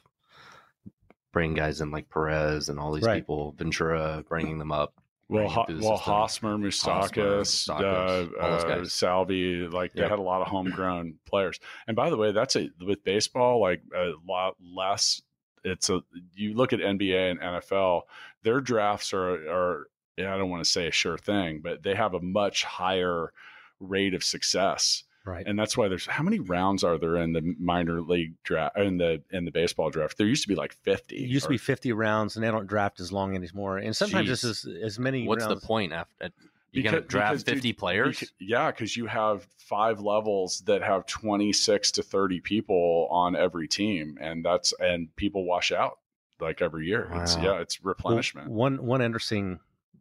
bringing 1.33 1.55
guys 1.55 1.81
in 1.81 1.91
like 1.91 2.09
Perez 2.09 2.69
and 2.69 2.79
all 2.79 2.93
these 2.93 3.03
Right. 3.03 3.15
people, 3.15 3.53
Ventura, 3.57 4.23
bringing 4.29 4.57
them 4.57 4.71
up. 4.71 4.93
Well, 5.33 5.43
bringing 5.43 5.55
Ho- 5.55 5.65
them 5.65 5.75
through 5.75 5.81
the 5.81 5.89
well. 5.89 5.97
Hosmer, 5.97 6.57
Moustakas, 6.57 7.67
Hosmer, 7.67 7.83
uh, 7.83 8.25
Moustakas, 8.25 8.41
all 8.41 8.49
those 8.51 8.87
uh. 8.87 8.89
Salvy, 8.89 9.67
like 9.67 9.93
they 9.93 10.03
had 10.03 10.19
a 10.19 10.21
lot 10.21 10.41
of 10.41 10.47
homegrown 10.47 11.15
players. 11.25 11.59
And 11.87 11.95
by 11.95 12.09
the 12.11 12.17
way, 12.17 12.31
that's 12.31 12.55
a 12.55 12.69
with 12.85 13.03
baseball, 13.03 13.59
like 13.59 13.81
a 13.95 14.13
lot 14.27 14.55
less. 14.63 15.21
It's 15.63 15.89
a 15.89 16.01
you 16.35 16.53
look 16.53 16.71
at 16.73 16.79
NBA 16.79 17.31
and 17.31 17.39
NFL, 17.39 18.03
their 18.43 18.61
drafts 18.61 19.13
are 19.13 19.33
are 19.49 19.87
I 20.19 20.37
don't 20.37 20.49
want 20.49 20.63
to 20.63 20.69
say 20.69 20.87
a 20.87 20.91
sure 20.91 21.17
thing, 21.17 21.61
but 21.63 21.81
they 21.81 21.95
have 21.95 22.13
a 22.13 22.21
much 22.21 22.63
higher 22.63 23.33
rate 23.79 24.13
of 24.13 24.23
success. 24.23 25.03
Right. 25.25 25.45
and 25.47 25.57
that's 25.57 25.77
why 25.77 25.87
there's 25.87 26.05
how 26.05 26.23
many 26.23 26.39
rounds 26.39 26.83
are 26.83 26.97
there 26.97 27.15
in 27.17 27.31
the 27.31 27.55
minor 27.57 28.01
league 28.01 28.33
draft 28.43 28.77
in 28.77 28.97
the 28.97 29.21
in 29.31 29.45
the 29.45 29.51
baseball 29.51 29.89
draft? 29.89 30.17
There 30.17 30.27
used 30.27 30.43
to 30.43 30.49
be 30.49 30.55
like 30.55 30.73
fifty. 30.73 31.23
It 31.23 31.29
used 31.29 31.45
to 31.45 31.49
be 31.49 31.57
50 31.57 31.93
rounds 31.93 32.35
and 32.35 32.43
they 32.43 32.51
don't 32.51 32.67
draft 32.67 32.99
as 32.99 33.11
long 33.11 33.35
anymore. 33.35 33.77
And 33.77 33.95
sometimes 33.95 34.27
Jeez. 34.27 34.31
it's 34.33 34.43
as, 34.43 34.67
as 34.83 34.99
many 34.99 35.25
What's 35.25 35.45
rounds. 35.45 35.61
the 35.61 35.65
point 35.65 35.93
after 35.93 36.29
You 36.71 36.83
gonna 36.83 37.01
draft 37.01 37.31
because, 37.31 37.43
dude, 37.43 37.55
50 37.55 37.73
players? 37.73 38.19
Bec- 38.19 38.29
yeah, 38.39 38.71
because 38.71 38.97
you 38.97 39.05
have 39.05 39.47
five 39.57 40.01
levels 40.01 40.61
that 40.65 40.81
have 40.81 41.05
26 41.05 41.91
to 41.91 42.03
30 42.03 42.41
people 42.41 43.07
on 43.09 43.35
every 43.35 43.67
team, 43.67 44.17
and 44.19 44.43
that's 44.43 44.73
and 44.79 45.15
people 45.15 45.45
wash 45.45 45.71
out 45.71 45.99
like 46.41 46.61
every 46.61 46.87
year. 46.87 47.09
It's 47.13 47.37
yeah, 47.37 47.59
it's 47.61 47.83
replenishment. 47.85 48.49
One 48.49 48.85
one 48.85 49.01
interesting, 49.01 49.59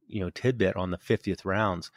you 0.09 0.21
know, 0.21 0.31
tidbit 0.31 0.75
on 0.77 0.91
the 0.91 0.99
50th 0.99 1.45
rounds. 1.45 1.91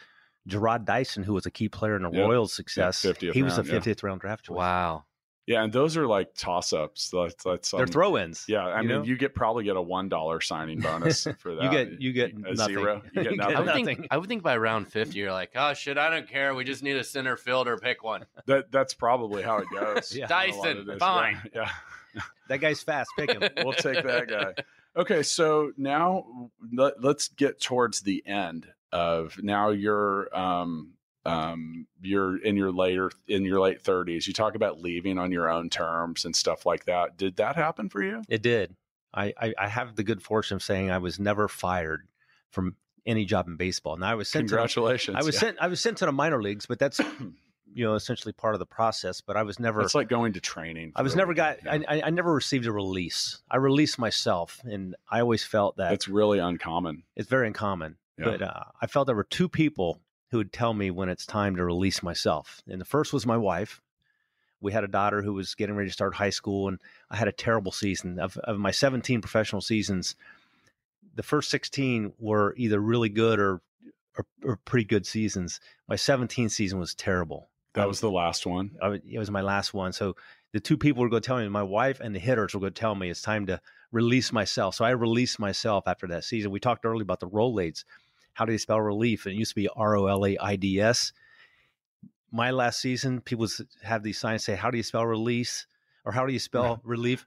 Jarrod 0.49 0.85
Dyson, 0.85 1.23
who 1.23 1.33
was 1.33 1.45
a 1.45 1.51
key 1.51 1.69
player 1.69 1.95
in 1.95 2.03
the 2.03 2.11
Yep. 2.11 2.21
Royals' 2.27 2.53
success, 2.53 3.01
50th 3.01 3.33
he 3.33 3.43
was 3.43 3.57
round, 3.57 3.69
a 3.69 3.73
yeah. 3.73 3.79
50th 3.79 4.03
round 4.03 4.21
draft 4.21 4.45
choice. 4.45 4.55
Wow. 4.57 5.05
yeah, 5.47 5.63
and 5.63 5.71
those 5.73 5.95
are 5.97 6.05
like 6.07 6.33
toss 6.35 6.71
ups. 6.73 7.09
That's, 7.11 7.43
that's 7.43 7.71
They're 7.71 7.81
um, 7.81 7.87
throw-ins. 7.87 8.45
Yeah, 8.47 8.65
I 8.65 8.81
you 8.81 8.87
mean, 8.87 8.97
know? 8.97 9.03
you 9.03 9.15
get 9.17 9.33
probably 9.35 9.63
get 9.63 9.75
a 9.75 9.81
one 9.81 10.09
dollar 10.09 10.41
signing 10.41 10.79
bonus 10.81 11.23
for 11.39 11.55
that. 11.55 11.63
You 11.63 11.69
get 11.71 12.01
you 12.01 12.13
get 12.13 12.33
a 12.33 12.53
nothing. 12.53 12.75
zero. 12.75 13.01
You 13.13 13.23
get 13.23 13.35
nothing. 13.37 13.55
I 13.55 13.61
would 13.61 13.85
think 13.85 14.07
I 14.11 14.17
would 14.17 14.27
think 14.29 14.43
by 14.43 14.57
round 14.57 14.87
50 14.91 15.17
you're 15.17 15.31
like, 15.31 15.51
"Oh 15.55 15.73
shit, 15.73 15.97
I 15.97 16.09
don't 16.09 16.27
care. 16.27 16.53
We 16.55 16.63
just 16.63 16.83
need 16.83 16.95
a 16.95 17.03
center 17.03 17.37
fielder, 17.37 17.77
pick 17.77 18.03
one." 18.03 18.25
That 18.47 18.71
that's 18.71 18.93
probably 18.93 19.41
how 19.43 19.57
it 19.57 19.67
goes. 19.73 20.15
Yeah. 20.15 20.25
on 20.25 20.31
a 20.31 20.33
lot 20.55 20.63
Dyson, 20.63 20.87
this. 20.87 20.97
fine. 20.99 21.41
Yeah. 21.53 21.69
That 22.49 22.59
guy's 22.59 22.81
fast. 22.81 23.09
Pick 23.17 23.31
him. 23.31 23.43
we'll 23.63 23.73
take 23.73 24.03
that 24.03 24.27
guy. 24.27 24.53
Okay, 24.97 25.21
so 25.23 25.71
now 25.77 26.49
let, 26.73 27.03
let's 27.03 27.27
get 27.27 27.59
towards 27.59 27.99
the 28.01 28.23
end 28.25 28.67
of 28.91 29.41
now 29.41 29.69
you're 29.69 30.35
um 30.37 30.93
um 31.25 31.87
you're 32.01 32.37
in 32.37 32.55
your 32.55 32.71
later 32.71 33.09
in 33.27 33.43
your 33.43 33.59
late 33.59 33.83
30s. 33.83 34.27
You 34.27 34.33
talk 34.33 34.55
about 34.55 34.79
leaving 34.81 35.17
on 35.17 35.31
your 35.31 35.49
own 35.49 35.69
terms 35.69 36.25
and 36.25 36.35
stuff 36.35 36.65
like 36.65 36.85
that. 36.85 37.17
Did 37.17 37.37
that 37.37 37.55
happen 37.55 37.89
for 37.89 38.03
you? 38.03 38.21
It 38.29 38.41
did. 38.41 38.75
I, 39.13 39.33
I, 39.39 39.53
I 39.57 39.67
have 39.69 39.95
the 39.95 40.03
good 40.03 40.21
fortune 40.21 40.55
of 40.55 40.63
saying 40.63 40.91
I 40.91 40.97
was 40.97 41.19
never 41.19 41.47
fired 41.47 42.01
from 42.51 42.75
any 43.05 43.23
job 43.25 43.47
in 43.47 43.55
baseball. 43.55 43.95
Now 43.97 44.09
I 44.11 44.15
was 44.15 44.27
sent 44.29 44.49
to 44.49 44.55
Congratulations. 44.55 45.15
I 45.17 45.23
was 45.23 45.35
Yeah. 45.35 45.39
sent 45.39 45.57
I 45.61 45.67
was 45.67 45.79
sent 45.81 45.97
to 45.99 46.05
the 46.05 46.11
minor 46.11 46.41
leagues, 46.41 46.65
but 46.65 46.79
that's 46.79 46.99
you 47.73 47.85
know 47.85 47.95
essentially 47.95 48.33
part 48.33 48.55
of 48.55 48.59
the 48.59 48.65
process. 48.65 49.21
But 49.21 49.35
I 49.37 49.43
was 49.43 49.59
never 49.59 49.81
It's 49.81 49.95
like 49.95 50.09
going 50.09 50.33
to 50.33 50.39
training. 50.41 50.91
I 50.95 51.01
was 51.01 51.15
never 51.15 51.33
got. 51.33 51.57
I, 51.67 51.83
I 51.87 52.01
I 52.05 52.09
never 52.11 52.33
received 52.33 52.65
a 52.67 52.71
release. 52.71 53.39
I 53.49 53.57
released 53.57 53.97
myself, 53.97 54.59
and 54.63 54.95
I 55.09 55.21
always 55.21 55.43
felt 55.43 55.77
that 55.77 55.93
It's 55.93 56.07
really 56.07 56.39
uncommon. 56.39 57.03
it's 57.15 57.29
very 57.29 57.47
uncommon. 57.47 57.97
Yeah. 58.17 58.25
But 58.25 58.41
uh, 58.41 58.63
I 58.81 58.87
felt 58.87 59.07
there 59.07 59.15
were 59.15 59.23
two 59.23 59.49
people 59.49 60.01
who 60.31 60.37
would 60.37 60.53
tell 60.53 60.73
me 60.73 60.91
when 60.91 61.09
it's 61.09 61.25
time 61.25 61.55
to 61.55 61.63
release 61.63 62.01
myself. 62.01 62.61
And 62.67 62.79
the 62.79 62.85
first 62.85 63.13
was 63.13 63.25
my 63.25 63.37
wife. 63.37 63.81
We 64.61 64.71
had 64.71 64.83
a 64.83 64.87
daughter 64.87 65.21
who 65.21 65.33
was 65.33 65.53
getting 65.53 65.75
ready 65.75 65.89
to 65.89 65.93
start 65.93 66.15
high 66.15 66.29
school, 66.29 66.67
and 66.67 66.79
I 67.09 67.17
had 67.17 67.27
a 67.27 67.33
terrible 67.33 67.71
season. 67.71 68.19
Of, 68.19 68.37
of 68.37 68.57
my 68.57 68.71
17 68.71 69.21
professional 69.21 69.61
seasons, 69.61 70.15
the 71.13 71.23
first 71.23 71.49
16 71.51 72.13
were 72.19 72.55
either 72.57 72.79
really 72.79 73.09
good 73.09 73.39
or, 73.39 73.61
or, 74.17 74.25
or 74.43 74.55
pretty 74.57 74.85
good 74.85 75.05
seasons. 75.05 75.59
My 75.87 75.95
17th 75.95 76.51
season 76.51 76.79
was 76.79 76.95
terrible. 76.95 77.49
That 77.73 77.87
was 77.87 77.99
the 77.99 78.09
last 78.09 78.45
one. 78.45 78.71
I, 78.81 79.01
it 79.05 79.19
was 79.19 79.29
my 79.29 79.41
last 79.41 79.73
one. 79.73 79.91
So 79.91 80.15
the 80.53 80.61
two 80.61 80.77
people 80.77 81.03
were 81.03 81.09
going 81.09 81.21
to 81.21 81.27
tell 81.27 81.37
me, 81.37 81.47
my 81.49 81.63
wife 81.63 81.99
and 81.99 82.15
the 82.15 82.19
hitters 82.19 82.53
were 82.53 82.61
going 82.61 82.73
to 82.73 82.79
tell 82.79 82.95
me 82.95 83.09
it's 83.09 83.21
time 83.21 83.45
to 83.47 83.59
release 83.91 84.31
myself. 84.31 84.75
So 84.75 84.85
I 84.85 84.91
released 84.91 85.39
myself 85.39 85.83
after 85.85 86.07
that 86.07 86.23
season. 86.23 86.51
We 86.51 86.61
talked 86.61 86.85
earlier 86.85 87.03
about 87.03 87.19
the 87.19 87.27
Rolaids. 87.27 87.83
How 88.35 88.45
do 88.45 88.51
you 88.51 88.59
spell 88.59 88.79
relief? 88.79 89.25
And 89.25 89.33
it 89.33 89.39
used 89.39 89.51
to 89.51 89.55
be 89.55 89.69
R 89.75 89.95
O 89.95 90.07
L 90.07 90.25
A 90.25 90.37
I 90.37 90.55
D 90.57 90.79
S. 90.79 91.11
My 92.31 92.51
last 92.51 92.81
season, 92.81 93.21
people 93.21 93.47
have 93.81 94.03
these 94.03 94.19
signs 94.19 94.43
say, 94.43 94.55
"How 94.55 94.69
do 94.69 94.77
you 94.77 94.83
spell 94.83 95.05
release?" 95.05 95.67
or 96.03 96.11
"How 96.11 96.25
do 96.25 96.33
you 96.33 96.39
spell 96.51 96.81
relief?" 96.83 97.25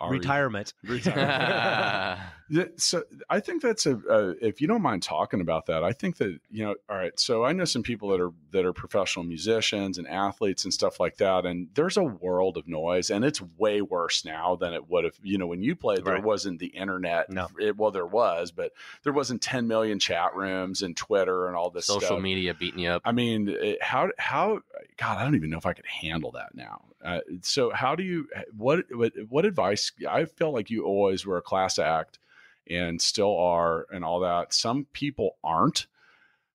Retirement. 0.00 0.74
Retirement. 0.82 2.20
So 2.76 3.04
I 3.28 3.38
think 3.40 3.62
that's 3.62 3.86
a 3.86 3.96
uh, 4.10 4.34
if 4.40 4.60
you 4.60 4.66
don't 4.66 4.82
mind 4.82 5.02
talking 5.02 5.40
about 5.40 5.66
that, 5.66 5.84
I 5.84 5.92
think 5.92 6.16
that 6.16 6.38
you 6.50 6.64
know. 6.64 6.74
All 6.88 6.96
right, 6.96 7.18
so 7.18 7.44
I 7.44 7.52
know 7.52 7.64
some 7.64 7.82
people 7.82 8.08
that 8.10 8.20
are 8.20 8.32
that 8.50 8.64
are 8.64 8.72
professional 8.72 9.24
musicians 9.24 9.98
and 9.98 10.08
athletes 10.08 10.64
and 10.64 10.72
stuff 10.74 10.98
like 10.98 11.18
that, 11.18 11.46
and 11.46 11.68
there's 11.74 11.96
a 11.96 12.02
world 12.02 12.56
of 12.56 12.66
noise, 12.66 13.10
and 13.10 13.24
it's 13.24 13.40
way 13.56 13.82
worse 13.82 14.24
now 14.24 14.56
than 14.56 14.72
it 14.72 14.88
would 14.90 15.04
have. 15.04 15.14
You 15.22 15.38
know, 15.38 15.46
when 15.46 15.62
you 15.62 15.76
played, 15.76 16.04
there 16.04 16.14
Right. 16.14 16.24
wasn't 16.24 16.58
the 16.58 16.66
internet. 16.66 17.30
No. 17.30 17.46
it, 17.60 17.76
well, 17.76 17.92
there 17.92 18.06
was, 18.06 18.50
but 18.50 18.72
there 19.04 19.12
wasn't 19.12 19.42
10 19.42 19.68
million 19.68 19.98
chat 20.00 20.34
rooms 20.34 20.82
and 20.82 20.96
Twitter 20.96 21.46
and 21.46 21.54
all 21.56 21.70
this 21.70 21.86
Social 21.86 22.00
stuff. 22.00 22.20
media 22.20 22.52
beating 22.54 22.80
you 22.80 22.88
up. 22.90 23.02
I 23.04 23.12
mean, 23.12 23.48
it, 23.48 23.80
how 23.82 24.10
how 24.18 24.60
God, 24.96 25.18
I 25.18 25.22
don't 25.24 25.36
even 25.36 25.50
know 25.50 25.58
if 25.58 25.66
I 25.66 25.72
could 25.72 25.86
handle 25.86 26.32
that 26.32 26.54
now. 26.54 26.82
Uh, 27.04 27.20
so, 27.42 27.70
how 27.70 27.94
do 27.94 28.02
you 28.02 28.26
what 28.56 28.84
what 28.90 29.12
what 29.28 29.44
advice? 29.44 29.92
I 30.08 30.24
feel 30.24 30.52
like 30.52 30.68
you 30.68 30.84
always 30.84 31.24
were 31.24 31.36
a 31.38 31.42
class 31.42 31.78
act, 31.78 32.18
and 32.68 33.00
still 33.00 33.36
are, 33.38 33.86
and 33.90 34.04
all 34.04 34.20
that. 34.20 34.52
Some 34.52 34.86
people 34.92 35.36
aren't. 35.42 35.86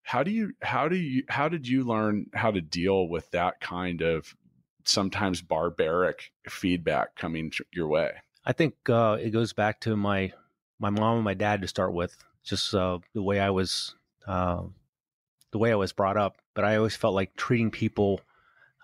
How 0.03 0.23
do 0.23 0.31
you 0.31 0.53
how 0.61 0.87
do 0.87 0.95
you 0.95 1.23
how 1.27 1.49
did 1.49 1.67
you 1.67 1.83
learn 1.83 2.27
how 2.33 2.51
to 2.51 2.61
deal 2.61 3.07
with 3.07 3.31
that 3.31 3.59
kind 3.59 4.01
of 4.01 4.35
sometimes 4.83 5.41
barbaric 5.41 6.31
feedback 6.47 7.15
coming 7.15 7.51
your 7.73 7.87
way? 7.87 8.11
I 8.45 8.53
think 8.53 8.75
uh, 8.87 9.17
it 9.19 9.31
goes 9.31 9.53
back 9.53 9.81
to 9.81 9.95
my 9.95 10.31
my 10.79 10.89
mom 10.89 11.15
and 11.15 11.23
my 11.23 11.33
dad 11.33 11.61
to 11.61 11.67
start 11.67 11.93
with, 11.93 12.15
just 12.43 12.73
uh, 12.73 12.99
the 13.13 13.23
way 13.23 13.39
I 13.39 13.49
was 13.49 13.95
uh, 14.27 14.63
the 15.51 15.57
way 15.57 15.71
I 15.71 15.75
was 15.75 15.93
brought 15.93 16.17
up. 16.17 16.37
But 16.53 16.65
I 16.65 16.77
always 16.77 16.95
felt 16.95 17.15
like 17.15 17.35
treating 17.35 17.71
people 17.71 18.21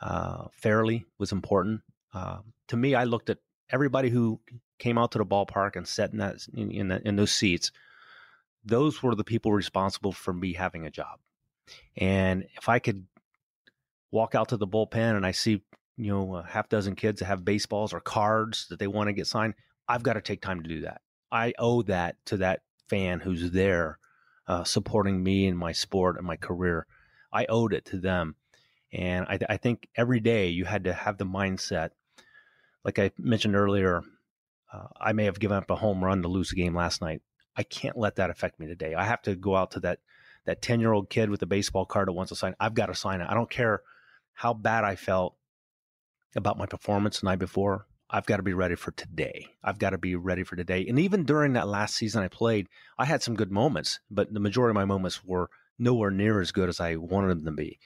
uh, 0.02 0.46
fairly 0.54 1.06
was 1.20 1.32
important. 1.32 1.82
Uh, 2.14 2.40
to 2.70 2.78
me, 2.78 2.96
I 2.96 3.04
looked 3.04 3.30
at 3.30 3.38
everybody 3.70 4.10
who 4.10 4.40
came 4.82 4.98
out 4.98 5.12
to 5.12 5.20
the 5.20 5.26
ballpark 5.26 5.76
and 5.76 5.88
sat 5.88 6.12
in 6.12 6.18
that 6.18 6.48
in 6.54 6.72
in, 6.72 6.88
that, 6.90 7.04
in 7.06 7.16
those 7.16 7.32
seats. 7.32 7.72
Those 8.66 9.02
were 9.02 9.16
the 9.16 9.24
people 9.24 9.54
responsible 9.54 10.12
for 10.12 10.34
me 10.34 10.54
having 10.54 10.86
a 10.86 10.92
job. 10.92 11.20
And 11.96 12.46
if 12.58 12.68
I 12.68 12.80
could 12.80 13.06
walk 14.12 14.36
out 14.36 14.50
to 14.50 14.58
the 14.58 14.68
bullpen 14.68 15.16
and 15.16 15.26
I 15.26 15.32
see 15.32 15.62
you 15.98 16.12
know 16.12 16.36
a 16.36 16.44
half 16.44 16.68
dozen 16.68 16.96
kids 16.96 17.20
that 17.20 17.28
have 17.28 17.46
baseballs 17.46 17.94
or 17.94 18.02
cards 18.02 18.68
that 18.70 18.80
they 18.80 18.88
want 18.88 19.08
to 19.08 19.14
get 19.14 19.28
signed, 19.28 19.54
I've 19.88 20.04
got 20.04 20.14
to 20.14 20.22
take 20.22 20.42
time 20.42 20.64
to 20.64 20.70
do 20.70 20.82
that. 20.82 21.02
I 21.32 21.54
owe 21.60 21.84
that 21.84 22.18
to 22.26 22.38
that 22.38 22.64
fan 22.90 23.20
who's 23.20 23.52
there 23.52 24.00
uh, 24.48 24.64
supporting 24.64 25.24
me 25.24 25.46
in 25.48 25.56
my 25.56 25.72
sport 25.72 26.18
and 26.18 26.26
my 26.26 26.36
career. 26.36 26.88
I 27.32 27.46
owed 27.48 27.74
it 27.74 27.86
to 27.86 28.00
them. 28.00 28.36
And 28.92 29.26
I, 29.30 29.40
I 29.48 29.58
think 29.58 29.88
every 29.96 30.20
day 30.20 30.50
you 30.50 30.66
had 30.66 30.84
to 30.84 30.94
have 30.94 31.18
the 31.18 31.26
mindset, 31.26 31.92
like 32.84 33.00
I 33.00 33.12
mentioned 33.18 33.56
earlier, 33.56 34.04
uh, 34.74 34.88
I 35.00 35.14
may 35.14 35.26
have 35.26 35.40
given 35.40 35.58
up 35.58 35.70
a 35.70 35.76
home 35.76 36.04
run 36.04 36.22
to 36.22 36.28
lose 36.28 36.52
a 36.52 36.56
game 36.56 36.76
last 36.76 37.02
night. 37.02 37.22
I 37.56 37.64
can't 37.64 37.98
let 37.98 38.16
that 38.16 38.30
affect 38.30 38.60
me 38.60 38.68
today. 38.68 38.96
I 38.96 39.04
have 39.06 39.22
to 39.24 39.36
go 39.36 39.56
out 39.56 39.72
to 39.72 39.82
that 39.82 40.00
that 40.46 40.62
10 40.62 40.80
year 40.80 40.94
old 40.94 41.10
kid 41.10 41.30
with 41.30 41.42
a 41.44 41.46
baseball 41.46 41.86
card 41.86 42.08
that 42.08 42.14
wants 42.14 42.30
to 42.30 42.36
sign. 42.36 42.56
I've 42.60 42.74
got 42.74 42.88
to 42.88 42.96
sign 42.96 43.22
it. 43.22 43.28
I 43.30 43.34
don't 43.34 43.50
care 43.50 43.82
how 44.34 44.54
bad 44.54 44.84
I 44.84 44.96
felt 44.96 45.36
about 46.36 46.58
my 46.58 46.66
performance 46.66 47.20
the 47.20 47.26
night 47.26 47.40
before. 47.40 47.86
I've 48.10 48.26
got 48.26 48.38
to 48.38 48.44
be 48.44 48.54
ready 48.54 48.76
for 48.76 48.92
today. 48.92 49.48
I've 49.64 49.80
got 49.80 49.92
to 49.92 49.98
be 49.98 50.16
ready 50.16 50.44
for 50.44 50.56
today. 50.56 50.86
And 50.88 51.00
even 51.00 51.24
during 51.24 51.54
that 51.54 51.68
last 51.68 51.96
season 51.96 52.24
I 52.24 52.28
played, 52.28 52.68
I 52.98 53.06
had 53.06 53.24
some 53.24 53.36
good 53.36 53.52
moments, 53.52 54.00
but 54.10 54.34
the 54.34 54.40
majority 54.40 54.72
of 54.72 54.76
my 54.76 54.86
moments 54.86 55.24
were 55.24 55.50
nowhere 55.80 56.12
near 56.12 56.42
as 56.42 56.52
good 56.52 56.68
as 56.68 56.80
I 56.80 56.96
wanted 56.96 57.38
them 57.38 57.46
to 57.46 57.52
be. 57.52 57.80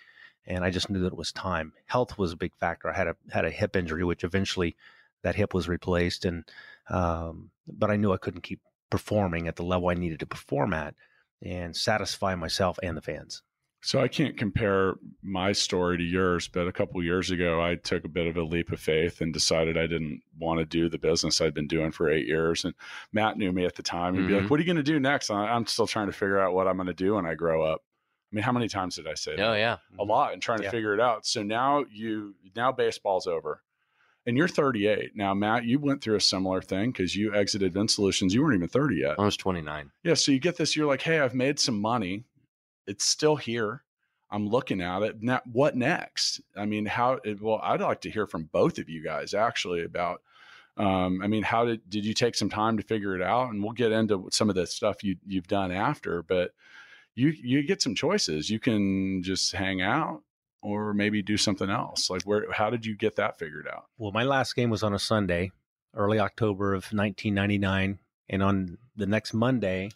And 0.48 0.64
I 0.64 0.70
just 0.70 0.90
knew 0.90 1.00
that 1.02 1.14
it 1.14 1.18
was 1.18 1.32
time. 1.32 1.74
Health 1.86 2.18
was 2.18 2.32
a 2.32 2.38
big 2.38 2.56
factor. 2.56 2.90
I 2.90 2.96
had 2.96 3.08
a 3.08 3.16
had 3.32 3.46
a 3.46 3.52
hip 3.52 3.76
injury, 3.76 4.04
which 4.04 4.24
eventually 4.24 4.76
that 5.24 5.36
hip 5.36 5.54
was 5.54 5.68
replaced, 5.68 6.24
and 6.24 6.44
um, 6.90 7.52
but 7.68 7.90
I 7.92 7.96
knew 7.96 8.12
I 8.14 8.18
couldn't 8.18 8.42
keep 8.42 8.62
performing 8.90 9.48
at 9.48 9.56
the 9.56 9.64
level 9.64 9.90
I 9.90 9.94
needed 9.96 10.20
to 10.20 10.26
perform 10.26 10.74
at 10.74 10.94
and 11.42 11.76
satisfy 11.76 12.36
myself 12.36 12.78
and 12.84 12.96
the 12.96 13.02
fans. 13.02 13.42
So 13.82 14.02
I 14.02 14.08
can't 14.08 14.36
compare 14.36 14.96
my 15.22 15.52
story 15.52 15.98
to 15.98 16.04
yours, 16.04 16.48
but 16.48 16.68
a 16.68 16.72
couple 16.72 17.04
years 17.04 17.30
ago, 17.30 17.62
I 17.62 17.76
took 17.76 18.04
a 18.04 18.08
bit 18.10 18.26
of 18.26 18.36
a 18.36 18.42
leap 18.42 18.72
of 18.72 18.80
faith 18.80 19.22
and 19.22 19.32
decided 19.32 19.78
I 19.78 19.86
didn't 19.86 20.22
want 20.40 20.60
to 20.60 20.66
do 20.66 20.90
the 20.90 20.98
business 20.98 21.40
I'd 21.40 21.54
been 21.54 21.68
doing 21.68 21.92
for 21.92 22.10
eight 22.10 22.26
years. 22.26 22.66
And 22.66 22.74
Matt 23.14 23.38
knew 23.38 23.52
me 23.52 23.64
at 23.64 23.76
the 23.76 23.84
time. 23.84 24.16
He'd 24.16 24.26
be 24.28 24.34
like, 24.34 24.44
Mhm. 24.46 24.50
"What 24.50 24.60
are 24.60 24.64
you 24.64 24.66
going 24.66 24.84
to 24.84 24.92
do 24.92 25.00
next?" 25.00 25.30
I- 25.30 25.50
I'm 25.54 25.68
still 25.68 25.86
trying 25.86 26.08
to 26.08 26.14
figure 26.14 26.40
out 26.40 26.54
what 26.56 26.68
I'm 26.68 26.78
going 26.78 26.88
to 26.88 26.94
do 26.96 27.14
when 27.16 27.28
I 27.28 27.36
grow 27.36 27.62
up. 27.64 27.82
I 28.32 28.36
mean, 28.36 28.44
how 28.44 28.52
many 28.54 28.68
times 28.68 28.96
did 28.96 29.06
I 29.08 29.14
say 29.14 29.36
that? 29.36 29.48
Oh 29.48 29.54
yeah. 29.54 29.78
a 30.00 30.04
lot 30.04 30.34
and 30.34 30.42
trying 30.42 30.60
to 30.60 30.72
figure 30.72 30.96
it 30.96 31.00
out. 31.00 31.28
So 31.28 31.44
now 31.44 31.86
you 31.92 32.34
now 32.56 32.72
baseball's 32.72 33.28
over. 33.28 33.62
And 34.28 34.36
you're 34.36 34.48
38. 34.48 35.16
Now, 35.16 35.34
Matt, 35.34 35.66
you 35.66 35.80
went 35.80 36.02
through 36.02 36.16
a 36.16 36.22
similar 36.22 36.62
thing 36.62 36.92
because 36.92 37.16
you 37.16 37.34
exited 37.36 37.74
Vin 37.74 37.88
Solutions. 37.88 38.34
You 38.34 38.42
weren't 38.42 38.56
even 38.56 38.68
30 38.68 38.96
yet. 38.96 39.20
I 39.20 39.24
was 39.24 39.38
29. 39.38 39.92
Yeah. 40.04 40.16
So 40.16 40.32
you 40.32 40.40
get 40.40 40.58
this, 40.58 40.76
you're 40.76 40.88
like, 40.88 41.02
hey, 41.02 41.20
I've 41.20 41.36
made 41.36 41.60
some 41.60 41.80
money. 41.80 42.26
It's 42.88 43.06
still 43.06 43.36
here. 43.36 43.84
I'm 44.32 44.48
looking 44.48 44.82
at 44.82 45.04
it. 45.04 45.22
Now, 45.22 45.42
what 45.52 45.76
next? 45.76 46.42
I 46.58 46.66
mean, 46.66 46.86
how, 46.86 47.20
well, 47.40 47.60
I'd 47.62 47.82
like 47.82 48.02
to 48.02 48.10
hear 48.10 48.26
from 48.26 48.50
both 48.52 48.80
of 48.80 48.90
you 48.90 49.04
guys 49.04 49.36
actually 49.36 49.84
about, 49.84 50.22
um, 50.78 51.22
I 51.22 51.28
mean, 51.28 51.44
how 51.44 51.66
did, 51.66 51.88
did 51.90 52.04
you 52.04 52.14
take 52.14 52.36
some 52.36 52.50
time 52.50 52.78
to 52.78 52.84
figure 52.84 53.16
it 53.16 53.22
out? 53.22 53.52
And 53.52 53.64
we'll 53.64 53.74
get 53.74 53.92
into 53.92 54.28
some 54.32 54.50
of 54.50 54.56
the 54.56 54.66
stuff 54.66 55.04
you, 55.04 55.16
you've 55.28 55.48
done 55.48 55.72
after, 55.72 56.24
but 56.24 56.52
you, 57.14 57.30
you 57.30 57.64
get 57.64 57.82
some 57.82 57.96
choices. 57.96 58.50
You 58.50 58.60
can 58.60 59.22
just 59.24 59.54
hang 59.54 59.82
out 59.82 60.24
or 60.66 60.96
maybe 60.96 61.22
do 61.22 61.38
something 61.38 61.70
else. 61.70 62.10
Like 62.10 62.24
where, 62.24 62.52
how 62.52 62.72
did 62.72 62.88
you 62.88 62.96
get 62.96 63.18
that 63.18 63.38
figured 63.38 63.68
out? 63.68 63.86
Well, 64.00 64.12
my 64.12 64.24
last 64.24 64.56
game 64.56 64.72
was 64.72 64.82
on 64.82 64.96
a 64.96 65.00
Sunday, 65.00 65.52
early 65.94 66.20
October 66.20 66.74
of 66.74 66.86
1999, 66.86 68.00
and 68.30 68.44
on 68.44 68.80
the 68.96 69.06
next 69.06 69.36
Monday, 69.36 69.92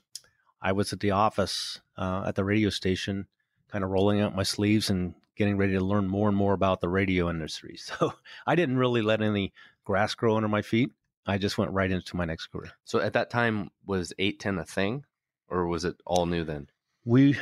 I 0.61 0.73
was 0.73 0.93
at 0.93 0.99
the 0.99 1.11
office 1.11 1.81
uh, 1.97 2.23
at 2.27 2.35
the 2.35 2.43
radio 2.43 2.69
station 2.69 3.25
kind 3.71 3.83
of 3.83 3.89
rolling 3.89 4.21
up 4.21 4.35
my 4.35 4.43
sleeves 4.43 4.91
and 4.91 5.15
getting 5.35 5.57
ready 5.57 5.73
to 5.73 5.83
learn 5.83 6.07
more 6.07 6.27
and 6.27 6.37
more 6.37 6.53
about 6.53 6.81
the 6.81 6.89
radio 6.89 7.29
industry. 7.29 7.77
So 7.79 8.13
I 8.45 8.55
didn't 8.55 8.77
really 8.77 9.01
let 9.01 9.23
any 9.23 9.53
grass 9.85 10.13
grow 10.13 10.35
under 10.35 10.49
my 10.49 10.61
feet. 10.61 10.91
I 11.25 11.39
just 11.39 11.57
went 11.57 11.71
right 11.71 11.91
into 11.91 12.15
my 12.15 12.25
next 12.25 12.47
career. 12.47 12.71
So 12.85 12.99
at 12.99 13.13
that 13.13 13.31
time, 13.31 13.71
was 13.87 14.13
810 14.19 14.59
a 14.59 14.65
thing 14.65 15.05
or 15.47 15.65
was 15.65 15.83
it 15.83 15.95
all 16.05 16.27
new 16.27 16.43
then? 16.43 16.67
We 17.05 17.37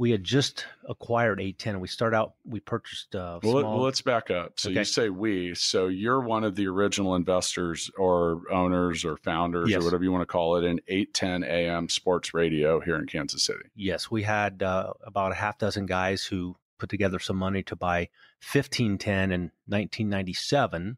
we 0.00 0.12
had 0.12 0.22
just 0.22 0.64
acquired 0.88 1.40
810. 1.40 1.80
We 1.80 1.88
start 1.88 2.14
out, 2.14 2.34
we 2.44 2.60
purchased 2.60 3.16
uh, 3.16 3.40
Well, 3.42 3.54
let, 3.54 3.62
small. 3.62 3.74
well, 3.74 3.84
let's 3.84 4.00
back 4.00 4.30
up. 4.30 4.52
So 4.60 4.70
Okay. 4.70 4.78
you 4.78 4.84
say 4.84 5.08
we. 5.08 5.54
So 5.56 5.88
you're 5.88 6.20
one 6.20 6.44
of 6.44 6.54
the 6.54 6.68
original 6.68 7.16
investors 7.16 7.90
or 7.98 8.42
owners 8.50 9.04
or 9.04 9.16
founders 9.16 9.70
Yes. 9.70 9.80
or 9.80 9.84
whatever 9.84 10.04
you 10.04 10.12
want 10.12 10.22
to 10.22 10.26
call 10.26 10.56
it 10.56 10.64
in 10.64 10.80
810 10.86 11.42
AM 11.42 11.88
sports 11.88 12.32
radio 12.32 12.78
here 12.80 12.96
in 12.96 13.06
Kansas 13.06 13.42
City. 13.42 13.64
yes, 13.74 14.08
we 14.10 14.22
had 14.22 14.62
uh, 14.62 14.92
about 15.02 15.32
a 15.32 15.34
half 15.34 15.58
dozen 15.58 15.84
guys 15.86 16.22
who 16.24 16.56
put 16.78 16.88
together 16.88 17.18
some 17.18 17.36
money 17.36 17.64
to 17.64 17.74
buy 17.74 18.08
1510 18.52 19.32
in 19.32 19.50
1997, 19.66 20.96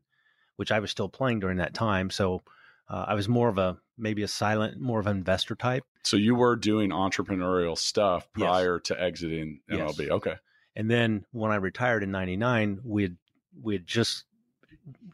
which 0.57 0.71
I 0.71 0.79
was 0.79 0.91
still 0.91 1.09
playing 1.09 1.41
during 1.41 1.57
that 1.57 1.73
time. 1.73 2.11
So 2.11 2.43
uh, 2.89 3.07
I 3.09 3.15
was 3.15 3.29
more 3.31 3.49
of 3.49 3.57
a 3.57 3.79
maybe 3.97 4.23
a 4.23 4.29
silent, 4.29 4.79
more 4.79 5.01
of 5.01 5.07
an 5.07 5.17
investor 5.17 5.55
type. 5.55 5.85
So 6.03 6.17
you 6.17 6.35
were 6.35 6.57
doing 6.57 6.91
entrepreneurial 6.91 7.77
stuff 7.77 8.29
Yes. 8.37 8.47
prior 8.47 8.79
to 8.81 9.01
exiting 9.03 9.61
Yes. 9.69 9.97
MLB. 9.99 10.11
Okay. 10.11 10.35
And 10.77 10.91
then 10.91 11.25
when 11.33 11.51
I 11.53 11.57
retired 11.57 12.03
in 12.03 12.11
'99, 12.11 12.81
we 12.85 13.03
had 13.03 13.17
we 13.61 13.75
had 13.75 13.87
just 13.87 14.25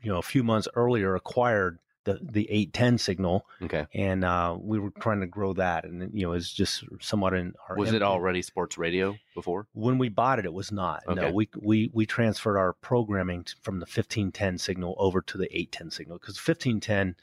you 0.02 0.10
know 0.12 0.18
a 0.18 0.22
few 0.22 0.44
months 0.44 0.68
earlier 0.74 1.14
acquired 1.14 1.78
the 2.04 2.20
the 2.22 2.48
810 2.50 2.98
signal, 2.98 3.46
Okay. 3.62 3.84
and 3.92 4.24
uh, 4.24 4.56
we 4.60 4.78
were 4.78 4.92
trying 5.00 5.20
to 5.22 5.26
grow 5.26 5.52
that, 5.54 5.84
and 5.84 6.08
you 6.14 6.24
know 6.24 6.34
it's 6.34 6.52
just 6.52 6.84
somewhat 7.00 7.34
in 7.34 7.52
our 7.68 7.74
Was 7.76 7.92
it 7.92 8.02
already 8.02 8.42
sports 8.42 8.78
radio 8.78 9.16
before? 9.34 9.66
when 9.72 9.98
we 9.98 10.08
bought 10.08 10.38
it? 10.38 10.44
It 10.44 10.52
was 10.52 10.70
not. 10.70 11.02
Okay. 11.08 11.20
No, 11.20 11.32
we 11.32 11.48
we 11.60 11.90
we 11.92 12.06
transferred 12.06 12.58
our 12.58 12.74
programming 12.74 13.42
t- 13.42 13.54
from 13.62 13.80
the 13.80 13.86
1510 13.86 14.58
signal 14.58 14.94
over 14.98 15.20
to 15.22 15.36
the 15.38 15.46
810 15.46 15.90
signal 15.90 16.18
because 16.18 16.36
1510. 16.36 17.16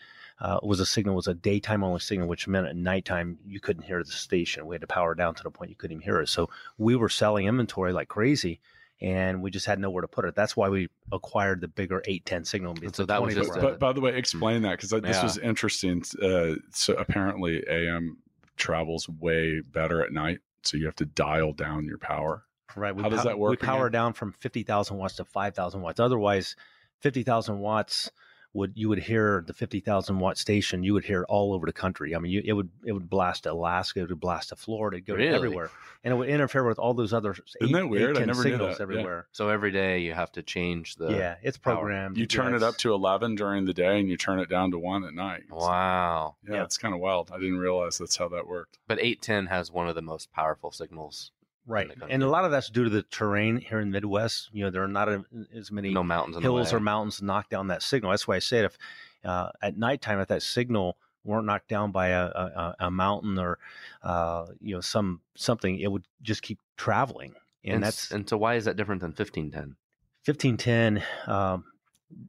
Uh, 0.44 0.60
was 0.62 0.82
a 0.82 0.86
signal 0.86 1.16
was 1.16 1.28
a 1.28 1.34
daytime 1.34 1.86
only 1.86 2.02
signal, 2.02 2.28
which 2.28 2.50
meant 2.50 2.68
at 2.68 2.76
nighttime 2.76 3.40
you 3.48 3.62
couldn't 3.62 3.84
hear 3.84 4.04
the 4.04 4.12
station. 4.12 4.66
We 4.68 4.76
had 4.76 4.82
to 4.82 4.88
power 4.88 5.16
down 5.16 5.36
to 5.36 5.44
the 5.44 5.50
point 5.50 5.70
you 5.70 5.78
couldn't 5.78 5.96
even 5.96 6.04
hear 6.04 6.20
it. 6.20 6.28
So 6.28 6.50
we 6.78 6.98
were 6.98 7.08
selling 7.08 7.48
inventory 7.48 7.94
like 7.94 8.10
crazy, 8.10 8.60
and 9.00 9.42
we 9.42 9.52
just 9.52 9.66
had 9.66 9.80
nowhere 9.80 10.02
to 10.02 10.08
put 10.10 10.26
it. 10.26 10.36
That's 10.36 10.58
why 10.58 10.68
we 10.68 10.90
acquired 11.14 11.62
the 11.62 11.70
bigger 11.70 12.04
810 12.06 12.44
signal. 12.44 12.76
So 12.94 13.06
that 13.06 13.22
was 13.22 13.36
24 13.36 13.42
just 13.42 13.54
But, 13.62 13.62
but 13.62 13.80
by 13.80 13.94
the 13.94 14.02
way, 14.02 14.18
explain 14.18 14.64
that 14.64 14.72
because 14.72 14.90
this 14.90 15.02
Yeah. 15.16 15.24
was 15.24 15.38
interesting. 15.38 16.04
Uh, 16.22 16.56
so 16.74 16.94
apparently, 16.96 17.64
AM 17.70 18.18
travels 18.58 19.08
way 19.08 19.62
better 19.62 20.04
at 20.04 20.12
night. 20.12 20.40
So 20.64 20.76
you 20.76 20.88
have 20.88 20.96
to 20.98 21.06
dial 21.06 21.54
down 21.54 21.86
your 21.86 22.00
power. 22.00 22.44
Right. 22.76 22.94
We 22.94 23.04
How 23.04 23.08
does 23.08 23.24
that 23.24 23.40
work 23.40 23.52
We 23.52 23.56
power 23.56 23.86
again? 23.88 23.94
down 23.94 24.14
from 24.14 24.34
50,000 24.34 24.98
watts 24.98 25.16
to 25.18 25.24
5,000 25.24 25.82
watts. 25.82 26.02
Otherwise, 26.02 26.58
50,000 27.00 27.60
watts 27.60 28.12
would 28.54 28.72
you 28.76 28.88
would 28.90 29.00
hear 29.00 29.44
the 29.48 29.54
50,000 29.54 30.20
watt 30.20 30.38
station. 30.38 30.84
You 30.84 30.94
would 30.94 31.04
hear 31.06 31.22
it 31.24 31.26
all 31.28 31.54
over 31.54 31.66
the 31.66 31.74
country. 31.74 32.16
I 32.16 32.20
mean, 32.20 32.32
you, 32.32 32.42
it 32.46 32.54
would 32.54 32.70
it 32.86 32.92
would 32.92 33.10
blast 33.10 33.44
to 33.44 33.52
Alaska. 33.52 34.02
It 34.02 34.10
would 34.10 34.20
blast 34.20 34.50
to 34.50 34.56
Florida. 34.56 34.98
It'd 34.98 35.08
go 35.08 35.16
Really? 35.16 35.36
everywhere, 35.36 35.72
and 36.04 36.14
it 36.14 36.18
would 36.18 36.30
interfere 36.30 36.64
with 36.64 36.78
all 36.78 36.94
those 36.94 37.14
other 37.14 37.36
Isn't 37.62 37.74
that 37.74 37.88
weird? 37.90 38.16
I 38.16 38.20
10 38.22 38.28
never 38.28 38.44
knew 38.44 38.52
signals 38.52 38.78
that. 38.78 38.88
Yeah. 38.88 38.94
everywhere. 38.94 39.28
So 39.32 39.50
every 39.50 39.72
day 39.72 40.00
you 40.00 40.14
have 40.14 40.32
to 40.34 40.44
change 40.44 40.96
the. 40.98 41.10
Yeah, 41.12 41.36
it's 41.42 41.58
power. 41.58 41.76
programmed. 41.78 42.18
You 42.18 42.28
turn 42.28 42.52
Yeah, 42.52 42.58
it 42.58 42.64
up 42.64 42.78
to 42.78 42.94
11 42.94 43.36
during 43.36 43.66
the 43.66 43.74
day 43.74 44.00
and 44.00 44.08
you 44.08 44.18
turn 44.18 44.40
it 44.40 44.50
down 44.50 44.70
to 44.72 44.78
one 44.78 45.04
at 45.04 45.14
night. 45.16 45.44
Wow. 45.50 46.36
Yeah, 46.48 46.56
Yeah. 46.58 46.64
it's 46.64 46.78
kind 46.78 46.94
of 46.94 47.00
wild. 47.00 47.32
I 47.34 47.40
didn't 47.40 47.58
realize 47.58 47.98
that's 47.98 48.18
how 48.18 48.28
that 48.30 48.48
worked. 48.48 48.78
But 48.88 49.00
810 49.00 49.48
has 49.48 49.72
one 49.72 49.88
of 49.88 49.96
the 49.96 50.02
most 50.04 50.32
powerful 50.32 50.72
signals. 50.72 51.32
Right, 51.66 51.90
and 52.10 52.24
a 52.24 52.30
lot 52.30 52.46
of 52.46 52.52
that's 52.52 52.70
due 52.70 52.84
to 52.84 52.90
the 52.90 53.04
terrain 53.04 53.58
here 53.58 53.80
in 53.80 53.90
the 53.90 53.94
Midwest. 53.94 54.50
You 54.54 54.66
know, 54.66 54.70
there 54.72 54.84
are 54.84 54.88
not 54.88 55.10
a, 55.10 55.26
as 55.56 55.72
many 55.72 55.92
No 55.92 56.04
mountains 56.04 56.38
in 56.38 56.42
hills 56.44 56.74
or 56.74 56.80
mountains 56.80 57.18
to 57.18 57.26
knock 57.26 57.50
down 57.50 57.68
that 57.68 57.82
signal. 57.82 58.12
That's 58.12 58.28
why 58.28 58.36
I 58.36 58.40
said 58.40 58.66
if 58.66 58.78
uh, 59.24 59.50
at 59.62 59.78
nighttime, 59.78 60.20
if 60.20 60.28
that 60.28 60.42
signal 60.42 60.98
weren't 61.24 61.46
knocked 61.46 61.70
down 61.70 61.92
by 61.92 62.10
a, 62.10 62.26
a, 62.26 62.76
a 62.82 62.92
mountain 62.92 63.40
or 63.40 63.58
uh, 64.04 64.48
you 64.60 64.76
know 64.76 64.82
some 64.82 65.22
something, 65.36 65.80
it 65.80 65.92
would 65.92 66.06
just 66.22 66.42
keep 66.42 66.60
traveling. 66.78 67.36
And, 67.64 67.76
And, 67.76 67.84
that's 67.84 68.12
and 68.12 68.28
so 68.28 68.38
why 68.38 68.56
is 68.56 68.66
that 68.66 68.76
different 68.76 69.02
than 69.02 69.12
1510? 69.12 69.76
fifteen 70.24 70.58
ten. 70.58 71.04
Um, 71.28 71.66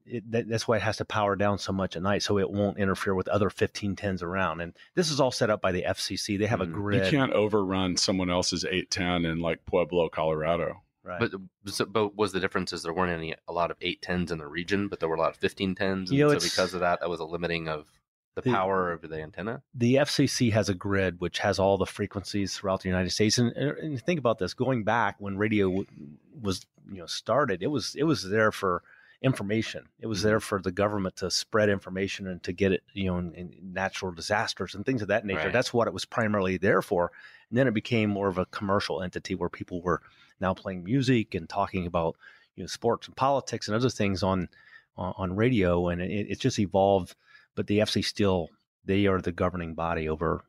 it, 0.06 0.30
that, 0.32 0.48
that's 0.48 0.66
why 0.68 0.76
it 0.76 0.82
has 0.82 0.96
to 0.98 1.04
power 1.04 1.36
down 1.36 1.58
so 1.58 1.72
much 1.72 1.96
at 1.96 2.02
night, 2.02 2.22
so 2.22 2.38
it 2.38 2.50
won't 2.50 2.78
interfere 2.78 3.14
with 3.14 3.28
other 3.28 3.50
fifteen 3.50 3.96
tens 3.96 4.22
around. 4.22 4.60
And 4.60 4.72
this 4.94 5.10
is 5.10 5.20
all 5.20 5.30
set 5.30 5.50
up 5.50 5.60
by 5.60 5.72
the 5.72 5.82
FCC. 5.82 6.38
They 6.38 6.46
have 6.46 6.60
a 6.60 6.64
Mm. 6.66 6.68
You 6.68 6.74
grid. 6.74 7.04
You 7.04 7.10
can't 7.18 7.32
overrun 7.32 7.96
someone 7.96 8.30
else's 8.30 8.64
810 8.64 9.24
in 9.30 9.40
like 9.40 9.64
Pueblo, 9.66 10.08
Colorado. 10.08 10.82
right. 11.02 11.20
But 11.20 11.32
so, 11.72 11.84
but 11.86 12.16
was 12.16 12.32
the 12.32 12.40
difference 12.40 12.72
is 12.72 12.82
there 12.82 12.92
weren't 12.94 13.12
any 13.12 13.34
a 13.48 13.52
lot 13.52 13.70
of 13.70 13.78
810s 13.80 14.30
in 14.30 14.38
the 14.38 14.46
region, 14.46 14.88
but 14.88 15.00
there 15.00 15.08
were 15.08 15.16
a 15.16 15.20
lot 15.20 15.30
of 15.34 15.40
1510s, 15.40 15.80
and 15.80 16.10
You 16.10 16.28
know, 16.28 16.38
so 16.38 16.44
because 16.46 16.74
of 16.74 16.80
that, 16.80 17.00
that 17.00 17.08
was 17.10 17.20
a 17.20 17.24
limiting 17.24 17.68
of 17.68 17.86
the 18.34 18.40
The- 18.42 18.50
power 18.50 18.90
of 18.90 19.02
the 19.02 19.20
antenna. 19.22 19.62
the 19.74 19.94
FCC 19.96 20.50
has 20.52 20.68
a 20.68 20.74
grid 20.74 21.20
which 21.20 21.38
has 21.38 21.60
all 21.60 21.78
the 21.78 21.86
frequencies 21.86 22.56
throughout 22.56 22.82
the 22.82 22.88
United 22.88 23.10
States. 23.10 23.38
And, 23.38 23.52
and 23.56 24.00
think 24.02 24.18
about 24.18 24.38
this: 24.38 24.54
going 24.54 24.82
back 24.82 25.16
when 25.20 25.36
radio 25.38 25.68
w- 25.68 25.86
was 26.42 26.66
you 26.90 26.98
know 26.98 27.06
started, 27.06 27.62
it 27.62 27.68
was 27.68 27.94
it 27.94 28.02
was 28.04 28.28
there 28.28 28.50
for 28.50 28.82
information. 29.24 29.86
It 29.98 30.06
was 30.06 30.22
there 30.22 30.38
mm-hmm. 30.38 30.44
for 30.44 30.60
the 30.60 30.70
government 30.70 31.16
to 31.16 31.30
spread 31.30 31.70
information 31.70 32.28
and 32.28 32.42
to 32.42 32.52
get 32.52 32.72
it 32.72 32.82
you 32.92 33.06
know 33.06 33.18
in, 33.18 33.32
in 33.34 33.54
natural 33.72 34.12
disasters 34.12 34.74
and 34.74 34.84
things 34.84 35.02
of 35.02 35.08
that 35.08 35.24
nature. 35.24 35.44
Right. 35.44 35.52
That's 35.52 35.72
what 35.72 35.88
it 35.88 35.94
was 35.94 36.04
primarily 36.04 36.58
there 36.58 36.82
for. 36.82 37.10
And 37.48 37.58
then 37.58 37.66
it 37.66 37.74
became 37.74 38.10
more 38.10 38.28
of 38.28 38.38
a 38.38 38.46
commercial 38.46 39.02
entity 39.02 39.34
where 39.34 39.48
people 39.48 39.80
were 39.80 40.02
now 40.40 40.52
playing 40.52 40.84
music 40.84 41.34
and 41.34 41.48
talking 41.48 41.86
about 41.86 42.16
you 42.54 42.62
know 42.62 42.68
sports 42.68 43.06
and 43.06 43.16
politics 43.16 43.66
and 43.66 43.74
other 43.74 43.90
things 43.90 44.22
on 44.22 44.48
on, 44.96 45.14
on 45.16 45.36
radio, 45.36 45.88
and 45.88 46.00
it, 46.00 46.26
it 46.30 46.38
just 46.38 46.58
evolved. 46.58 47.16
But 47.54 47.66
the 47.66 47.78
FCC 47.78 48.04
still 48.04 48.50
they 48.84 49.06
are 49.06 49.20
the 49.20 49.32
governing 49.32 49.74
body 49.74 50.08
over 50.08 50.44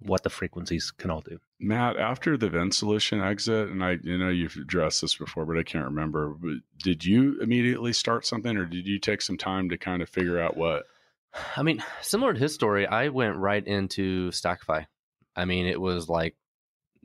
what 0.00 0.24
the 0.24 0.30
frequencies 0.30 0.90
can 0.90 1.10
all 1.10 1.20
do. 1.20 1.38
Matt, 1.58 1.96
after 1.96 2.36
the 2.36 2.50
Vin 2.50 2.70
Solution 2.70 3.22
exit, 3.22 3.70
and 3.70 3.82
I, 3.82 3.96
you 4.02 4.18
know, 4.18 4.28
you've 4.28 4.56
addressed 4.56 5.00
this 5.00 5.14
before, 5.16 5.46
but 5.46 5.56
I 5.56 5.62
can't 5.62 5.86
remember. 5.86 6.34
But 6.38 6.56
did 6.82 7.04
you 7.04 7.40
immediately 7.40 7.92
start 7.92 8.26
something, 8.26 8.56
or 8.56 8.66
did 8.66 8.86
you 8.86 8.98
take 8.98 9.22
some 9.22 9.38
time 9.38 9.70
to 9.70 9.78
kind 9.78 10.02
of 10.02 10.08
figure 10.08 10.38
out 10.38 10.56
what? 10.56 10.84
I 11.56 11.62
mean, 11.62 11.82
similar 12.02 12.34
to 12.34 12.38
his 12.38 12.54
story, 12.54 12.86
I 12.86 13.08
went 13.08 13.36
right 13.36 13.66
into 13.66 14.30
Stackify. 14.30 14.86
I 15.34 15.44
mean, 15.44 15.66
it 15.66 15.80
was 15.80 16.08
like, 16.08 16.36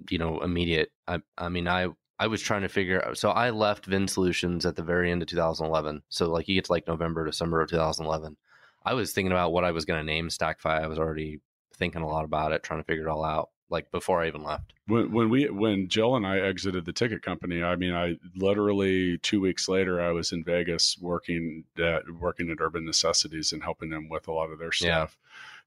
you 0.10 0.18
know, 0.18 0.41
immediate. 0.41 0.91
I, 1.08 1.20
I 1.38 1.49
mean, 1.49 1.68
I, 1.68 1.88
I 2.20 2.28
was 2.28 2.41
trying 2.41 2.62
to 2.62 2.70
figure 2.70 3.04
out. 3.06 3.18
So 3.18 3.32
I 3.32 3.49
left 3.49 3.86
Vin 3.86 4.08
Solutions 4.08 4.66
at 4.66 4.76
the 4.76 4.84
very 4.84 5.12
end 5.12 5.22
of 5.22 5.28
2011. 5.28 6.04
So 6.10 6.30
like 6.30 6.47
you 6.47 6.56
get 6.56 6.66
to 6.66 6.72
like 6.72 6.88
November, 6.88 7.26
December 7.26 7.62
of 7.62 7.70
2011. 7.70 8.38
I 8.84 8.93
was 8.93 9.12
thinking 9.12 9.32
about 9.32 9.52
what 9.52 9.64
I 9.64 9.72
was 9.72 9.86
going 9.86 9.99
to 9.99 10.06
name 10.06 10.30
Stackify. 10.30 10.82
I 10.82 10.88
was 10.88 10.99
already 10.99 11.39
thinking 11.76 12.02
a 12.02 12.08
lot 12.08 12.26
about 12.26 12.52
it, 12.52 12.64
trying 12.64 12.80
to 12.80 12.86
figure 12.86 13.08
it 13.08 13.10
all 13.10 13.24
out. 13.24 13.49
Like 13.72 13.90
before 13.90 14.22
I 14.22 14.28
even 14.28 14.44
left. 14.44 14.74
When, 14.86 15.12
when 15.12 15.30
we 15.30 15.50
when 15.50 15.88
Jill 15.88 16.16
and 16.18 16.28
I 16.28 16.40
exited 16.40 16.86
the 16.86 16.92
ticket 16.94 17.24
company, 17.24 17.64
I 17.64 17.76
mean, 17.78 17.94
I 17.96 18.18
literally 18.36 19.18
two 19.20 19.40
weeks 19.42 19.68
later, 19.70 20.02
I 20.02 20.12
was 20.12 20.32
in 20.34 20.44
Vegas 20.44 20.98
working 21.00 21.64
at 21.82 22.04
working 22.20 22.50
at 22.52 22.58
Urban 22.60 22.86
Necessities 22.86 23.54
and 23.54 23.64
helping 23.64 23.90
them 23.90 24.10
with 24.10 24.28
a 24.28 24.32
lot 24.34 24.52
of 24.52 24.60
their 24.60 24.72
Yeah. 24.82 25.06
stuff, 25.06 25.18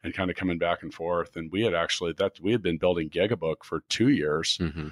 and 0.02 0.12
kind 0.14 0.30
of 0.30 0.36
coming 0.36 0.58
back 0.58 0.82
and 0.82 0.92
forth. 0.92 1.36
And 1.36 1.50
we 1.50 1.62
had 1.62 1.74
actually 1.74 2.12
that 2.18 2.38
we 2.40 2.52
had 2.52 2.62
been 2.62 2.76
building 2.76 3.08
Gigabook 3.08 3.64
for 3.64 3.80
two 3.88 4.10
years, 4.10 4.58
hmm 4.58 4.88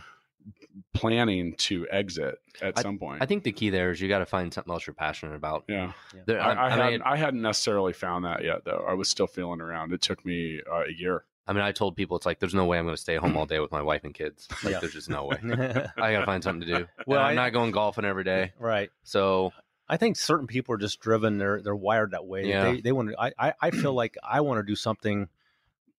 planning 0.95 1.55
to 1.57 1.87
exit 1.91 2.41
at 2.61 2.79
some 2.79 2.99
point. 2.99 3.23
I 3.23 3.27
think 3.27 3.45
the 3.45 3.53
key 3.53 3.71
there 3.71 3.91
is 3.91 4.01
you 4.01 4.09
got 4.09 4.19
to 4.19 4.27
find 4.27 4.53
something 4.53 4.73
else 4.73 4.87
you're 4.87 4.95
passionate 4.95 5.35
about. 5.35 5.65
yeah, 5.69 5.93
There, 6.27 6.41
I, 6.41 6.53
I, 6.53 6.67
I, 6.67 6.71
hadn't, 6.71 7.03
I 7.03 7.17
hadn't 7.17 7.43
necessarily 7.43 7.93
found 7.93 8.25
that 8.25 8.43
yet, 8.45 8.65
though. 8.65 8.85
I 8.89 8.95
was 8.95 9.09
still 9.09 9.27
feeling 9.27 9.61
around. 9.61 9.93
It 9.93 10.01
took 10.01 10.25
me 10.25 10.61
uh, 10.71 10.85
a 10.89 10.93
year. 10.93 11.25
I 11.47 11.53
mean, 11.53 11.62
I 11.62 11.72
told 11.72 11.97
people 11.97 12.16
it's 12.16 12.26
like 12.26 12.38
there's 12.38 12.55
no 12.55 12.64
way 12.66 12.78
I'm 12.78 12.84
going 12.84 12.95
to 12.97 13.01
stay 13.03 13.16
home 13.16 13.36
all 13.36 13.47
day 13.47 13.59
with 13.59 13.72
my 13.72 13.82
wife 13.82 14.05
and 14.05 14.14
kids. 14.14 14.47
Like 14.62 14.74
Yeah. 14.74 14.78
there's 14.80 14.93
just 14.93 15.11
no 15.11 15.24
way. 15.24 15.38
I 15.97 16.12
got 16.12 16.20
to 16.20 16.26
find 16.26 16.43
something 16.43 16.68
to 16.68 16.78
do. 16.80 16.86
Well, 17.07 17.20
I'm 17.20 17.32
I- 17.32 17.34
not 17.34 17.53
going 17.53 17.72
golfing 17.72 18.05
every 18.05 18.24
day. 18.24 18.53
right. 18.59 18.90
So 19.03 19.53
I 19.88 19.97
think 19.97 20.16
certain 20.16 20.47
people 20.47 20.74
are 20.74 20.78
just 20.78 21.01
driven. 21.01 21.38
They're 21.38 21.61
they're 21.61 21.74
wired 21.74 22.12
that 22.12 22.24
way. 22.26 22.47
Yeah. 22.47 22.64
They 22.72 22.80
they 22.80 22.93
want 22.93 23.11
to. 23.11 23.20
I, 23.20 23.32
I 23.38 23.53
I 23.61 23.70
feel 23.70 23.93
like 23.93 24.16
I 24.22 24.40
want 24.43 24.59
to 24.59 24.62
do 24.62 24.76
something 24.76 25.28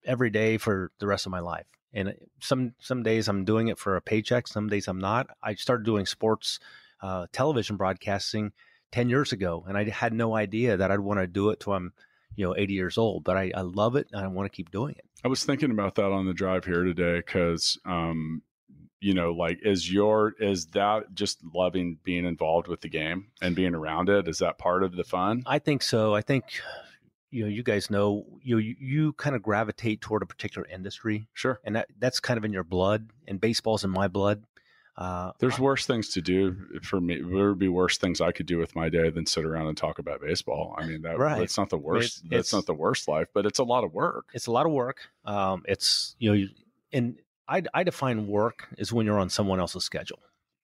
every 0.05 0.29
day 0.29 0.57
for 0.57 0.91
the 0.99 1.07
rest 1.07 1.25
of 1.25 1.31
my 1.31 1.39
life. 1.39 1.65
And 1.93 2.15
some 2.39 2.73
some 2.79 3.03
days 3.03 3.27
I'm 3.27 3.45
doing 3.45 3.67
it 3.67 3.77
for 3.77 3.95
a 3.97 4.01
paycheck. 4.01 4.47
Some 4.47 4.67
days 4.69 4.87
I'm 4.87 4.99
not. 4.99 5.27
I 5.43 5.55
started 5.55 5.85
doing 5.85 6.05
sports 6.05 6.59
uh, 7.01 7.27
television 7.31 7.75
broadcasting 7.75 8.53
ten 8.91 9.09
years 9.09 9.31
ago, 9.33 9.63
and 9.67 9.77
I 9.77 9.87
had 9.89 10.13
no 10.13 10.35
idea 10.35 10.77
that 10.77 10.89
I'd 10.89 11.01
want 11.01 11.19
to 11.19 11.27
do 11.27 11.49
it 11.49 11.59
till 11.59 11.73
I'm 11.73 11.93
you 12.35 12.45
know 12.47 12.55
80 12.57 12.73
years 12.73 12.97
old. 12.97 13.23
But 13.23 13.37
I, 13.37 13.51
I 13.53 13.61
love 13.61 13.95
it, 13.95 14.07
and 14.11 14.21
I 14.23 14.27
want 14.27 14.51
to 14.51 14.55
keep 14.55 14.71
doing 14.71 14.95
it. 14.97 15.05
I 15.23 15.27
was 15.27 15.43
thinking 15.43 15.71
about 15.71 15.95
that 15.95 16.11
on 16.11 16.25
the 16.25 16.33
drive 16.33 16.65
here 16.65 16.83
today 16.83 17.17
because, 17.17 17.79
um, 17.85 18.41
you 18.99 19.13
know, 19.13 19.31
like 19.31 19.59
is 19.63 19.91
your 19.91 20.33
is 20.39 20.65
that 20.67 21.13
just 21.13 21.39
loving 21.53 21.97
being 22.03 22.25
involved 22.25 22.67
with 22.67 22.81
the 22.81 22.89
game 22.89 23.27
and 23.41 23.55
being 23.55 23.75
around 23.75 24.09
it? 24.09 24.27
Is 24.27 24.39
that 24.39 24.57
part 24.57 24.83
of 24.83 24.95
the 24.95 25.03
fun? 25.03 25.43
I 25.45 25.59
think 25.59 25.81
so. 25.81 26.13
I 26.13 26.21
think 26.21 26.45
you 27.31 27.43
know 27.43 27.49
you 27.49 27.63
guys 27.63 27.89
know 27.89 28.25
you 28.41 28.57
you, 28.57 28.75
you 28.79 29.13
kind 29.13 29.35
of 29.35 29.41
gravitate 29.41 30.01
toward 30.01 30.23
a 30.23 30.25
particular 30.25 30.67
industry. 30.67 31.27
Sure. 31.33 31.59
and 31.63 31.75
that 31.75 31.87
that's 31.99 32.19
kind 32.19 32.37
of 32.37 32.45
in 32.45 32.53
your 32.53 32.63
blood 32.63 33.09
and 33.27 33.39
baseball's 33.39 33.83
in 33.83 33.89
my 33.89 34.07
blood 34.07 34.43
Uh, 34.95 35.31
There's 35.39 35.57
worse 35.57 35.87
things 35.87 36.09
to 36.09 36.21
do 36.21 36.55
for 36.83 37.01
me. 37.01 37.19
There 37.19 37.49
would 37.49 37.57
be 37.59 37.67
worse 37.67 37.97
things 37.97 38.21
I 38.21 38.31
could 38.31 38.45
do 38.45 38.59
with 38.59 38.75
my 38.75 38.89
day 38.89 39.09
than 39.09 39.25
sit 39.25 39.43
around 39.43 39.65
and 39.67 39.75
talk 39.75 39.97
about 39.97 40.21
baseball. 40.21 40.75
I 40.77 40.85
mean, 40.85 41.01
that, 41.01 41.17
Right. 41.17 41.39
that's 41.39 41.57
not 41.57 41.69
the 41.69 41.77
worst. 41.79 42.19
It's- 42.25 42.29
that's 42.29 42.53
not 42.53 42.67
the 42.67 42.75
worst 42.75 43.07
life, 43.07 43.27
but 43.33 43.45
it's 43.47 43.57
a 43.59 43.63
lot 43.63 43.83
of 43.83 43.91
work. 43.93 44.25
it's 44.33 44.45
a 44.45 44.51
lot 44.51 44.67
of 44.67 44.71
work. 44.71 45.09
Um, 45.25 45.63
it's 45.67 46.15
you 46.19 46.29
know, 46.29 46.35
you, 46.35 46.49
and 46.91 47.17
I 47.47 47.63
I 47.73 47.83
define 47.83 48.27
work 48.27 48.67
is 48.77 48.93
when 48.93 49.05
you're 49.07 49.17
on 49.19 49.29
someone 49.29 49.59
else's 49.59 49.83
schedule. 49.83 50.19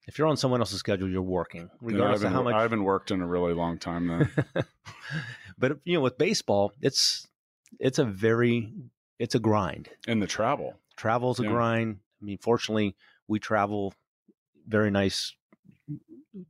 If 0.08 0.18
you're 0.18 0.28
on 0.28 0.38
someone 0.38 0.60
else's 0.62 0.80
schedule, 0.80 1.10
you're 1.10 1.22
working, 1.22 1.70
regardless 1.82 2.22
of 2.22 2.30
haven't, 2.32 2.34
how 2.36 2.44
much. 2.44 2.54
I 2.56 2.62
haven't 2.62 2.84
worked 2.84 3.12
in 3.12 3.22
a 3.22 3.28
really 3.28 3.54
long 3.54 3.78
time 3.80 4.08
then. 4.08 4.30
but 5.58 5.80
you 5.84 5.94
know, 5.96 6.02
with 6.02 6.18
baseball, 6.18 6.72
it's 6.82 7.28
it's 7.80 8.00
a 8.00 8.06
very 8.06 8.74
it's 9.18 9.36
a 9.36 9.40
grind. 9.40 9.90
and 10.08 10.22
the 10.22 10.28
travel. 10.28 10.76
Travel's 10.96 11.40
a 11.40 11.44
Yeah. 11.44 11.50
grind. 11.50 12.00
I 12.22 12.26
mean, 12.26 12.38
fortunately, 12.38 12.96
we 13.28 13.40
travel 13.40 13.94
very 14.70 14.92
nice. 14.92 15.34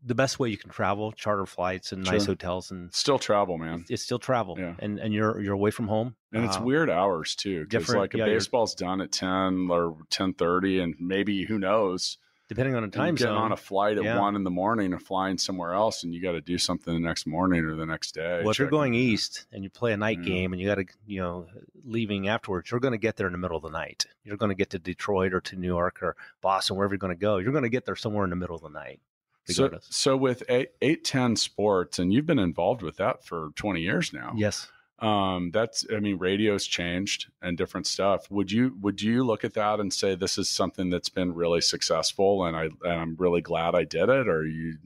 The 0.06 0.14
best 0.14 0.38
way 0.40 0.50
you 0.50 0.58
can 0.58 0.70
travel, 0.70 1.14
charter 1.14 1.46
flights 1.46 1.94
and 1.94 2.04
nice 2.04 2.26
hotels, 2.26 2.70
and 2.70 2.94
Still 2.94 3.18
travel, 3.18 3.58
man. 3.58 3.86
it's 3.90 4.04
still 4.04 4.20
travel. 4.20 4.56
Yeah. 4.60 4.76
And 4.78 5.00
and 5.00 5.14
you're 5.14 5.40
you're 5.42 5.54
away 5.54 5.72
from 5.72 5.88
home. 5.88 6.16
And 6.34 6.44
it's 6.46 6.58
Uh, 6.58 6.62
weird 6.64 6.90
hours 6.90 7.34
too, 7.36 7.64
because 7.64 7.96
like 7.96 8.14
a 8.14 8.18
yeah, 8.20 8.26
baseball's 8.26 8.76
done 8.76 9.00
at 9.02 9.12
ten 9.14 9.70
or 9.72 9.96
ten 10.10 10.34
thirty, 10.34 10.80
and 10.82 10.96
maybe 11.00 11.46
who 11.46 11.58
knows, 11.58 12.18
depending 12.50 12.76
on 12.76 12.82
the 12.82 12.86
and 12.86 12.94
time 12.94 13.16
zone. 13.16 13.38
on 13.38 13.52
a 13.54 13.58
flight 13.58 13.98
at 13.98 14.04
Yeah. 14.04 14.20
one 14.20 14.36
in 14.36 14.44
the 14.44 14.50
morning 14.50 14.92
and 14.92 15.02
flying 15.02 15.38
somewhere 15.38 15.74
else, 15.74 16.04
and 16.04 16.14
you 16.14 16.22
got 16.22 16.34
to 16.34 16.42
do 16.42 16.58
something 16.58 16.94
the 16.94 17.00
next 17.00 17.26
morning 17.26 17.64
or 17.64 17.76
the 17.76 17.86
next 17.86 18.14
day. 18.14 18.42
well, 18.44 18.50
if 18.50 18.60
you're 18.60 18.68
going 18.70 18.94
east 18.96 19.46
and 19.54 19.64
you 19.64 19.70
play 19.70 19.94
a 19.94 19.98
night 19.98 20.18
Yeah. 20.20 20.26
game 20.26 20.52
and 20.52 20.62
you 20.62 20.68
got 20.68 20.76
to, 20.76 20.86
you 21.06 21.22
know, 21.22 21.48
leaving 21.86 22.28
afterwards, 22.28 22.70
you're 22.72 22.80
going 22.82 22.92
to 22.92 22.98
get 22.98 23.16
there 23.16 23.28
in 23.28 23.32
the 23.34 23.40
middle 23.40 23.56
of 23.58 23.64
the 23.64 23.70
night. 23.70 24.06
You're 24.26 24.36
going 24.38 24.50
to 24.50 24.56
get 24.56 24.72
to 24.72 24.80
Detroit 24.80 25.34
or 25.34 25.40
to 25.42 25.56
New 25.56 25.68
York 25.68 26.02
or 26.04 26.16
Boston, 26.42 26.76
wherever 26.76 26.94
you're 26.94 27.00
going 27.00 27.16
to 27.16 27.20
go. 27.20 27.38
You're 27.38 27.52
going 27.54 27.64
to 27.64 27.70
get 27.70 27.86
there 27.86 27.96
somewhere 27.96 28.24
in 28.26 28.30
the 28.32 28.36
middle 28.36 28.56
of 28.56 28.62
the 28.64 28.70
night. 28.70 29.00
So, 29.46 29.80
so 29.82 30.16
with 30.16 30.44
eight, 30.48 30.70
eight 30.82 31.04
ten 31.04 31.36
sports, 31.36 31.98
and 31.98 32.14
you've 32.14 32.28
been 32.28 32.38
involved 32.38 32.84
with 32.84 32.98
that 32.98 33.26
for 33.26 33.50
twenty 33.56 33.82
years 33.82 34.14
now. 34.14 34.34
Yes. 34.36 34.68
Um 35.02 35.50
that's 35.52 35.86
i 35.96 36.00
mean 36.00 36.18
radio's 36.18 36.66
changed 36.66 37.28
and 37.42 37.58
different 37.58 37.88
stuff 37.88 38.30
would 38.30 38.52
you 38.52 38.76
would 38.82 39.02
you 39.02 39.24
look 39.24 39.44
at 39.46 39.54
that 39.54 39.80
and 39.80 39.94
say 39.94 40.14
this 40.16 40.38
is 40.38 40.50
something 40.50 40.90
that's 40.90 41.10
been 41.10 41.34
really 41.34 41.62
successful 41.62 42.44
and 42.46 42.56
i 42.58 42.64
and 42.64 42.74
i'm 43.02 43.16
really 43.18 43.42
glad 43.42 43.76
i 43.76 43.84
did 43.84 44.10
it 44.10 44.28
or 44.28 44.46
you 44.46 44.78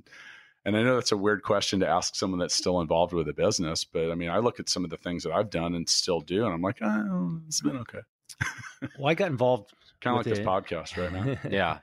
and 0.66 0.78
i 0.78 0.84
know 0.84 0.96
that's 0.96 1.12
a 1.12 1.18
weird 1.18 1.42
question 1.42 1.80
to 1.80 1.88
ask 1.88 2.16
someone 2.16 2.40
that's 2.40 2.54
still 2.54 2.80
involved 2.82 3.12
with 3.14 3.28
a 3.28 3.34
business 3.34 3.84
but 3.86 4.12
i 4.12 4.16
mean 4.16 4.30
i 4.30 4.38
look 4.38 4.60
at 4.60 4.70
some 4.70 4.84
of 4.84 4.90
the 4.92 4.98
things 4.98 5.24
that 5.24 5.34
i've 5.34 5.50
done 5.50 5.74
and 5.74 5.90
still 5.90 6.20
do 6.22 6.46
and 6.46 6.54
i'm 6.54 6.62
like 6.62 6.78
oh 6.82 7.40
it's 7.48 7.62
been 7.62 7.78
okay 7.78 8.00
Well, 9.00 9.08
I 9.08 9.14
got 9.14 9.30
involved. 9.32 9.72
kind 10.02 10.14
of 10.14 10.18
like 10.18 10.26
with 10.26 10.38
this 10.38 10.46
podcast 10.46 10.98
right 10.98 11.12
now 11.14 11.38
Yeah, 11.50 11.80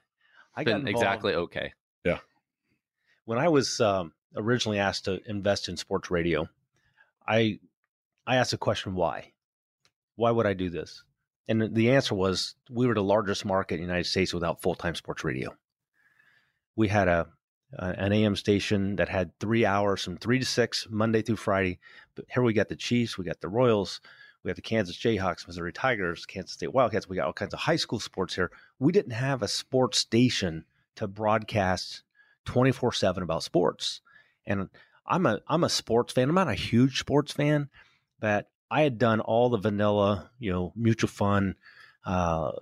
I 0.55 0.61
it's 0.63 0.69
got 0.71 0.79
been 0.79 0.89
involved- 0.89 0.89
exactly 0.89 1.35
okay. 1.35 1.73
Yeah. 2.05 2.19
When 3.25 3.39
I 3.39 3.49
was 3.49 3.81
um, 3.81 4.13
originally 4.37 4.79
asked 4.79 5.07
to 5.07 5.21
invest 5.27 5.69
in 5.69 5.77
sports 5.79 6.11
radio, 6.11 6.49
I 7.27 7.61
I 8.31 8.37
asked 8.37 8.53
the 8.53 8.59
question 8.59 8.95
why. 8.95 9.33
Why 10.15 10.31
would 10.31 10.47
I 10.47 10.55
do 10.55 10.71
this? 10.71 11.03
And 11.49 11.75
the 11.75 11.91
answer 11.91 12.15
was 12.15 12.55
we 12.71 12.87
were 12.87 12.95
the 12.95 13.03
largest 13.03 13.45
market 13.45 13.75
in 13.75 13.81
the 13.81 13.87
United 13.87 14.07
States 14.07 14.33
without 14.33 14.63
full 14.63 14.77
time 14.77 14.95
sports 14.95 15.25
radio. 15.25 15.51
We 16.77 16.87
had 16.87 17.09
a, 17.09 17.27
an 17.73 18.13
AM 18.13 18.37
station 18.37 18.95
that 18.97 19.09
had 19.09 19.37
three 19.41 19.67
hours 19.67 20.05
from 20.05 20.17
three 20.17 20.39
to 20.39 20.47
six 20.47 20.87
Monday 20.89 21.23
through 21.23 21.39
Friday. 21.39 21.81
But 22.15 22.27
here 22.33 22.45
we 22.45 22.53
got 22.53 22.69
the 22.69 22.77
Chiefs, 22.77 23.19
we 23.19 23.25
got 23.25 23.41
the 23.41 23.49
Royals, 23.49 24.01
we 24.45 24.51
got 24.51 24.55
the 24.55 24.63
Kansas 24.63 24.97
Jayhawks, 24.97 25.49
Missouri 25.49 25.73
Tigers, 25.73 26.25
Kansas 26.25 26.53
State 26.53 26.73
Wildcats. 26.73 27.09
We 27.09 27.17
got 27.17 27.27
all 27.27 27.33
kinds 27.33 27.53
of 27.53 27.59
high 27.59 27.75
school 27.75 27.99
sports 27.99 28.37
here. 28.37 28.53
We 28.79 28.93
didn't 28.93 29.11
have 29.11 29.43
a 29.43 29.49
sports 29.49 29.99
station 29.99 30.67
to 30.95 31.09
broadcast 31.09 32.05
24 32.45 32.93
7 32.93 33.25
about 33.25 33.43
sports. 33.43 34.03
And 34.47 34.69
I'm 35.05 35.27
a 35.27 35.41
I'm 35.49 35.65
a 35.65 35.69
sports 35.69 36.13
fan. 36.13 36.29
I'm 36.29 36.37
not 36.37 36.47
a 36.47 36.55
huge 36.55 37.01
sports 37.01 37.33
fan, 37.33 37.69
but 38.21 38.49
I 38.71 38.83
had 38.83 38.99
done 38.99 39.21
all 39.21 39.49
the 39.49 39.59
vanilla, 39.59 40.31
you 40.39 40.53
know, 40.53 40.73
mutual 40.77 41.09
fund, 41.09 41.57
uh, 42.05 42.53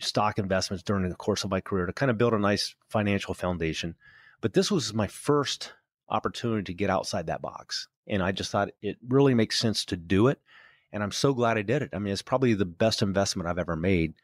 stock 0.00 0.38
investments 0.38 0.84
during 0.84 1.08
the 1.08 1.16
course 1.16 1.44
of 1.44 1.50
my 1.50 1.60
career 1.60 1.86
to 1.86 1.92
kind 1.92 2.10
of 2.10 2.18
build 2.18 2.34
a 2.34 2.38
nice 2.38 2.74
financial 2.88 3.34
foundation. 3.34 3.96
But 4.40 4.52
this 4.52 4.70
was 4.70 4.94
my 4.94 5.08
first 5.08 5.72
opportunity 6.08 6.62
to 6.64 6.74
get 6.74 6.90
outside 6.90 7.26
that 7.26 7.42
box. 7.42 7.88
And 8.06 8.22
I 8.22 8.32
just 8.32 8.50
thought 8.52 8.70
it 8.80 8.96
really 9.06 9.34
makes 9.34 9.58
sense 9.58 9.84
to 9.86 9.96
do 9.96 10.28
it. 10.28 10.40
And 10.92 11.02
I'm 11.02 11.12
so 11.12 11.34
glad 11.34 11.58
I 11.58 11.62
did 11.62 11.82
it. 11.82 11.90
I 11.92 11.98
mean, 11.98 12.12
it's 12.12 12.22
probably 12.22 12.54
the 12.54 12.64
best 12.64 13.02
investment 13.02 13.48
I've 13.48 13.58
ever 13.58 13.76
made. 13.76 14.14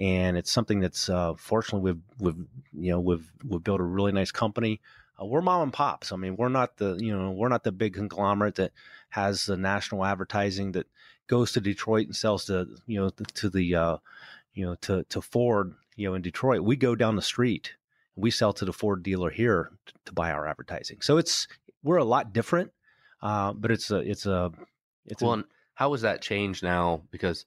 And 0.00 0.36
it's 0.36 0.50
something 0.50 0.80
that's 0.80 1.08
uh, 1.08 1.34
fortunately 1.36 1.92
we've 1.92 2.02
we've 2.20 2.46
you 2.72 2.92
know 2.92 3.00
we've 3.00 3.30
we've 3.44 3.62
built 3.62 3.80
a 3.80 3.84
really 3.84 4.12
nice 4.12 4.30
company. 4.30 4.80
Uh, 5.20 5.26
we're 5.26 5.40
mom 5.40 5.62
and 5.62 5.72
pops. 5.72 6.12
I 6.12 6.16
mean, 6.16 6.36
we're 6.36 6.48
not 6.48 6.76
the 6.76 6.96
you 7.00 7.16
know 7.16 7.30
we're 7.30 7.48
not 7.48 7.64
the 7.64 7.72
big 7.72 7.94
conglomerate 7.94 8.56
that 8.56 8.72
has 9.10 9.46
the 9.46 9.56
national 9.56 10.04
advertising 10.04 10.72
that 10.72 10.86
goes 11.26 11.52
to 11.52 11.60
Detroit 11.60 12.06
and 12.06 12.16
sells 12.16 12.46
to 12.46 12.68
you 12.86 13.00
know 13.00 13.10
to 13.10 13.50
the 13.50 13.74
uh, 13.74 13.96
you 14.54 14.66
know 14.66 14.74
to 14.82 15.04
to 15.04 15.20
Ford 15.20 15.74
you 15.96 16.08
know 16.08 16.14
in 16.14 16.22
Detroit. 16.22 16.62
We 16.62 16.76
go 16.76 16.94
down 16.94 17.16
the 17.16 17.22
street. 17.22 17.74
We 18.16 18.30
sell 18.30 18.52
to 18.54 18.64
the 18.64 18.72
Ford 18.72 19.02
dealer 19.02 19.30
here 19.30 19.70
to, 19.86 19.94
to 20.06 20.12
buy 20.12 20.32
our 20.32 20.46
advertising. 20.46 20.98
So 21.00 21.18
it's 21.18 21.46
we're 21.82 21.98
a 21.98 22.04
lot 22.04 22.32
different, 22.32 22.72
uh, 23.22 23.52
but 23.52 23.70
it's 23.70 23.90
a 23.90 23.98
it's 23.98 24.26
a 24.26 24.50
it's 25.06 25.22
well, 25.22 25.34
a, 25.34 25.44
how 25.74 25.92
has 25.92 26.02
that 26.02 26.22
changed 26.22 26.62
now? 26.62 27.02
Because 27.10 27.46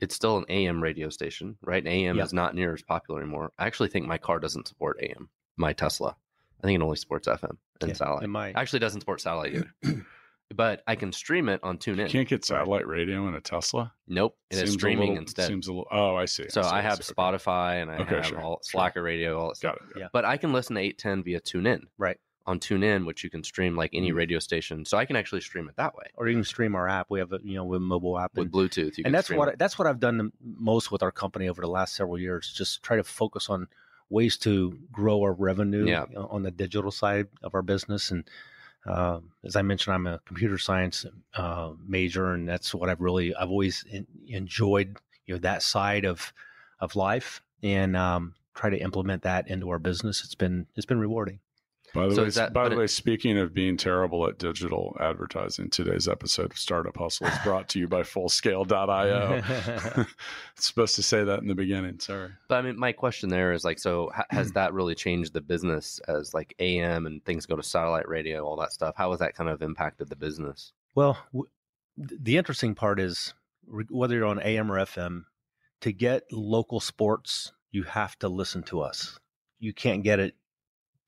it's 0.00 0.14
still 0.14 0.38
an 0.38 0.46
AM 0.48 0.82
radio 0.82 1.10
station, 1.10 1.56
right? 1.62 1.84
And 1.84 1.88
AM 1.88 2.16
Yep. 2.16 2.26
is 2.26 2.32
not 2.32 2.54
near 2.54 2.72
as 2.72 2.82
popular 2.82 3.20
anymore. 3.20 3.52
I 3.58 3.66
actually 3.66 3.90
think 3.90 4.06
my 4.06 4.18
car 4.18 4.40
doesn't 4.40 4.66
support 4.66 4.98
AM. 5.02 5.28
My 5.56 5.72
Tesla, 5.72 6.16
I 6.62 6.66
think 6.66 6.80
it 6.80 6.82
only 6.82 6.96
supports 6.96 7.26
FM 7.28 7.56
and 7.80 7.88
yeah, 7.88 7.94
satellite. 7.94 8.24
It 8.24 8.28
might. 8.28 8.56
Actually, 8.56 8.80
doesn't 8.80 9.00
support 9.00 9.20
satellite 9.20 9.54
either. 9.54 9.72
but 10.54 10.82
I 10.86 10.96
can 10.96 11.12
stream 11.12 11.48
it 11.48 11.60
on 11.62 11.78
TuneIn. 11.78 12.04
you 12.06 12.08
can't 12.08 12.28
get 12.28 12.44
satellite 12.44 12.86
radio 12.86 13.28
in 13.28 13.34
a 13.34 13.40
tesla 13.40 13.92
Nope, 14.08 14.36
it 14.50 14.54
is 14.54 14.60
Seems 14.60 14.70
a 14.70 14.72
streaming 14.72 15.08
little- 15.10 15.22
instead. 15.22 15.46
seems 15.46 15.68
a 15.68 15.70
little 15.72 15.86
oh 15.92 16.16
i 16.16 16.24
see 16.24 16.48
so 16.48 16.62
see, 16.62 16.68
I 16.68 16.80
have 16.82 17.02
see. 17.04 17.12
Okay. 17.12 17.22
Spotify 17.22 17.80
and 17.82 17.90
I 17.90 17.98
Okay, 17.98 18.16
have 18.16 18.26
sure, 18.26 18.40
all 18.40 18.54
sure. 18.56 18.58
Slacker 18.62 19.02
radio, 19.02 19.38
all 19.38 19.48
that 19.48 19.56
stuff. 19.58 19.78
got 19.78 19.88
it 19.96 20.00
Yeah. 20.00 20.08
But 20.12 20.24
I 20.24 20.36
can 20.36 20.52
listen 20.52 20.74
to 20.76 20.82
810 20.82 21.22
via 21.24 21.40
TuneIn. 21.40 21.82
Right. 21.98 22.18
On 22.46 22.58
TuneIn, 22.58 23.06
which 23.06 23.22
you 23.22 23.30
can 23.30 23.44
stream 23.44 23.76
like 23.76 23.90
any 23.94 24.10
Mm. 24.10 24.16
radio 24.16 24.38
station. 24.40 24.84
So 24.84 24.96
I 24.98 25.04
can 25.04 25.14
actually 25.14 25.42
stream 25.42 25.68
it 25.68 25.76
that 25.76 25.94
way 25.94 26.06
or 26.16 26.26
you 26.26 26.34
can 26.34 26.42
stream 26.42 26.74
our 26.74 26.88
app. 26.88 27.06
We 27.10 27.20
have 27.20 27.32
a 27.32 27.38
you 27.44 27.54
know 27.54 27.64
with 27.64 27.76
a 27.76 27.80
mobile 27.80 28.18
app 28.18 28.32
with 28.34 28.46
and- 28.46 28.52
Bluetooth. 28.52 28.96
You 28.98 29.04
can 29.04 29.06
and 29.06 29.14
that's 29.14 29.30
what 29.30 29.50
it. 29.50 29.58
that's 29.58 29.78
what 29.78 29.86
I've 29.86 30.00
done 30.00 30.18
the 30.18 30.32
most 30.42 30.90
with 30.90 31.04
our 31.04 31.12
company 31.12 31.48
over 31.48 31.60
the 31.62 31.68
last 31.68 31.94
several 31.94 32.18
years. 32.18 32.52
Just 32.52 32.82
try 32.82 32.96
to 32.96 33.04
focus 33.04 33.48
on 33.48 33.68
ways 34.10 34.36
to 34.38 34.78
grow 34.92 35.22
our 35.22 35.32
revenue 35.32 35.86
Yeah. 35.86 36.04
on 36.16 36.42
the 36.42 36.50
digital 36.50 36.90
side 36.90 37.28
of 37.42 37.54
our 37.54 37.62
business. 37.62 38.10
And 38.10 38.24
um, 38.86 39.30
as 39.44 39.56
I 39.56 39.62
mentioned, 39.62 39.94
I'm 39.94 40.06
a 40.06 40.18
computer 40.26 40.58
science 40.58 41.06
uh, 41.34 41.72
major, 41.86 42.32
and 42.32 42.48
that's 42.48 42.74
what 42.74 42.88
I've 42.90 43.00
really 43.00 43.34
I've 43.34 43.50
always 43.50 43.84
en- 43.90 44.06
enjoyed. 44.26 44.96
You 45.26 45.34
know 45.34 45.40
that 45.40 45.62
side 45.62 46.04
of 46.04 46.32
of 46.80 46.96
life, 46.96 47.40
and 47.62 47.96
um, 47.96 48.34
try 48.54 48.70
to 48.70 48.78
implement 48.78 49.22
that 49.22 49.48
into 49.48 49.68
our 49.70 49.78
business. 49.78 50.24
It's 50.24 50.34
been 50.34 50.66
it's 50.76 50.86
been 50.86 50.98
rewarding. 50.98 51.40
By 51.94 52.06
the 52.08 52.14
So 52.14 52.22
way, 52.22 52.28
is 52.28 52.34
that- 52.36 52.52
by 52.52 52.68
the 52.68 52.74
it- 52.76 52.78
way, 52.78 52.86
speaking 52.86 53.36
of 53.38 53.52
being 53.52 53.76
terrible 53.76 54.26
at 54.28 54.38
digital 54.38 54.96
advertising, 55.00 55.70
today's 55.70 56.06
episode 56.06 56.52
of 56.52 56.58
Startup 56.58 56.96
Hustle 56.96 57.26
is 57.26 57.38
brought 57.42 57.68
to 57.70 57.78
you 57.80 57.88
by 57.88 58.02
Fullscale.io. 58.02 59.40
supposed 60.56 60.94
to 60.96 61.02
say 61.02 61.24
that 61.24 61.40
in 61.40 61.48
the 61.48 61.54
beginning. 61.54 61.98
Sorry. 61.98 62.30
But 62.48 62.56
I 62.58 62.62
mean, 62.62 62.78
my 62.78 62.92
question 62.92 63.28
there 63.28 63.52
is 63.52 63.64
like, 63.64 63.78
so 63.78 64.10
ha- 64.14 64.26
has 64.30 64.52
that 64.52 64.72
really 64.72 64.94
changed 64.94 65.32
the 65.32 65.40
business 65.40 66.00
as 66.08 66.32
like 66.34 66.54
AM 66.58 67.06
and 67.06 67.24
things 67.24 67.46
go 67.46 67.56
to 67.56 67.62
satellite 67.62 68.08
radio, 68.08 68.44
all 68.44 68.56
that 68.56 68.72
stuff? 68.72 68.94
How 68.96 69.10
has 69.10 69.20
that 69.20 69.34
kind 69.34 69.50
of 69.50 69.62
impacted 69.62 70.08
the 70.08 70.16
business? 70.16 70.72
Well, 70.94 71.18
w- 71.32 71.48
the 71.96 72.36
interesting 72.36 72.74
part 72.74 73.00
is 73.00 73.34
re- 73.66 73.84
whether 73.90 74.14
you're 74.14 74.26
on 74.26 74.40
AM 74.40 74.70
or 74.70 74.76
FM, 74.78 75.24
to 75.80 75.92
get 75.92 76.24
local 76.32 76.78
sports, 76.80 77.52
you 77.72 77.82
have 77.84 78.18
to 78.20 78.28
listen 78.28 78.62
to 78.64 78.80
us. 78.80 79.18
You 79.58 79.72
can't 79.72 80.02
get 80.02 80.18
it 80.20 80.34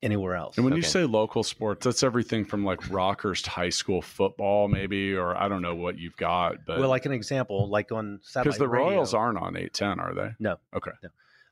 anywhere 0.03 0.35
else. 0.35 0.57
And 0.57 0.65
when 0.65 0.75
you 0.75 0.81
say 0.83 1.03
local 1.05 1.41
sports, 1.43 1.85
that's 1.85 2.03
everything 2.03 2.45
from 2.45 2.63
like 2.65 2.79
Rockhurst 2.81 3.47
High 3.47 3.69
School 3.69 4.01
football, 4.01 4.67
maybe, 4.67 5.13
or 5.15 5.35
I 5.35 5.47
don't 5.47 5.61
know 5.61 5.73
what 5.75 5.97
you've 5.97 6.17
got. 6.17 6.65
But 6.67 6.79
well, 6.79 6.89
like 6.89 7.05
an 7.07 7.11
example, 7.13 7.69
like 7.69 7.91
on 7.91 8.19
satellite 8.21 8.43
because 8.45 8.59
the 8.59 8.67
radio, 8.67 8.89
Royals 8.89 9.13
aren't 9.13 9.37
on 9.39 9.55
810, 9.55 9.99
are 9.99 10.13
they? 10.13 10.31
No. 10.39 10.57
Okay. 10.75 10.91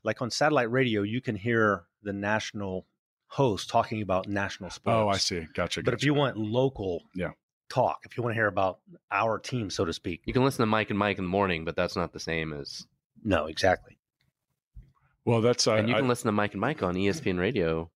like 0.03 0.21
on 0.21 0.29
satellite 0.29 0.69
radio, 0.71 1.01
you 1.03 1.21
can 1.21 1.35
hear 1.35 1.83
the 2.03 2.13
national 2.13 2.85
host 3.27 3.69
talking 3.69 4.01
about 4.01 4.27
national 4.27 4.69
sports. 4.69 4.95
Oh, 4.95 5.07
I 5.07 5.17
see. 5.17 5.47
Gotcha. 5.53 5.81
But 5.83 5.93
if 5.93 6.03
you 6.03 6.13
want 6.13 6.35
local 6.37 7.03
Yeah. 7.15 7.31
talk, 7.69 7.99
if 8.03 8.17
you 8.17 8.23
want 8.23 8.31
to 8.31 8.35
hear 8.35 8.47
about 8.47 8.79
our 9.11 9.39
team, 9.39 9.69
so 9.69 9.85
to 9.85 9.93
speak, 9.93 10.21
You 10.25 10.33
can 10.33 10.43
listen 10.43 10.63
to 10.63 10.65
Mike 10.65 10.89
and 10.89 10.99
Mike 10.99 11.17
in 11.17 11.23
the 11.23 11.29
morning, 11.29 11.63
but 11.63 11.75
that's 11.75 11.95
not 11.95 12.11
the 12.13 12.19
same 12.19 12.51
as. 12.51 12.85
no, 13.23 13.45
exactly. 13.45 13.97
well, 15.23 15.41
that's 15.41 15.67
I, 15.67 15.77
And 15.77 15.87
you 15.89 15.95
I- 15.95 15.99
can 15.99 16.07
listen 16.07 16.25
to 16.27 16.31
Mike 16.31 16.53
and 16.53 16.61
Mike 16.61 16.81
on 16.83 16.95
ESPN 16.95 17.37
radio 17.39 17.89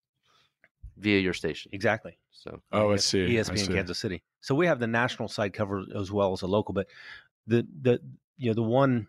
via 0.97 1.19
your 1.19 1.33
station. 1.33 1.71
Exactly. 1.73 2.17
So 2.31 2.61
oh, 2.71 2.91
I 2.91 2.97
see. 2.97 3.25
I 3.25 3.41
ESPN 3.41 3.59
see. 3.59 3.73
Kansas 3.73 3.97
City. 3.99 4.23
So 4.41 4.53
we 4.55 4.67
have 4.67 4.79
the 4.79 4.87
national 4.87 5.27
side 5.27 5.53
covered 5.53 5.85
as 5.95 6.11
well 6.11 6.33
as 6.33 6.41
the 6.41 6.47
local, 6.47 6.73
but 6.73 6.87
the 7.47 7.65
the 7.81 7.99
you 8.37 8.49
know 8.49 8.53
the 8.53 8.61
one 8.63 9.07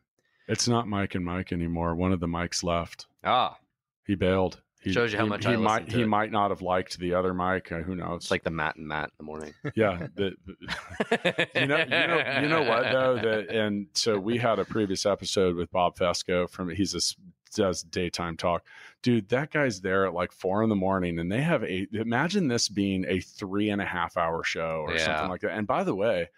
It's 0.49 0.69
not 0.69 0.87
Mike 0.89 1.15
and 1.15 1.25
Mike 1.25 1.53
anymore. 1.53 1.95
One 1.95 2.13
of 2.13 2.21
the 2.21 2.29
Mikes 2.29 2.63
left. 2.63 3.07
ah, 3.25 3.59
He 4.07 4.15
bailed. 4.15 4.61
He, 4.83 4.93
Shows 4.93 5.11
you 5.13 5.19
how 5.19 5.25
he- 5.25 5.31
much 5.31 5.45
he 5.45 5.53
I 5.53 5.57
might 5.57 5.89
to 5.91 5.97
he 5.97 6.03
it. 6.03 6.07
might 6.07 6.31
not 6.31 6.51
have 6.51 6.63
liked 6.63 6.99
the 7.01 7.15
other 7.15 7.35
mic. 7.35 7.73
Uh, 7.73 7.79
who 7.79 7.97
knows? 7.97 8.23
It's 8.23 8.31
like 8.31 8.45
the 8.45 8.51
Matt 8.51 8.77
and 8.77 8.87
Matt 8.87 9.07
in 9.07 9.11
the 9.19 9.25
morning. 9.25 9.53
yeah, 9.75 10.07
the, 10.15 10.33
you 11.55 11.67
know, 11.67 11.79
you 11.79 11.87
know, 11.87 12.41
you 12.43 12.49
know 12.49 12.63
what 12.63 12.83
though 12.93 13.17
that, 13.17 13.49
and 13.49 13.89
so 13.95 14.19
we 14.19 14.39
had 14.39 14.59
a 14.61 14.65
previous 14.65 15.05
episode 15.07 15.57
with 15.57 15.71
Bob 15.73 15.97
Fescoe 15.97 16.47
from 16.49 16.71
he's 16.71 16.95
a 16.95 16.99
s- 16.99 17.17
does 17.55 17.83
daytime 17.83 18.37
talk, 18.37 18.67
dude. 19.03 19.29
That 19.29 19.51
guy's 19.51 19.81
there 19.81 20.07
at 20.07 20.15
like 20.15 20.33
four 20.33 20.63
in 20.63 20.69
the 20.69 20.77
morning, 20.77 21.19
and 21.19 21.31
they 21.31 21.43
have 21.43 21.63
a 21.65 21.87
imagine 21.93 22.49
this 22.49 22.69
being 22.69 23.05
a 23.09 23.21
three 23.21 23.71
and 23.71 23.81
a 23.81 23.87
half 23.87 24.17
hour 24.17 24.43
show 24.45 24.83
or 24.87 24.95
Yeah. 24.95 25.05
something 25.05 25.29
like 25.29 25.41
that. 25.43 25.53
And 25.53 25.67
by 25.67 25.85
the 25.85 25.95
way. 25.95 26.29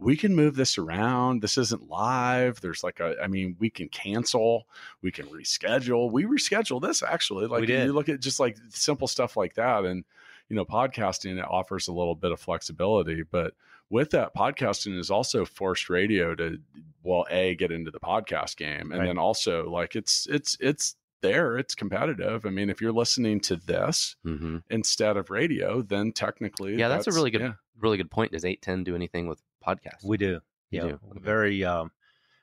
We 0.00 0.16
can 0.16 0.34
move 0.34 0.56
this 0.56 0.76
around. 0.76 1.40
This 1.40 1.56
isn't 1.56 1.88
live. 1.88 2.60
There's 2.60 2.82
like 2.82 2.98
a, 2.98 3.14
I 3.22 3.28
mean, 3.28 3.54
we 3.60 3.70
can 3.70 3.88
cancel, 3.88 4.66
we 5.02 5.12
can 5.12 5.26
reschedule. 5.26 6.10
We 6.10 6.24
reschedule 6.24 6.82
this 6.82 7.00
actually. 7.04 7.46
Like 7.46 7.60
We 7.60 7.66
did. 7.68 7.86
you 7.86 7.92
look 7.92 8.08
at 8.08 8.18
just 8.18 8.40
like 8.40 8.58
simple 8.70 9.06
stuff 9.06 9.36
like 9.36 9.54
that, 9.54 9.84
and 9.84 10.04
you 10.48 10.56
know, 10.56 10.64
podcasting 10.64 11.38
it 11.38 11.44
offers 11.48 11.86
a 11.86 11.92
little 11.92 12.16
bit 12.16 12.32
of 12.32 12.40
flexibility, 12.40 13.22
but 13.22 13.54
with 13.90 14.10
that, 14.10 14.34
podcasting 14.34 14.98
is 14.98 15.10
also 15.10 15.44
forced 15.44 15.88
radio 15.90 16.34
to 16.34 16.58
well, 17.02 17.26
a 17.30 17.54
get 17.54 17.70
into 17.70 17.90
the 17.90 18.00
podcast 18.00 18.56
game, 18.56 18.90
and 18.90 19.00
Right. 19.00 19.06
then 19.06 19.18
also 19.18 19.68
like 19.70 19.94
it's 19.94 20.26
it's 20.26 20.56
it's 20.60 20.96
there, 21.20 21.56
it's 21.58 21.74
competitive. 21.74 22.44
I 22.46 22.50
mean, 22.50 22.70
if 22.70 22.80
you're 22.80 22.92
listening 22.92 23.40
to 23.40 23.56
this 23.56 24.16
hmm 24.22 24.58
instead 24.70 25.16
of 25.16 25.30
radio, 25.30 25.82
then 25.82 26.12
technically, 26.12 26.76
Yeah, 26.76 26.88
that's 26.88 27.06
a 27.06 27.12
really 27.12 27.30
good, 27.30 27.40
yeah. 27.42 27.52
really 27.78 27.96
good 27.96 28.10
point. 28.10 28.32
Does 28.32 28.44
eight 28.44 28.62
ten 28.62 28.84
do 28.84 28.94
anything 28.94 29.26
with 29.26 29.40
podcasts? 29.66 30.04
We 30.04 30.16
do. 30.16 30.40
Yeah, 30.70 30.82
do? 30.88 31.00
very. 31.14 31.64
Um, 31.64 31.92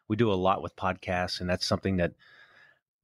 we 0.07 0.15
do 0.15 0.31
a 0.31 0.35
lot 0.35 0.61
with 0.61 0.75
podcasts, 0.75 1.41
and 1.41 1.49
that's 1.49 1.65
something 1.65 1.97
that 1.97 2.13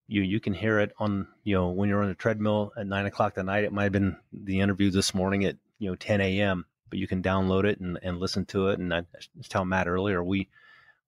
you 0.08 0.22
you 0.22 0.40
can 0.40 0.54
hear 0.54 0.80
it 0.80 0.94
on 1.00 1.28
you 1.44 1.56
know 1.56 1.70
when 1.70 1.90
you're 1.90 2.02
on 2.02 2.10
the 2.10 2.16
treadmill 2.16 2.72
at 2.78 2.88
nine 2.88 3.06
o'clock 3.06 3.38
at 3.38 3.46
night. 3.46 3.64
It 3.64 3.74
might 3.74 3.84
have 3.84 3.92
been 3.92 4.16
the 4.32 4.60
interview 4.60 4.90
this 4.92 5.14
morning 5.14 5.44
at 5.46 5.58
you 5.80 5.90
know 5.90 5.96
ten 5.96 6.22
a.m. 6.22 6.66
But 6.90 7.00
you 7.00 7.08
can 7.08 7.22
download 7.22 7.66
it 7.66 7.80
and, 7.80 8.00
and 8.02 8.20
listen 8.20 8.46
to 8.48 8.70
it. 8.70 8.80
And 8.80 8.94
I 8.94 9.04
was 9.36 9.48
telling 9.48 9.70
Matt 9.70 9.88
earlier, 9.88 10.24
we 10.24 10.50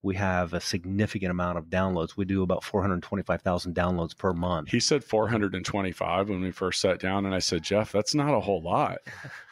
we 0.01 0.15
have 0.15 0.53
a 0.53 0.61
significant 0.61 1.31
amount 1.31 1.57
of 1.57 1.65
downloads. 1.65 2.15
We 2.15 2.25
do 2.25 2.43
about 2.43 2.63
four 2.63 2.81
hundred 2.81 3.01
twenty 3.03 3.23
five 3.23 3.41
thousand 3.41 3.75
downloads 3.75 4.17
per 4.17 4.33
month. 4.33 4.69
He 4.69 4.79
said 4.79 5.03
425 5.03 6.29
when 6.29 6.41
we 6.41 6.51
first 6.51 6.81
sat 6.81 6.99
down, 6.99 7.25
and 7.25 7.35
I 7.35 7.39
said, 7.39 7.63
Jeff, 7.63 7.91
that's 7.91 8.15
not 8.15 8.33
a 8.33 8.39
whole 8.39 8.61
lot. 8.61 8.99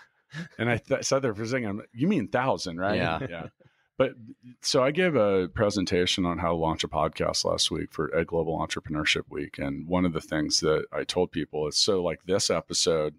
and 0.58 0.70
I 0.70 0.78
th- 0.78 1.04
sat 1.04 1.22
there 1.22 1.34
for 1.34 1.44
a 1.44 1.48
second. 1.48 1.82
You 1.94 2.08
mean 2.08 2.28
thousand, 2.28 2.78
right? 2.78 2.98
Yeah. 2.98 3.20
yeah. 3.30 3.48
But 3.98 4.12
so 4.62 4.84
I 4.84 4.92
gave 4.92 5.16
a 5.16 5.48
presentation 5.48 6.26
on 6.26 6.38
how 6.38 6.50
to 6.50 6.56
launch 6.56 6.84
a 6.84 6.88
podcast 6.88 7.44
last 7.44 7.72
week 7.72 7.92
for 7.92 8.16
Ed 8.16 8.28
Global 8.28 8.60
Entrepreneurship 8.60 9.24
Week, 9.30 9.58
and 9.58 9.88
one 9.88 10.06
of 10.06 10.14
the 10.14 10.22
things 10.22 10.60
that 10.60 10.86
I 10.94 11.04
told 11.04 11.32
people 11.32 11.68
is 11.68 11.78
so 11.78 12.04
like 12.04 12.20
this 12.26 12.50
episode 12.52 13.16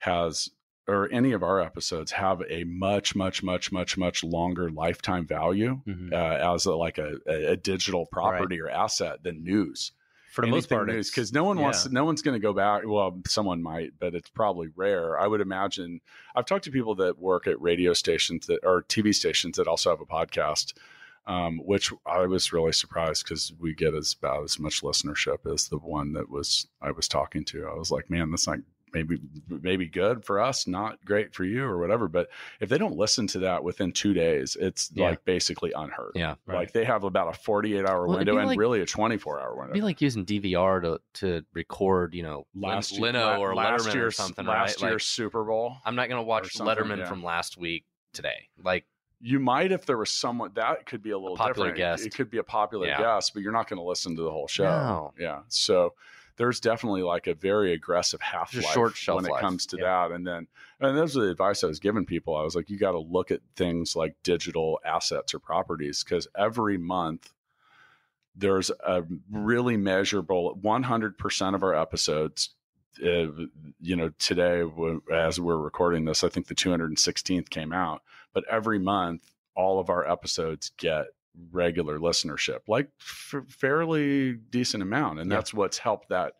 has 0.00 0.50
or 0.88 1.08
any 1.12 1.32
of 1.32 1.42
our 1.42 1.60
episodes 1.60 2.12
have 2.12 2.42
a 2.48 2.64
much 2.64 3.14
much 3.14 3.42
much 3.42 3.70
much 3.70 3.96
much 3.98 4.24
longer 4.24 4.70
lifetime 4.70 5.26
value 5.26 5.80
Mhm. 5.86 6.12
uh, 6.12 6.54
as 6.54 6.64
a, 6.66 6.74
like 6.74 6.98
a, 6.98 7.16
a, 7.26 7.56
digital 7.56 8.06
property 8.06 8.60
or 8.60 8.68
asset 8.70 9.22
than 9.22 9.44
news 9.44 9.92
For 10.32 10.42
the 10.44 10.50
most 10.50 10.68
part, 10.68 10.86
because 10.88 11.32
no 11.32 11.44
one 11.44 11.60
wants 11.60 11.84
yeah. 11.84 11.92
no 11.92 12.04
one's 12.04 12.22
going 12.22 12.34
to 12.40 12.42
go 12.42 12.52
back 12.54 12.82
well 12.86 13.20
someone 13.26 13.62
might 13.62 13.92
but 14.00 14.14
it's 14.14 14.30
probably 14.30 14.68
rare 14.74 15.18
i 15.20 15.26
would 15.26 15.40
imagine 15.42 16.00
i've 16.34 16.46
talked 16.46 16.64
to 16.64 16.70
people 16.70 16.94
that 16.96 17.18
work 17.18 17.46
at 17.46 17.60
radio 17.60 17.92
stations 17.92 18.46
that 18.46 18.60
or 18.62 18.82
tv 18.84 19.14
stations 19.14 19.56
that 19.58 19.68
also 19.68 19.90
have 19.90 20.00
a 20.00 20.06
podcast 20.06 20.72
um, 21.26 21.58
which 21.58 21.92
i 22.06 22.24
was 22.26 22.52
really 22.52 22.72
surprised 22.72 23.24
because 23.24 23.52
we 23.60 23.74
get 23.74 23.94
as 23.94 24.14
about 24.18 24.44
as 24.44 24.58
much 24.58 24.80
listenership 24.82 25.50
as 25.52 25.68
the 25.68 25.76
one 25.76 26.14
that 26.14 26.30
was 26.30 26.66
i 26.80 26.90
was 26.90 27.06
talking 27.08 27.44
to 27.44 27.66
i 27.66 27.74
was 27.74 27.90
like 27.90 28.08
man 28.08 28.30
that's 28.30 28.46
not 28.46 28.58
maybe 28.92 29.18
maybe 29.48 29.86
good 29.86 30.24
for 30.24 30.40
us 30.40 30.66
not 30.66 31.02
great 31.04 31.34
for 31.34 31.44
you 31.44 31.64
or 31.64 31.78
whatever 31.78 32.08
but 32.08 32.28
if 32.60 32.68
they 32.68 32.78
don't 32.78 32.96
listen 32.96 33.26
to 33.26 33.38
that 33.40 33.62
within 33.64 33.92
two 33.92 34.12
days 34.14 34.56
it's 34.60 34.90
Yeah. 34.94 35.10
like 35.10 35.24
basically 35.24 35.72
unheard 35.72 36.12
Yeah. 36.14 36.34
like 36.46 36.72
they 36.72 36.84
have 36.84 37.04
about 37.04 37.34
a 37.34 37.38
48 37.38 37.84
hour 37.86 38.06
Well, 38.06 38.18
window 38.18 38.38
and 38.38 38.46
like- 38.48 38.58
really 38.58 38.80
a 38.80 38.86
24 38.86 39.40
hour 39.40 39.50
window 39.54 39.64
It'd 39.70 39.74
be 39.74 39.80
like 39.80 40.00
using 40.00 40.24
DVR 40.24 40.80
to 40.82 41.00
to 41.20 41.44
record, 41.52 42.14
you 42.14 42.22
know, 42.22 42.46
Lin- 42.54 42.70
last 42.74 42.92
year- 42.92 43.16
or 43.36 43.54
last 43.54 43.86
Letterman 43.86 44.02
or 44.06 44.10
something, 44.10 44.46
last 44.46 44.82
right? 44.82 44.88
year's 44.90 45.02
Like, 45.02 45.02
Super 45.02 45.44
Bowl. 45.44 45.76
I'm 45.84 45.94
not 45.96 46.08
gonna 46.08 46.22
watch 46.22 46.54
Letterman 46.54 46.98
yeah. 46.98 47.08
from 47.08 47.22
last 47.22 47.56
week 47.56 47.84
today. 48.12 48.48
Like, 48.62 48.84
You 49.20 49.40
might 49.40 49.72
if 49.72 49.84
there 49.84 49.98
was 49.98 50.10
someone 50.10 50.52
that 50.54 50.86
could 50.86 51.02
be 51.02 51.10
a 51.10 51.18
little 51.18 51.36
popular 51.36 51.68
different. 51.72 51.76
guest. 51.96 52.06
It 52.06 52.14
could 52.14 52.30
be 52.30 52.38
a 52.38 52.44
popular 52.44 52.86
Yeah. 52.86 52.98
guest, 52.98 53.34
but 53.34 53.42
you're 53.42 53.50
not 53.52 53.68
going 53.68 53.78
to 53.78 53.82
listen 53.82 54.14
to 54.14 54.22
the 54.22 54.30
whole 54.30 54.46
show. 54.46 54.62
No. 54.64 55.12
Yeah. 55.18 55.40
So 55.48 55.94
there's 56.38 56.60
definitely 56.60 57.02
like 57.02 57.26
a 57.26 57.34
very 57.34 57.72
aggressive 57.74 58.20
half 58.20 58.54
life 58.54 59.06
when 59.08 59.26
it 59.26 59.30
life. 59.30 59.40
comes 59.40 59.66
to 59.66 59.76
Yeah. 59.76 60.08
that. 60.08 60.14
And 60.14 60.26
then, 60.26 60.46
and 60.80 60.96
those 60.96 61.16
are 61.16 61.22
the 61.22 61.30
advice 61.30 61.62
I 61.62 61.66
was 61.66 61.80
giving 61.80 62.06
people. 62.06 62.36
I 62.36 62.42
was 62.42 62.54
like, 62.54 62.70
you 62.70 62.78
got 62.78 62.92
to 62.92 62.98
look 63.00 63.30
at 63.30 63.40
things 63.56 63.94
like 63.96 64.14
digital 64.22 64.78
assets 64.84 65.34
or 65.34 65.40
properties 65.40 66.02
because 66.04 66.26
every 66.36 66.78
month 66.78 67.32
there's 68.36 68.70
a 68.86 69.02
really 69.30 69.76
measurable 69.76 70.56
100% 70.62 71.54
of 71.54 71.62
our 71.62 71.74
episodes 71.74 72.50
uh, 73.04 73.26
you 73.80 73.94
know 73.94 74.10
today 74.18 74.64
as 75.12 75.38
we're 75.38 75.56
recording 75.56 76.04
this 76.04 76.24
i 76.24 76.28
think 76.28 76.48
the 76.48 76.54
216th 76.54 77.48
came 77.48 77.72
out 77.72 78.02
but 78.32 78.42
every 78.50 78.78
month 78.80 79.30
all 79.54 79.78
of 79.78 79.88
our 79.88 80.08
episodes 80.10 80.72
get 80.78 81.06
regular 81.52 81.98
listenership 81.98 82.60
like 82.68 82.88
f- 83.00 83.34
fairly 83.48 84.32
decent 84.34 84.82
amount 84.82 85.18
and 85.20 85.30
Yeah. 85.30 85.36
that's 85.36 85.54
what's 85.54 85.78
helped 85.78 86.08
that 86.08 86.34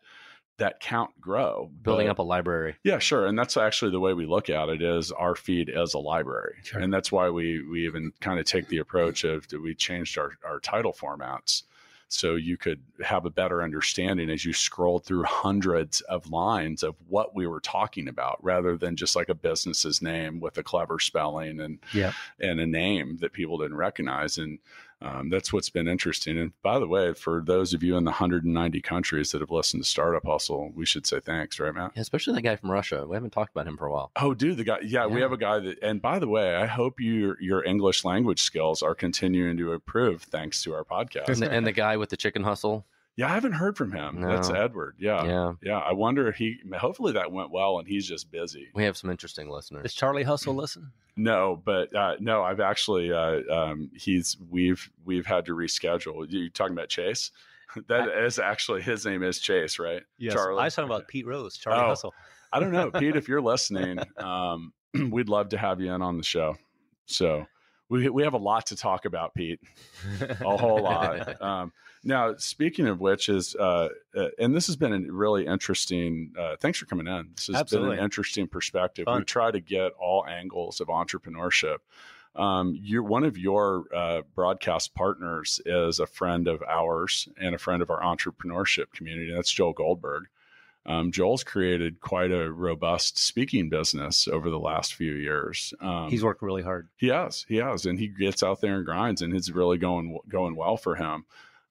that 0.57 0.81
count 0.81 1.11
grow 1.21 1.71
building 1.83 2.07
But- 2.07 2.11
up 2.11 2.19
a 2.19 2.23
library. 2.23 2.75
yeah, 2.83 2.99
sure. 2.99 3.25
And 3.25 3.39
that's 3.39 3.55
actually 3.55 3.91
the 3.91 3.99
way 4.01 4.13
we 4.13 4.25
look 4.25 4.49
at 4.49 4.67
it 4.67 4.81
is 4.81 5.09
our 5.13 5.33
feed 5.35 5.69
as 5.69 5.93
a 5.93 5.99
library. 5.99 6.55
Sure. 6.63 6.81
And 6.81 6.93
that's 6.93 7.13
why 7.13 7.29
we 7.29 7.63
we 7.63 7.85
even 7.85 8.11
kind 8.19 8.39
of 8.41 8.45
take 8.45 8.67
the 8.67 8.79
approach 8.79 9.23
of 9.23 9.47
we 9.53 9.73
changed 9.73 10.17
our, 10.17 10.33
our 10.43 10.59
title 10.59 10.91
formats 10.91 11.63
so 12.11 12.35
you 12.35 12.57
could 12.57 12.81
have 13.05 13.25
a 13.25 13.29
better 13.29 13.61
understanding 13.63 14.29
as 14.31 14.43
you 14.43 14.51
scrolled 14.51 15.05
through 15.05 15.23
hundreds 15.23 16.01
of 16.01 16.29
lines 16.29 16.83
of 16.83 16.95
what 17.07 17.33
we 17.35 17.47
were 17.47 17.61
talking 17.61 18.07
about 18.09 18.43
rather 18.43 18.75
than 18.75 18.95
just 18.97 19.15
like 19.15 19.29
a 19.29 19.35
business's 19.35 20.01
name 20.01 20.39
with 20.41 20.57
a 20.57 20.63
clever 20.63 20.99
spelling 20.99 21.61
and 21.61 21.79
Yeah. 21.93 22.11
and 22.41 22.59
a 22.59 22.65
name 22.67 23.17
that 23.21 23.31
people 23.31 23.59
didn't 23.59 23.77
recognize. 23.77 24.37
And 24.39 24.59
um, 25.01 25.29
that's 25.29 25.53
what's 25.53 25.69
been 25.69 25.87
interesting. 25.87 26.37
And 26.37 26.51
by 26.61 26.77
the 26.77 26.87
way, 26.87 27.13
for 27.13 27.41
those 27.45 27.73
of 27.73 27.83
you 27.83 27.95
in 27.95 28.03
the 28.03 28.11
190 28.11 28.81
countries 28.81 29.31
that 29.31 29.39
have 29.39 29.51
listened 29.51 29.83
to 29.83 29.89
Startup 29.89 30.25
Hustle, 30.25 30.71
we 30.75 30.85
should 30.85 31.07
say 31.07 31.21
thanks, 31.21 31.59
right, 31.59 31.73
Matt? 31.73 31.93
Yeah, 31.95 32.01
especially 32.01 32.33
that 32.33 32.41
guy 32.41 32.57
from 32.57 32.69
Russia. 32.69 33.05
We 33.07 33.15
haven't 33.15 33.31
talked 33.31 33.51
about 33.51 33.65
him 33.65 33.77
for 33.77 33.85
a 33.85 33.91
while. 33.91 34.11
Oh, 34.17 34.33
dude, 34.33 34.57
the 34.57 34.65
guy. 34.65 34.79
Yeah, 34.83 35.05
we 35.05 35.21
have 35.21 35.31
a 35.31 35.37
guy 35.37 35.59
that. 35.59 35.81
And 35.81 36.01
by 36.01 36.19
the 36.19 36.27
way, 36.27 36.55
I 36.55 36.65
hope 36.65 36.99
your 36.99 37.41
your 37.41 37.63
English 37.63 38.03
language 38.03 38.41
skills 38.41 38.81
are 38.81 38.93
continuing 38.93 39.55
to 39.57 39.71
improve 39.71 40.23
thanks 40.23 40.61
to 40.63 40.73
our 40.73 40.83
podcast. 40.83 41.29
And 41.29 41.37
the, 41.37 41.49
and 41.51 41.65
the 41.65 41.71
guy 41.71 41.95
with 41.95 42.09
the 42.09 42.17
chicken 42.17 42.43
hustle. 42.43 42.85
Yeah, 43.19 43.25
I 43.29 43.33
haven't 43.33 43.51
heard 43.51 43.75
from 43.75 43.91
him. 43.91 44.21
That's 44.21 44.49
Edward. 44.49 44.95
Yeah, 44.97 45.25
yeah, 45.25 45.53
Yeah, 45.61 45.77
I 45.79 45.91
wonder 45.91 46.27
if 46.29 46.37
he. 46.37 46.55
Hopefully 46.79 47.11
that 47.13 47.33
went 47.33 47.51
well, 47.51 47.77
and 47.79 47.85
he's 47.85 48.07
just 48.07 48.31
busy. 48.31 48.69
we 48.73 48.85
have 48.85 48.95
some 48.95 49.09
interesting 49.09 49.47
Does 49.47 49.55
listeners. 49.55 49.93
Charlie 49.93 50.23
Hustle 50.23 50.55
listen? 50.55 50.91
No, 51.17 51.61
but 51.65 51.93
uh, 51.93 52.15
no, 52.21 52.43
I've 52.43 52.61
actually. 52.61 53.11
Uh, 53.11 53.41
um, 53.53 53.91
he's 53.93 54.37
we've 54.49 54.89
we've 55.03 55.25
had 55.25 55.45
to 55.47 55.51
reschedule. 55.53 56.25
You 56.31 56.49
talking 56.49 56.73
about 56.73 56.87
Chase? 56.89 57.31
That 57.87 58.07
is 58.25 58.39
actually 58.39 58.81
his 58.81 59.05
name 59.05 59.21
is 59.21 59.37
Chase, 59.39 59.77
right? 59.77 60.01
Yes. 60.17 60.33
Charlie. 60.33 60.59
I 60.61 60.63
was 60.65 60.75
talking 60.75 60.89
about 60.89 61.07
Pete 61.07 61.27
Rose, 61.27 61.55
Charlie 61.55 61.81
Oh. 61.83 61.87
Hustle. 61.89 62.13
I 62.51 62.59
don't 62.59 62.71
know, 62.71 62.89
Pete. 62.89 63.15
If 63.15 63.27
you're 63.27 63.41
listening, 63.53 63.99
um, 64.17 64.73
we'd 65.11 65.29
love 65.29 65.49
to 65.49 65.57
have 65.59 65.79
you 65.81 65.93
in 65.93 66.01
on 66.01 66.17
the 66.17 66.23
show. 66.23 66.55
So 67.05 67.45
we 67.89 68.09
we 68.09 68.23
have 68.23 68.33
a 68.33 68.37
lot 68.39 68.65
to 68.67 68.75
talk 68.75 69.05
about, 69.05 69.35
Pete. 69.35 69.59
A 70.21 70.57
whole 70.57 70.81
lot. 70.81 71.39
Um, 71.41 71.71
now, 72.03 72.35
speaking 72.37 72.87
of 72.87 72.99
which, 72.99 73.29
is 73.29 73.55
uh, 73.55 73.89
uh, 74.15 74.27
and 74.37 74.55
this 74.55 74.67
has 74.67 74.75
been 74.75 74.93
a 74.93 75.11
really 75.11 75.45
interesting. 75.45 76.33
Uh, 76.37 76.55
thanks 76.59 76.79
for 76.79 76.85
coming 76.85 77.07
in. 77.07 77.29
This 77.35 77.47
has 77.47 77.69
been 77.69 77.91
an 77.91 77.99
interesting 77.99 78.47
perspective. 78.47 79.05
We 79.07 79.23
try 79.23 79.51
to 79.51 79.59
get 79.59 79.91
all 79.99 80.25
angles 80.25 80.79
of 80.81 80.87
entrepreneurship. 80.87 81.77
Um, 82.35 82.77
you're 82.79 83.03
one 83.03 83.23
of 83.23 83.37
your 83.37 83.85
uh, 83.93 84.21
broadcast 84.35 84.93
partners 84.93 85.59
is 85.65 85.99
a 85.99 86.05
friend 86.05 86.47
of 86.47 86.61
ours 86.63 87.27
and 87.37 87.55
a 87.55 87.57
friend 87.57 87.81
of 87.81 87.89
our 87.89 88.01
entrepreneurship 88.01 88.91
community. 88.93 89.33
That's 89.33 89.51
Joel 89.51 89.73
Goldberg. 89.73 90.25
Um, 90.85 91.11
Joel's 91.11 91.43
created 91.43 91.99
quite 91.99 92.31
a 92.31 92.51
robust 92.51 93.17
speaking 93.17 93.69
business 93.69 94.27
over 94.27 94.49
the 94.49 94.59
last 94.59 94.93
few 94.93 95.13
years. 95.13 95.73
Um, 95.81 96.09
He's 96.09 96.23
worked 96.23 96.41
really 96.41 96.63
hard. 96.63 96.87
he 96.95 97.07
has, 97.07 97.45
he 97.47 97.57
has, 97.57 97.85
and 97.85 97.99
he 97.99 98.07
gets 98.07 98.41
out 98.41 98.61
there 98.61 98.77
and 98.77 98.85
grinds, 98.85 99.21
and 99.21 99.33
it's 99.35 99.49
really 99.49 99.77
going 99.77 100.17
going 100.29 100.55
well 100.55 100.77
for 100.77 100.95
him. 100.95 101.25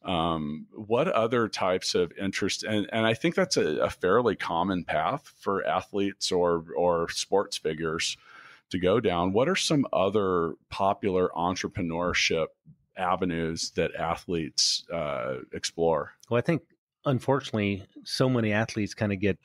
Um, 0.04 0.66
what 0.72 1.08
other 1.08 1.48
types 1.48 1.94
of 1.94 2.12
interest, 2.18 2.62
and, 2.62 2.88
and 2.92 3.04
I 3.04 3.14
think 3.14 3.34
that's 3.34 3.56
a, 3.56 3.78
a 3.78 3.90
fairly 3.90 4.36
common 4.36 4.84
path 4.84 5.32
for 5.40 5.66
athletes 5.66 6.30
or 6.30 6.64
or 6.76 7.08
sports 7.10 7.56
figures 7.56 8.16
to 8.70 8.78
go 8.78 9.00
down. 9.00 9.32
What 9.32 9.48
are 9.48 9.56
some 9.56 9.86
other 9.92 10.54
popular 10.70 11.30
entrepreneurship 11.36 12.46
avenues 12.96 13.72
that 13.76 13.94
athletes 13.96 14.84
uh, 14.92 15.38
explore? 15.52 16.12
Well, 16.30 16.38
I 16.38 16.42
think 16.42 16.62
unfortunately, 17.04 17.84
so 18.04 18.28
many 18.28 18.52
athletes 18.52 18.94
kind 18.94 19.12
of 19.12 19.20
get 19.20 19.38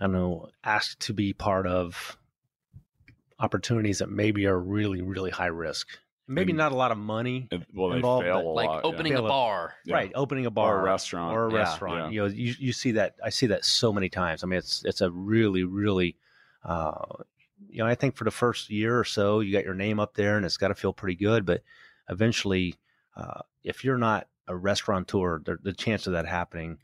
I 0.00 0.04
don't 0.04 0.12
know, 0.12 0.48
asked 0.62 1.00
to 1.00 1.12
be 1.12 1.32
part 1.32 1.66
of 1.66 2.18
opportunities 3.38 3.98
that 3.98 4.10
maybe 4.10 4.46
are 4.46 4.58
really, 4.58 5.02
really 5.02 5.30
high 5.30 5.46
risk. 5.46 5.88
Maybe 6.26 6.52
And- 6.52 6.58
not 6.58 6.72
a 6.72 6.74
lot 6.74 6.90
of 6.90 6.96
money, 6.98 7.48
And- 7.50 7.66
well, 7.74 7.90
they 7.90 7.96
Involved, 7.96 8.24
fail 8.24 8.36
but 8.42 8.48
a 8.48 8.48
like 8.48 8.68
lot. 8.68 8.84
opening 8.84 9.12
Yeah. 9.12 9.18
a 9.18 9.22
bar. 9.22 9.74
Yeah. 9.84 9.94
right? 9.96 10.12
Opening 10.14 10.46
a 10.46 10.50
bar 10.50 10.78
or 10.78 10.80
a 10.80 10.84
restaurant. 10.84 11.34
or 11.36 11.48
a 11.48 11.52
Yeah, 11.52 11.58
restaurant. 11.58 11.96
yeah. 11.98 12.08
You 12.10 12.20
know, 12.22 12.34
you 12.34 12.54
you 12.58 12.72
see 12.72 12.92
that. 12.92 13.16
I 13.22 13.28
see 13.30 13.46
that 13.48 13.64
so 13.64 13.92
many 13.92 14.08
times. 14.08 14.42
I 14.42 14.46
mean, 14.46 14.58
it's 14.58 14.82
it's 14.86 15.00
a 15.02 15.10
really, 15.10 15.64
really, 15.64 16.16
uh, 16.64 16.94
you 17.68 17.78
know, 17.78 17.86
I 17.86 17.94
think 17.94 18.16
for 18.16 18.24
the 18.24 18.30
first 18.30 18.70
year 18.70 18.98
or 18.98 19.04
so, 19.04 19.40
you 19.40 19.52
got 19.52 19.64
your 19.64 19.74
name 19.74 20.00
up 20.00 20.14
there, 20.14 20.36
and 20.36 20.46
it's 20.46 20.56
got 20.56 20.68
to 20.68 20.74
feel 20.74 20.92
pretty 20.94 21.16
good. 21.16 21.44
But 21.44 21.62
eventually, 22.08 22.76
uh, 23.16 23.40
if 23.62 23.84
you're 23.84 23.98
not 23.98 24.28
a 24.48 24.56
restaurateur, 24.56 25.40
the, 25.44 25.58
the 25.62 25.72
chance 25.72 26.06
of 26.06 26.12
that 26.14 26.26
happening, 26.26 26.78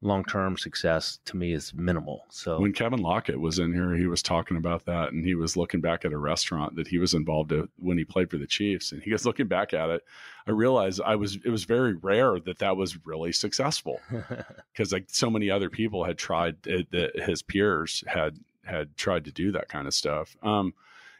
long 0.00 0.24
term 0.24 0.56
success 0.56 1.18
to 1.24 1.36
me 1.36 1.52
is 1.52 1.74
minimal. 1.74 2.24
So 2.30 2.60
When 2.60 2.72
Kevin 2.72 3.00
Lockett 3.00 3.40
was 3.40 3.58
in 3.58 3.72
here, 3.72 3.94
he 3.94 4.06
was 4.06 4.22
talking 4.22 4.56
about 4.56 4.84
that, 4.86 5.12
and 5.12 5.24
he 5.24 5.34
was 5.34 5.56
looking 5.56 5.80
back 5.80 6.04
at 6.04 6.12
a 6.12 6.18
restaurant 6.18 6.76
that 6.76 6.86
he 6.86 6.98
was 6.98 7.14
involved 7.14 7.50
in 7.52 7.68
when 7.78 7.98
he 7.98 8.04
played 8.04 8.30
for 8.30 8.38
the 8.38 8.46
Chiefs. 8.46 8.92
And 8.92 9.02
he 9.02 9.12
was 9.12 9.26
looking 9.26 9.48
back 9.48 9.74
at 9.74 9.90
it. 9.90 10.04
I 10.46 10.52
realized 10.52 11.00
I 11.04 11.16
was 11.16 11.36
it 11.44 11.50
was 11.50 11.64
very 11.64 11.94
rare 11.94 12.38
that 12.40 12.58
that 12.58 12.76
was 12.76 13.04
really 13.04 13.32
successful 13.32 14.00
because 14.72 14.92
like 14.92 15.06
so 15.08 15.30
many 15.30 15.50
other 15.50 15.68
people 15.68 16.04
had 16.04 16.16
tried 16.18 16.66
it, 16.66 16.90
that 16.92 17.18
his 17.18 17.42
peers 17.42 18.04
had 18.06 18.38
had 18.64 18.96
tried 18.96 19.24
to 19.24 19.32
do 19.32 19.52
that 19.52 19.68
kind 19.68 19.86
of 19.86 19.94
stuff. 19.94 20.36
Um, 20.42 20.74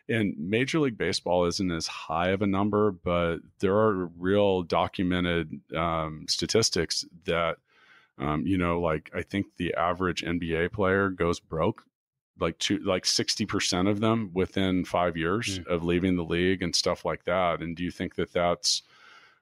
and 0.08 0.34
Major 0.38 0.80
League 0.80 0.96
Baseball 0.96 1.44
isn't 1.46 1.70
as 1.70 1.86
high 1.86 2.28
of 2.28 2.40
a 2.40 2.46
number, 2.46 2.92
but 2.92 3.38
there 3.58 3.74
are 3.74 4.06
real 4.18 4.62
documented 4.62 5.60
um, 5.76 6.24
statistics 6.28 7.04
that 7.24 7.58
um, 8.18 8.46
you 8.46 8.58
know, 8.58 8.80
like 8.80 9.10
I 9.14 9.22
think 9.22 9.46
the 9.56 9.74
average 9.74 10.22
NBA 10.22 10.72
player 10.72 11.08
goes 11.10 11.40
broke, 11.40 11.84
like 12.40 12.58
two, 12.58 12.78
like 12.78 13.06
sixty 13.06 13.46
percent 13.46 13.88
of 13.88 14.00
them 14.00 14.30
within 14.34 14.84
five 14.84 15.16
years 15.16 15.60
of 15.68 15.84
leaving 15.84 16.16
the 16.16 16.24
league 16.24 16.62
and 16.62 16.74
stuff 16.74 17.04
like 17.04 17.24
that. 17.24 17.60
And 17.60 17.76
do 17.76 17.82
you 17.84 17.90
think 17.90 18.16
that 18.16 18.32
that's 18.32 18.82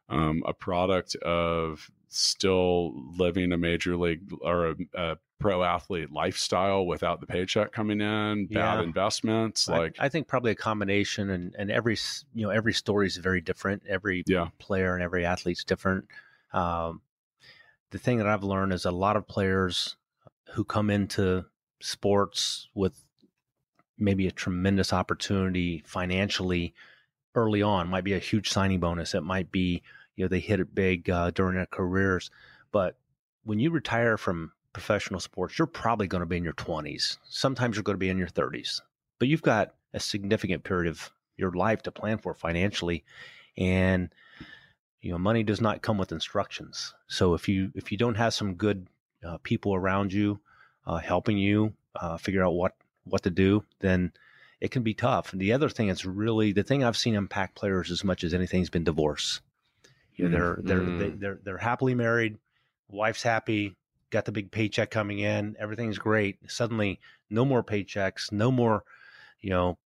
um, 0.08 0.42
a 0.46 0.52
product 0.52 1.16
of 1.16 1.90
still 2.08 2.92
living 3.18 3.52
a 3.52 3.56
major 3.58 3.96
league 3.96 4.32
or 4.40 4.68
a, 4.68 4.74
a 4.94 5.16
pro 5.38 5.62
athlete 5.62 6.10
lifestyle 6.10 6.86
without 6.86 7.20
the 7.20 7.26
paycheck 7.26 7.72
coming 7.72 8.00
in, 8.00 8.46
bad 8.46 8.78
Yeah. 8.78 8.82
investments? 8.82 9.68
Like, 9.68 9.96
I, 9.98 10.08
think 10.08 10.28
probably 10.28 10.52
a 10.52 10.54
combination, 10.56 11.30
and 11.30 11.54
and 11.58 11.70
every 11.70 11.96
you 12.34 12.46
know 12.46 12.50
every 12.50 12.72
story 12.72 13.06
is 13.06 13.16
very 13.16 13.40
different. 13.40 13.82
Every 13.88 14.22
Yeah. 14.26 14.48
player 14.58 14.94
and 14.94 15.02
every 15.02 15.24
athlete's 15.26 15.64
different. 15.64 16.06
Um, 16.52 17.02
the 17.96 18.02
thing 18.02 18.18
that 18.18 18.26
I've 18.26 18.44
learned 18.44 18.74
is 18.74 18.84
a 18.84 18.90
lot 18.90 19.16
of 19.16 19.26
players 19.26 19.96
who 20.52 20.64
come 20.64 20.90
into 20.90 21.46
sports 21.80 22.68
with 22.74 23.02
maybe 23.96 24.26
a 24.26 24.30
tremendous 24.30 24.92
opportunity 24.92 25.82
financially 25.86 26.74
early 27.34 27.62
on 27.62 27.88
might 27.88 28.04
be 28.04 28.12
a 28.12 28.18
huge 28.18 28.50
signing 28.50 28.80
bonus. 28.80 29.14
It 29.14 29.22
might 29.22 29.50
be 29.50 29.82
you 30.14 30.24
know 30.24 30.28
they 30.28 30.40
hit 30.40 30.60
it 30.60 30.74
big 30.74 31.08
uh, 31.08 31.30
during 31.30 31.56
their 31.56 31.64
careers, 31.64 32.30
but 32.70 32.98
when 33.44 33.58
you 33.58 33.70
retire 33.70 34.18
from 34.18 34.52
professional 34.74 35.20
sports, 35.20 35.58
you're 35.58 35.66
probably 35.66 36.06
going 36.06 36.20
to 36.20 36.26
be 36.26 36.36
in 36.36 36.44
your 36.44 36.52
20s. 36.52 37.16
Sometimes 37.24 37.76
you're 37.76 37.82
going 37.82 37.94
to 37.94 37.98
be 37.98 38.10
in 38.10 38.18
your 38.18 38.28
30s, 38.28 38.82
but 39.18 39.28
you've 39.28 39.40
got 39.40 39.72
a 39.94 40.00
significant 40.00 40.64
period 40.64 40.90
of 40.90 41.10
your 41.38 41.52
life 41.52 41.82
to 41.84 41.90
plan 41.90 42.18
for 42.18 42.34
financially, 42.34 43.04
and 43.56 44.10
you 45.06 45.12
know 45.12 45.18
money 45.18 45.44
does 45.44 45.60
not 45.60 45.82
come 45.82 45.98
with 45.98 46.10
instructions. 46.10 46.92
So 47.06 47.34
if 47.34 47.48
you 47.48 47.70
if 47.76 47.92
you 47.92 47.98
don't 47.98 48.16
have 48.16 48.34
some 48.34 48.54
good 48.54 48.88
uh, 49.24 49.38
people 49.44 49.72
around 49.72 50.12
you 50.12 50.40
uh, 50.84 50.96
helping 50.96 51.38
you 51.38 51.74
uh, 51.94 52.16
figure 52.16 52.44
out 52.44 52.54
what 52.54 52.74
what 53.04 53.22
to 53.22 53.30
do, 53.30 53.64
then 53.78 54.12
it 54.60 54.72
can 54.72 54.82
be 54.82 54.94
tough. 54.94 55.32
And 55.32 55.40
the 55.40 55.52
other 55.52 55.68
thing 55.68 55.90
is 55.90 56.04
really 56.04 56.50
the 56.50 56.64
thing 56.64 56.82
I've 56.82 56.96
seen 56.96 57.14
impact 57.14 57.54
players 57.54 57.92
as 57.92 58.02
much 58.02 58.24
as 58.24 58.34
anything 58.34 58.62
has 58.62 58.70
been 58.70 58.82
divorce. 58.82 59.40
You 60.16 60.28
know, 60.28 60.36
they're 60.36 60.58
they're 60.64 60.82
Mm. 60.82 60.98
they, 60.98 61.10
they're 61.10 61.38
they're 61.44 61.58
happily 61.58 61.94
married, 61.94 62.38
wife's 62.88 63.22
happy, 63.22 63.76
got 64.10 64.24
the 64.24 64.32
big 64.32 64.50
paycheck 64.50 64.90
coming 64.90 65.20
in, 65.20 65.54
everything's 65.60 65.98
great. 65.98 66.38
Suddenly, 66.50 66.98
no 67.30 67.44
more 67.44 67.62
paychecks, 67.62 68.32
no 68.32 68.50
more, 68.50 68.82
you 69.40 69.50
know, 69.50 69.78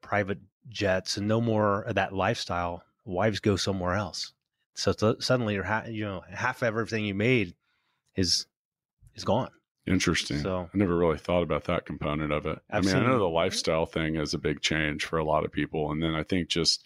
private 0.00 0.38
jets, 0.68 1.16
and 1.16 1.26
no 1.26 1.40
more 1.40 1.82
of 1.82 1.96
that 1.96 2.12
lifestyle. 2.12 2.84
Wives 3.04 3.40
go 3.40 3.56
somewhere 3.56 3.94
else. 3.94 4.33
So 4.74 4.92
th- 4.92 5.16
uh, 5.16 5.20
suddenly, 5.20 5.54
you're 5.54 5.64
ha- 5.64 5.86
you 5.88 6.04
know 6.04 6.22
half 6.30 6.62
of 6.62 6.66
everything 6.66 7.04
you 7.04 7.14
made 7.14 7.54
is 8.16 8.46
is 9.14 9.24
gone. 9.24 9.50
Interesting. 9.86 10.38
So- 10.38 10.70
I 10.72 10.76
never 10.76 10.96
really 10.96 11.18
thought 11.18 11.42
about 11.42 11.64
that 11.64 11.84
component 11.84 12.32
of 12.32 12.46
it. 12.46 12.58
I've 12.70 12.84
I 12.84 12.86
mean, 12.86 12.96
I 12.96 13.06
know 13.06 13.18
the 13.18 13.24
mm-hmm. 13.24 13.34
lifestyle 13.34 13.86
thing 13.86 14.16
is 14.16 14.34
a 14.34 14.38
big 14.38 14.60
change 14.60 15.04
for 15.04 15.18
a 15.18 15.24
lot 15.24 15.44
of 15.44 15.52
people. 15.52 15.90
And 15.90 16.02
then 16.02 16.14
I 16.14 16.22
think 16.22 16.48
just 16.48 16.82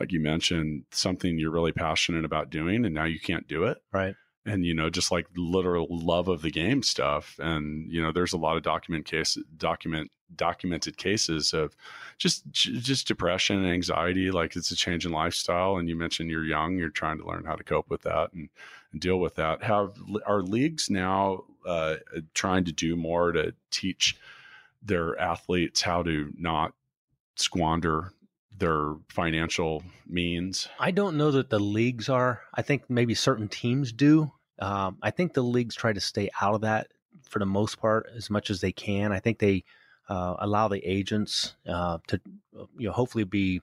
like 0.00 0.10
you 0.10 0.20
mentioned, 0.20 0.84
something 0.90 1.38
you're 1.38 1.52
really 1.52 1.72
passionate 1.72 2.24
about 2.24 2.50
doing 2.50 2.84
and 2.84 2.94
now 2.94 3.04
you 3.04 3.20
can't 3.20 3.46
do 3.46 3.64
it. 3.64 3.78
Right. 3.92 4.14
And, 4.46 4.64
you 4.64 4.74
know, 4.74 4.90
just 4.90 5.10
like 5.10 5.26
literal 5.36 5.86
love 5.90 6.28
of 6.28 6.42
the 6.42 6.50
game 6.50 6.82
stuff. 6.82 7.36
And, 7.38 7.90
you 7.90 8.02
know, 8.02 8.12
there's 8.12 8.34
a 8.34 8.38
lot 8.38 8.56
of 8.56 8.62
document 8.62 9.06
case 9.06 9.38
document 9.56 10.10
documented 10.36 10.96
cases 10.96 11.52
of 11.52 11.76
just 12.18 12.50
just 12.50 13.06
depression 13.06 13.58
and 13.58 13.72
anxiety 13.72 14.30
like 14.30 14.56
it's 14.56 14.70
a 14.70 14.76
change 14.76 15.06
in 15.06 15.12
lifestyle 15.12 15.76
and 15.76 15.88
you 15.88 15.96
mentioned 15.96 16.30
you're 16.30 16.44
young 16.44 16.76
you're 16.76 16.88
trying 16.88 17.18
to 17.18 17.26
learn 17.26 17.44
how 17.44 17.54
to 17.54 17.64
cope 17.64 17.88
with 17.90 18.02
that 18.02 18.32
and, 18.32 18.48
and 18.92 19.00
deal 19.00 19.18
with 19.20 19.34
that 19.34 19.62
have 19.62 19.96
are 20.26 20.42
leagues 20.42 20.90
now 20.90 21.44
uh, 21.66 21.96
trying 22.34 22.64
to 22.64 22.72
do 22.72 22.96
more 22.96 23.32
to 23.32 23.54
teach 23.70 24.18
their 24.82 25.18
athletes 25.18 25.80
how 25.82 26.02
to 26.02 26.32
not 26.38 26.72
squander 27.36 28.12
their 28.56 28.94
financial 29.08 29.82
means 30.06 30.68
I 30.78 30.90
don't 30.90 31.16
know 31.16 31.30
that 31.32 31.50
the 31.50 31.58
leagues 31.58 32.08
are. 32.08 32.42
I 32.54 32.62
think 32.62 32.88
maybe 32.88 33.14
certain 33.14 33.48
teams 33.48 33.92
do. 33.92 34.32
Um, 34.58 34.98
I 35.02 35.10
think 35.10 35.34
the 35.34 35.42
leagues 35.42 35.74
try 35.74 35.92
to 35.92 36.00
stay 36.00 36.30
out 36.40 36.54
of 36.54 36.60
that 36.62 36.88
for 37.28 37.38
the 37.38 37.46
most 37.46 37.80
part 37.80 38.06
as 38.16 38.30
much 38.30 38.50
as 38.50 38.60
they 38.60 38.72
can. 38.72 39.12
I 39.12 39.18
think 39.18 39.38
they 39.38 39.64
uh, 40.08 40.36
allow 40.38 40.68
the 40.68 40.78
agents 40.88 41.54
uh, 41.66 41.98
to, 42.08 42.20
you 42.76 42.88
know, 42.88 42.92
hopefully 42.92 43.24
be 43.24 43.60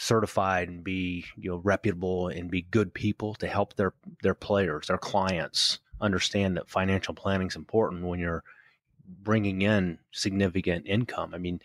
certified 0.00 0.68
and 0.68 0.84
be 0.84 1.24
you 1.36 1.50
know 1.50 1.56
reputable 1.64 2.28
and 2.28 2.52
be 2.52 2.62
good 2.62 2.94
people 2.94 3.34
to 3.34 3.48
help 3.48 3.74
their 3.74 3.92
their 4.22 4.34
players, 4.34 4.86
their 4.86 4.98
clients 4.98 5.80
understand 6.00 6.56
that 6.56 6.68
financial 6.68 7.14
planning 7.14 7.48
is 7.48 7.56
important 7.56 8.06
when 8.06 8.20
you're 8.20 8.44
bringing 9.08 9.62
in 9.62 9.98
significant 10.12 10.86
income. 10.86 11.34
I 11.34 11.38
mean, 11.38 11.60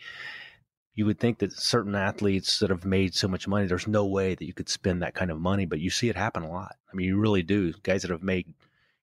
you 0.94 1.06
would 1.06 1.18
think 1.18 1.38
that 1.38 1.52
certain 1.52 1.94
athletes 1.94 2.60
that 2.60 2.70
have 2.70 2.84
made 2.84 3.14
so 3.14 3.26
much 3.26 3.48
money, 3.48 3.66
there's 3.66 3.88
no 3.88 4.06
way 4.06 4.34
that 4.34 4.44
you 4.44 4.52
could 4.52 4.68
spend 4.68 5.02
that 5.02 5.14
kind 5.14 5.30
of 5.30 5.40
money, 5.40 5.66
but 5.66 5.80
you 5.80 5.90
see 5.90 6.08
it 6.08 6.16
happen 6.16 6.44
a 6.44 6.50
lot. 6.50 6.76
I 6.92 6.96
mean, 6.96 7.06
you 7.08 7.18
really 7.18 7.42
do. 7.42 7.72
Guys 7.82 8.02
that 8.02 8.10
have 8.10 8.22
made 8.22 8.54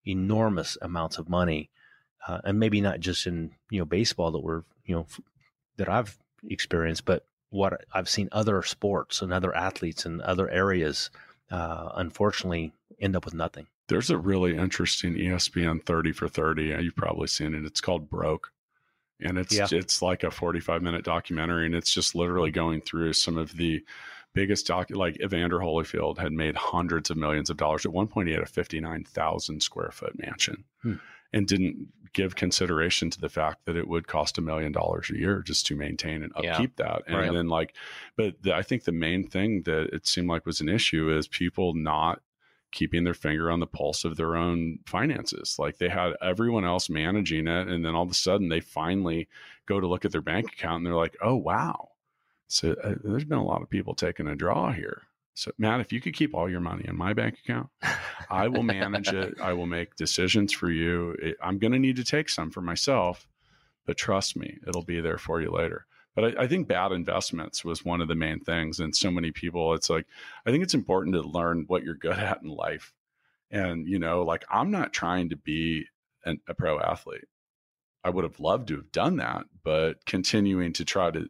enormous 0.06 0.78
amounts 0.82 1.18
of 1.18 1.28
money, 1.30 1.70
uh, 2.28 2.39
and 2.46 2.60
maybe 2.60 2.82
not 2.82 3.00
just 3.00 3.28
in 3.28 3.52
you 3.70 3.80
know 3.80 3.86
baseball 3.86 4.32
that 4.32 4.39
we're 4.39 4.64
you 4.86 4.96
know 4.96 5.08
that 5.78 5.89
I've 5.89 6.18
experienced, 6.48 7.06
but 7.06 7.26
what 7.50 7.84
I've 7.94 8.10
seen 8.10 8.30
other 8.32 8.64
sports 8.64 9.22
and 9.22 9.34
other 9.34 9.54
athletes 9.54 10.06
in 10.06 10.22
other 10.22 10.50
areas, 10.50 11.10
uh, 11.52 11.89
unfortunately, 11.96 12.72
end 13.02 13.16
up 13.16 13.26
with 13.26 13.34
nothing. 13.34 13.68
there's 13.88 14.10
a 14.10 14.18
really 14.18 14.56
interesting 14.56 15.16
espn 15.16 15.84
30 15.86 16.12
for 16.14 16.28
30 16.30 16.78
you've 16.82 16.96
probably 16.96 17.28
seen 17.28 17.54
it 17.54 17.66
it's 17.66 17.82
called 17.82 18.10
broke 18.10 18.52
and 19.22 19.38
it's 19.38 19.55
Yeah. 19.55 19.67
it's 19.72 20.01
like 20.01 20.24
a 20.24 20.32
45 20.32 20.82
minute 20.82 21.03
documentary 21.03 21.65
and 21.65 21.76
it's 21.76 21.93
just 21.93 22.15
literally 22.15 22.51
going 22.51 22.82
through 22.82 23.13
some 23.13 23.38
of 23.38 23.55
the 23.57 23.84
biggest 24.34 24.65
doc 24.67 24.89
like 24.91 25.19
evander 25.22 25.59
holyfield 25.59 26.17
had 26.17 26.32
made 26.32 26.55
hundreds 26.55 27.09
of 27.09 27.17
millions 27.17 27.49
of 27.49 27.57
dollars 27.57 27.86
at 27.86 27.91
one 27.91 28.07
point 28.07 28.28
he 28.28 28.34
had 28.34 28.43
a 28.43 28.47
59000 28.47 29.61
square 29.61 29.91
foot 29.91 30.17
mansion 30.17 30.63
Hmm. 30.82 30.95
and 31.34 31.47
didn't 31.47 31.88
give 32.13 32.36
consideration 32.36 33.09
to 33.09 33.22
the 33.22 33.30
fact 33.30 33.65
that 33.65 33.78
it 33.78 33.88
would 33.88 34.07
cost 34.07 34.38
a 34.38 34.41
million 34.41 34.72
dollars 34.72 35.09
a 35.09 35.17
year 35.17 35.41
just 35.41 35.65
to 35.67 35.76
maintain 35.76 36.24
and 36.24 36.32
Yeah. 36.41 36.53
upkeep 36.53 36.76
that 36.78 37.03
and 37.07 37.15
Right. 37.17 37.32
then 37.32 37.47
like 37.47 37.76
but 38.17 38.41
the, 38.41 38.53
i 38.55 38.61
think 38.63 38.84
the 38.86 38.91
main 38.91 39.28
thing 39.28 39.63
that 39.63 39.93
it 39.93 40.07
seemed 40.07 40.28
like 40.30 40.45
was 40.45 40.59
an 40.61 40.69
issue 40.69 41.15
is 41.15 41.28
people 41.28 41.74
not 41.74 42.22
keeping 42.72 43.03
their 43.03 43.13
finger 43.13 43.51
on 43.51 43.59
the 43.59 43.67
pulse 43.67 44.05
of 44.05 44.15
their 44.15 44.36
own 44.36 44.80
finances. 44.86 45.57
Like 45.59 45.78
they 45.78 45.89
had 45.89 46.13
everyone 46.22 46.65
else 46.65 46.89
managing 46.89 47.47
it. 47.47 47.67
And 47.67 47.84
then 47.86 47.95
all 47.95 48.03
of 48.03 48.11
a 48.11 48.15
sudden 48.15 48.49
they 48.49 48.59
finally 48.59 49.28
go 49.65 49.80
to 49.80 49.88
look 49.88 50.05
at 50.05 50.11
their 50.11 50.22
bank 50.22 50.53
account 50.53 50.78
and 50.78 50.86
they're 50.86 50.95
like, 50.95 51.17
oh, 51.22 51.36
wow. 51.36 51.89
So 52.47 52.76
uh, 52.84 52.95
there's 53.03 53.26
been 53.26 53.38
a 53.38 53.45
lot 53.45 53.61
of 53.61 53.69
people 53.69 53.93
taking 53.93 54.28
a 54.28 54.36
draw 54.36 54.72
here. 54.72 55.03
So, 55.34 55.51
Matt, 55.57 55.80
if 55.80 55.93
you 55.93 56.01
could 56.01 56.13
keep 56.13 56.36
all 56.36 56.49
your 56.49 56.59
money 56.59 56.84
in 56.88 56.97
my 56.97 57.13
bank 57.13 57.39
account, 57.43 57.69
I 58.30 58.49
will 58.49 58.63
manage 58.63 59.07
it. 59.09 59.36
I 59.41 59.53
will 59.53 59.65
make 59.65 59.95
decisions 59.95 60.51
for 60.51 60.69
you. 60.69 61.15
It, 61.22 61.38
I'm 61.41 61.57
going 61.57 61.72
to 61.72 61.80
need 61.80 61.95
to 61.95 62.03
take 62.03 62.28
some 62.28 62.51
for 62.51 62.61
myself, 62.61 63.28
but 63.86 63.97
trust 63.97 64.36
me, 64.36 64.57
it'll 64.67 64.84
be 64.84 64.99
there 64.99 65.17
for 65.17 65.41
you 65.41 65.49
later. 65.49 65.86
But 66.16 66.38
I, 66.38 66.43
I 66.43 66.47
think 66.47 66.68
bad 66.68 66.91
investments 66.91 67.64
was 67.64 67.86
one 67.86 68.01
of 68.01 68.07
the 68.07 68.16
main 68.16 68.39
things. 68.39 68.80
And 68.80 68.95
so 68.95 69.09
many 69.12 69.32
people, 69.32 69.74
it's 69.74 69.89
like, 69.89 70.05
I 70.45 70.51
think 70.51 70.64
it's 70.64 70.74
important 70.74 71.16
to 71.16 71.22
learn 71.22 71.66
what 71.68 71.84
you're 71.84 71.95
good 71.95 72.18
at 72.20 72.41
in 72.41 72.49
life. 72.49 72.93
And, 73.49 73.88
you 73.88 73.99
know, 73.99 74.24
like 74.24 74.45
I'm 74.49 74.72
not 74.72 74.93
trying 74.93 75.30
to 75.30 75.36
be 75.38 75.86
an, 76.26 76.39
a 76.47 76.53
pro 76.53 76.80
athlete. 76.80 77.26
I 78.03 78.09
would 78.09 78.24
have 78.24 78.39
loved 78.39 78.70
to 78.70 78.78
have 78.78 78.91
done 78.91 79.18
that, 79.18 79.45
but 79.64 80.05
continuing 80.05 80.74
to 80.74 80.86
try 80.86 81.12
to 81.12 81.28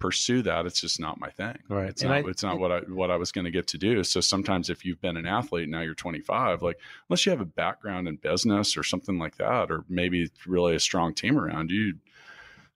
pursue 0.00 0.42
that, 0.42 0.66
it's 0.66 0.80
just 0.80 0.98
not 0.98 1.20
my 1.20 1.30
thing. 1.30 1.56
Right. 1.68 1.88
It's 1.90 2.02
And 2.02 2.10
not. 2.10 2.24
I- 2.24 2.28
it's 2.30 2.42
not 2.42 2.58
what 2.58 2.72
I 2.72 2.78
what 2.80 3.10
I 3.10 3.16
was 3.16 3.30
going 3.30 3.44
to 3.44 3.50
get 3.50 3.66
to 3.68 3.78
do. 3.78 4.02
So 4.04 4.20
sometimes 4.20 4.70
if 4.70 4.84
you've 4.84 5.00
been 5.00 5.16
an 5.16 5.26
athlete 5.26 5.68
now 5.68 5.80
you're 5.82 5.94
25, 5.94 6.62
like 6.62 6.78
unless 7.08 7.24
you 7.26 7.30
have 7.30 7.40
a 7.40 7.44
background 7.46 8.08
in 8.08 8.16
business 8.16 8.76
or 8.76 8.82
something 8.82 9.18
like 9.18 9.36
that, 9.36 9.70
or 9.70 9.84
maybe 9.88 10.30
really 10.46 10.74
a 10.74 10.80
strong 10.80 11.14
team 11.14 11.38
around 11.38 11.70
you, 11.70 11.94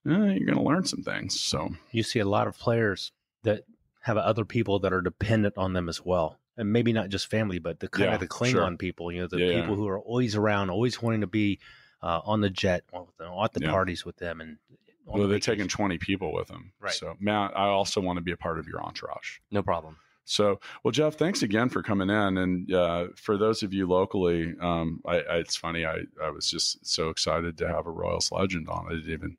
eh, 0.07 0.11
you're 0.34 0.46
going 0.46 0.59
to 0.59 0.62
learn 0.62 0.84
some 0.84 1.03
things. 1.03 1.40
So 1.40 1.70
you 1.90 2.03
see 2.03 2.18
a 2.18 2.24
lot 2.28 2.46
of 2.46 2.59
players 2.59 3.12
that 3.42 3.64
have 4.03 4.16
other 4.16 4.44
people 4.44 4.78
that 4.80 4.92
are 4.92 5.01
dependent 5.01 5.55
on 5.57 5.72
them 5.72 5.88
as 5.88 6.05
well. 6.05 6.38
And 6.57 6.72
maybe 6.72 6.92
not 6.92 7.09
just 7.09 7.30
family, 7.30 7.59
but 7.61 7.78
the 7.78 7.88
kind 7.88 8.07
Yeah, 8.11 8.14
of 8.14 8.20
the 8.20 8.26
cling 8.26 8.53
sure. 8.53 8.64
on 8.64 8.76
people, 8.78 9.12
you 9.12 9.20
know, 9.20 9.26
the 9.28 9.38
Yeah, 9.38 9.46
yeah. 9.46 9.61
people 9.61 9.76
who 9.76 9.86
are 9.86 9.99
always 9.99 10.34
around, 10.34 10.70
always 10.70 11.01
wanting 11.01 11.20
to 11.20 11.26
be 11.28 11.61
uh, 12.03 12.20
on 12.24 12.40
the 12.40 12.51
jet, 12.51 12.84
or 12.92 13.09
at 13.44 13.53
the 13.53 13.61
Yeah. 13.62 13.70
parties 13.70 14.05
with 14.05 14.16
them. 14.16 14.40
And 14.40 14.59
on 15.07 15.18
well, 15.20 15.28
they're 15.28 15.38
vacation. 15.38 15.55
taking 15.55 15.68
20 15.68 15.99
people 15.99 16.32
with 16.32 16.49
them. 16.49 16.72
Right. 16.80 16.92
So 16.92 17.16
Matt, 17.20 17.57
I 17.57 17.66
also 17.66 18.01
want 18.01 18.16
to 18.18 18.20
be 18.22 18.32
a 18.32 18.36
part 18.36 18.59
of 18.59 18.66
your 18.66 18.82
entourage. 18.82 19.38
No 19.51 19.62
problem. 19.62 19.96
So, 20.24 20.61
well, 20.82 20.92
Jeff, 20.92 21.14
thanks 21.14 21.42
again 21.42 21.70
for 21.70 21.82
coming 21.82 22.11
in. 22.11 22.38
And 22.38 22.72
uh, 22.72 23.07
for 23.16 23.38
those 23.38 23.62
of 23.62 23.72
you 23.72 23.86
locally, 23.88 24.55
um, 24.61 25.01
I, 25.07 25.20
I, 25.20 25.36
it's 25.36 25.57
funny. 25.57 25.86
I, 25.86 26.01
I 26.22 26.28
was 26.30 26.51
just 26.51 26.84
so 26.86 27.09
excited 27.09 27.57
to 27.59 27.68
have 27.68 27.86
a 27.86 27.90
Royals 27.90 28.30
legend 28.30 28.68
on. 28.68 28.86
I 28.88 28.94
didn't 28.96 29.11
even 29.11 29.36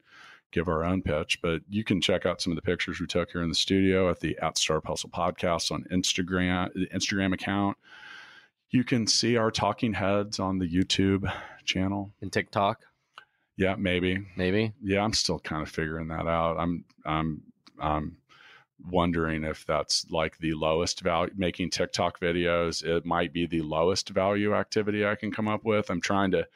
give 0.51 0.67
our 0.67 0.83
own 0.83 1.01
pitch, 1.01 1.39
but 1.41 1.61
you 1.69 1.83
can 1.83 2.01
check 2.01 2.25
out 2.25 2.41
some 2.41 2.51
of 2.51 2.55
the 2.55 2.61
pictures 2.61 2.99
we 2.99 3.07
took 3.07 3.31
here 3.31 3.41
in 3.43 3.49
the 3.49 3.55
studio 3.55 4.09
at 4.09 4.19
the 4.19 4.37
at 4.39 4.57
Startup 4.57 4.85
Hustle 4.87 5.09
podcast 5.09 5.71
on 5.71 5.83
Instagram, 5.91 6.73
the 6.73 6.87
Instagram 6.87 7.33
account. 7.33 7.77
You 8.71 8.83
can 8.83 9.07
see 9.07 9.35
our 9.37 9.49
talking 9.51 9.93
heads 9.93 10.39
on 10.39 10.59
the 10.59 10.67
YouTube 10.67 11.31
channel. 11.65 12.11
and 12.21 12.31
TikTok, 12.31 12.81
Yeah, 13.57 13.75
maybe. 13.75 14.25
maybe. 14.37 14.73
Yeah, 14.81 15.03
I'm 15.03 15.13
still 15.13 15.39
kind 15.39 15.61
of 15.63 15.69
figuring 15.69 16.07
that 16.09 16.27
out. 16.27 16.57
I'm 16.59 16.85
I'm 17.05 17.41
I'm 17.79 18.17
wondering 18.89 19.43
if 19.43 19.65
that's 19.65 20.05
like 20.09 20.37
the 20.37 20.53
lowest 20.53 21.01
value 21.01 21.33
making 21.35 21.69
TikTok 21.71 22.19
videos. 22.19 22.83
It 22.83 23.05
might 23.05 23.33
be 23.33 23.45
the 23.45 23.61
lowest 23.61 24.09
value 24.09 24.55
activity 24.55 25.05
I 25.05 25.15
can 25.15 25.31
come 25.31 25.47
up 25.47 25.63
with. 25.65 25.89
I'm 25.89 26.01
trying 26.01 26.31
to 26.31 26.47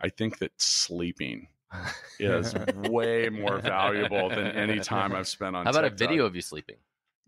I 0.00 0.08
think 0.08 0.38
that 0.38 0.52
sleeping 0.60 1.48
is 2.18 2.54
way 2.88 3.28
more 3.28 3.58
valuable 3.58 4.28
than 4.28 4.46
any 4.48 4.80
time 4.80 5.14
I've 5.14 5.28
spent 5.28 5.56
on 5.56 5.64
How 5.64 5.70
about 5.70 5.84
a 5.84 5.90
video 5.90 6.26
of 6.26 6.34
you 6.34 6.42
sleeping? 6.42 6.76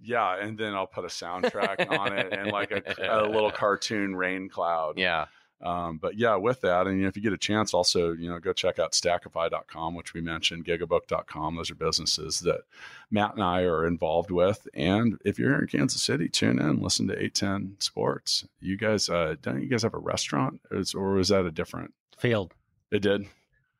Yeah, 0.02 0.36
and 0.40 0.56
then 0.56 0.74
I'll 0.74 0.86
put 0.86 1.04
a 1.04 1.08
soundtrack 1.08 1.90
on 1.98 2.16
it 2.16 2.32
and 2.32 2.50
like 2.50 2.70
a, 2.70 2.82
a 2.98 3.28
little 3.28 3.50
cartoon 3.50 4.16
rain 4.16 4.48
cloud. 4.48 4.98
Yeah. 4.98 5.26
Um, 5.62 5.98
but 5.98 6.16
yeah, 6.16 6.36
with 6.36 6.62
that, 6.62 6.86
and 6.86 6.96
you 6.96 7.02
know, 7.02 7.08
if 7.08 7.16
you 7.16 7.22
get 7.22 7.34
a 7.34 7.38
chance, 7.38 7.74
also, 7.74 8.12
you 8.12 8.30
know, 8.30 8.38
go 8.38 8.54
check 8.54 8.78
out 8.78 8.92
stackify.com, 8.92 9.94
which 9.94 10.14
we 10.14 10.22
mentioned, 10.22 10.64
gigabook.com. 10.64 11.56
Those 11.56 11.70
are 11.70 11.74
businesses 11.74 12.40
that 12.40 12.62
Matt 13.10 13.34
and 13.34 13.42
I 13.42 13.64
are 13.64 13.86
involved 13.86 14.30
with. 14.30 14.66
And 14.72 15.18
if 15.22 15.38
you're 15.38 15.50
here 15.50 15.58
in 15.58 15.66
Kansas 15.66 16.02
City, 16.02 16.30
tune 16.30 16.58
in, 16.58 16.80
listen 16.80 17.08
to 17.08 17.12
810 17.12 17.76
Sports. 17.78 18.48
You 18.60 18.78
guys, 18.78 19.10
uh, 19.10 19.34
don't 19.42 19.60
you 19.60 19.68
guys 19.68 19.82
have 19.82 19.92
a 19.92 19.98
restaurant 19.98 20.62
or, 20.70 20.78
is, 20.78 20.94
or 20.94 21.12
was 21.12 21.28
that 21.28 21.44
a 21.44 21.50
different? 21.50 21.92
failed. 22.18 22.54
It 22.90 23.00
did. 23.00 23.26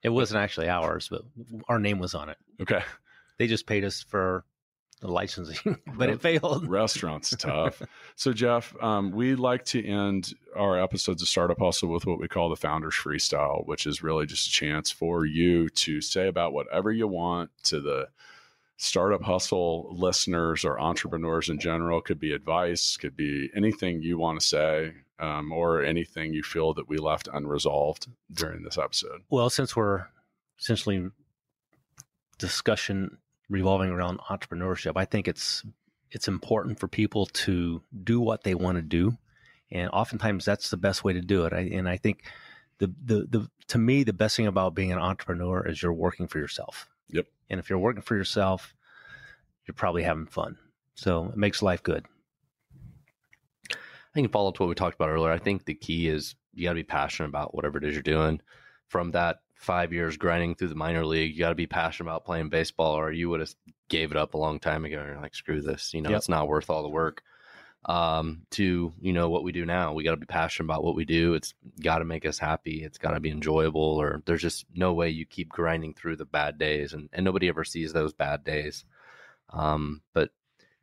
It 0.02 0.08
wasn't 0.10 0.42
actually 0.42 0.68
ours, 0.68 1.08
but 1.10 1.22
our 1.68 1.78
name 1.78 1.98
was 1.98 2.14
on 2.14 2.28
it. 2.30 2.38
Okay. 2.60 2.82
They 3.38 3.46
just 3.46 3.66
paid 3.66 3.84
us 3.84 4.02
for 4.02 4.44
the 5.00 5.08
licensing, 5.08 5.78
but 5.86 6.08
Really? 6.08 6.12
it 6.12 6.20
failed. 6.20 6.68
Restaurants 6.68 7.34
tough. 7.38 7.80
so 8.16 8.32
Jeff, 8.34 8.74
um, 8.82 9.12
we 9.12 9.34
like 9.34 9.64
to 9.66 9.82
end 9.86 10.34
our 10.54 10.78
episodes 10.78 11.22
of 11.22 11.28
Startup 11.28 11.58
Hustle 11.58 11.88
with 11.88 12.04
what 12.06 12.20
we 12.20 12.28
call 12.28 12.50
the 12.50 12.56
Founders 12.56 12.94
Freestyle, 12.94 13.66
which 13.66 13.86
is 13.86 14.02
really 14.02 14.26
just 14.26 14.48
a 14.48 14.52
chance 14.52 14.90
for 14.90 15.24
you 15.24 15.68
to 15.70 16.00
say 16.02 16.28
about 16.28 16.52
whatever 16.52 16.92
you 16.92 17.06
want 17.08 17.50
to 17.64 17.80
the 17.80 18.08
Startup 18.82 19.22
Hustle 19.22 19.94
listeners 19.94 20.64
or 20.64 20.80
entrepreneurs 20.80 21.50
in 21.50 21.58
general. 21.58 22.00
Could 22.00 22.18
be 22.18 22.32
advice, 22.32 22.96
could 22.96 23.14
be 23.14 23.50
anything 23.54 24.00
you 24.00 24.16
want 24.16 24.40
to 24.40 24.46
say, 24.46 24.92
um, 25.18 25.52
or 25.52 25.84
anything 25.84 26.32
you 26.32 26.42
feel 26.42 26.72
that 26.74 26.88
we 26.88 26.96
left 26.96 27.28
unresolved 27.30 28.08
during 28.32 28.62
this 28.62 28.78
episode. 28.78 29.20
Well, 29.28 29.50
since 29.50 29.76
we're 29.76 30.06
essentially 30.58 31.10
discussion 32.38 33.18
revolving 33.50 33.90
around 33.90 34.18
entrepreneurship, 34.20 34.92
I 34.96 35.04
think 35.04 35.28
it's 35.28 35.62
it's 36.10 36.26
important 36.26 36.80
for 36.80 36.88
people 36.88 37.26
to 37.26 37.82
do 38.02 38.18
what 38.18 38.44
they 38.44 38.54
want 38.54 38.78
to 38.78 38.82
do, 38.82 39.16
and 39.70 39.90
oftentimes 39.90 40.46
that's 40.46 40.70
the 40.70 40.78
best 40.78 41.04
way 41.04 41.12
to 41.12 41.20
do 41.20 41.44
it. 41.44 41.52
I, 41.52 41.70
and 41.72 41.86
I 41.86 41.98
think 41.98 42.24
the, 42.78 42.86
the 43.04 43.26
the 43.28 43.50
to 43.68 43.78
me 43.78 44.04
the 44.04 44.14
best 44.14 44.36
thing 44.36 44.46
about 44.46 44.74
being 44.74 44.90
an 44.90 44.98
entrepreneur 44.98 45.66
is 45.66 45.82
you're 45.82 45.92
working 45.92 46.26
for 46.26 46.38
yourself. 46.38 46.88
Yep. 47.12 47.26
And 47.50 47.60
if 47.60 47.68
you're 47.70 47.78
working 47.78 48.02
for 48.02 48.16
yourself, 48.16 48.74
you're 49.66 49.74
probably 49.74 50.02
having 50.02 50.26
fun. 50.26 50.56
So 50.94 51.26
it 51.26 51.36
makes 51.36 51.62
life 51.62 51.82
good. 51.82 52.04
I 53.70 54.12
think 54.14 54.26
to 54.26 54.32
follow 54.32 54.48
up 54.48 54.56
to 54.56 54.62
what 54.62 54.68
we 54.68 54.74
talked 54.74 54.96
about 54.96 55.10
earlier, 55.10 55.30
I 55.32 55.38
think 55.38 55.64
the 55.64 55.74
key 55.74 56.08
is 56.08 56.34
you 56.52 56.64
got 56.64 56.70
to 56.70 56.74
be 56.76 56.82
passionate 56.82 57.28
about 57.28 57.54
whatever 57.54 57.78
it 57.78 57.84
is 57.84 57.94
you're 57.94 58.02
doing. 58.02 58.40
From 58.88 59.12
that 59.12 59.40
five 59.54 59.92
years 59.92 60.16
grinding 60.16 60.56
through 60.56 60.68
the 60.68 60.74
minor 60.74 61.06
league, 61.06 61.32
you 61.32 61.38
got 61.40 61.50
to 61.50 61.54
be 61.54 61.66
passionate 61.66 62.08
about 62.08 62.24
playing 62.24 62.48
baseball, 62.48 62.94
or 62.98 63.12
you 63.12 63.30
would 63.30 63.40
have 63.40 63.54
gave 63.88 64.10
it 64.10 64.16
up 64.16 64.34
a 64.34 64.38
long 64.38 64.58
time 64.58 64.84
ago. 64.84 64.98
And 64.98 65.08
You're 65.10 65.20
like, 65.20 65.34
screw 65.34 65.60
this, 65.62 65.94
you 65.94 66.02
know, 66.02 66.10
Yep. 66.10 66.16
it's 66.18 66.28
not 66.28 66.48
worth 66.48 66.70
all 66.70 66.82
the 66.82 66.88
work. 66.88 67.22
Um, 67.86 68.42
to 68.50 68.92
you 69.00 69.12
know 69.14 69.30
what 69.30 69.42
we 69.42 69.52
do 69.52 69.64
now, 69.64 69.94
we 69.94 70.04
got 70.04 70.10
to 70.10 70.16
be 70.18 70.26
passionate 70.26 70.66
about 70.66 70.84
what 70.84 70.94
we 70.94 71.06
do. 71.06 71.34
It's 71.34 71.54
got 71.82 71.98
to 71.98 72.04
make 72.04 72.26
us 72.26 72.38
happy. 72.38 72.84
It's 72.84 72.98
got 72.98 73.12
to 73.12 73.20
be 73.20 73.30
enjoyable. 73.30 73.80
Or 73.80 74.22
there's 74.26 74.42
just 74.42 74.66
no 74.74 74.92
way 74.92 75.08
you 75.08 75.24
keep 75.24 75.48
grinding 75.48 75.94
through 75.94 76.16
the 76.16 76.26
bad 76.26 76.58
days, 76.58 76.92
and 76.92 77.08
and 77.12 77.24
nobody 77.24 77.48
ever 77.48 77.64
sees 77.64 77.92
those 77.92 78.12
bad 78.12 78.44
days. 78.44 78.84
Um, 79.48 80.02
but 80.12 80.30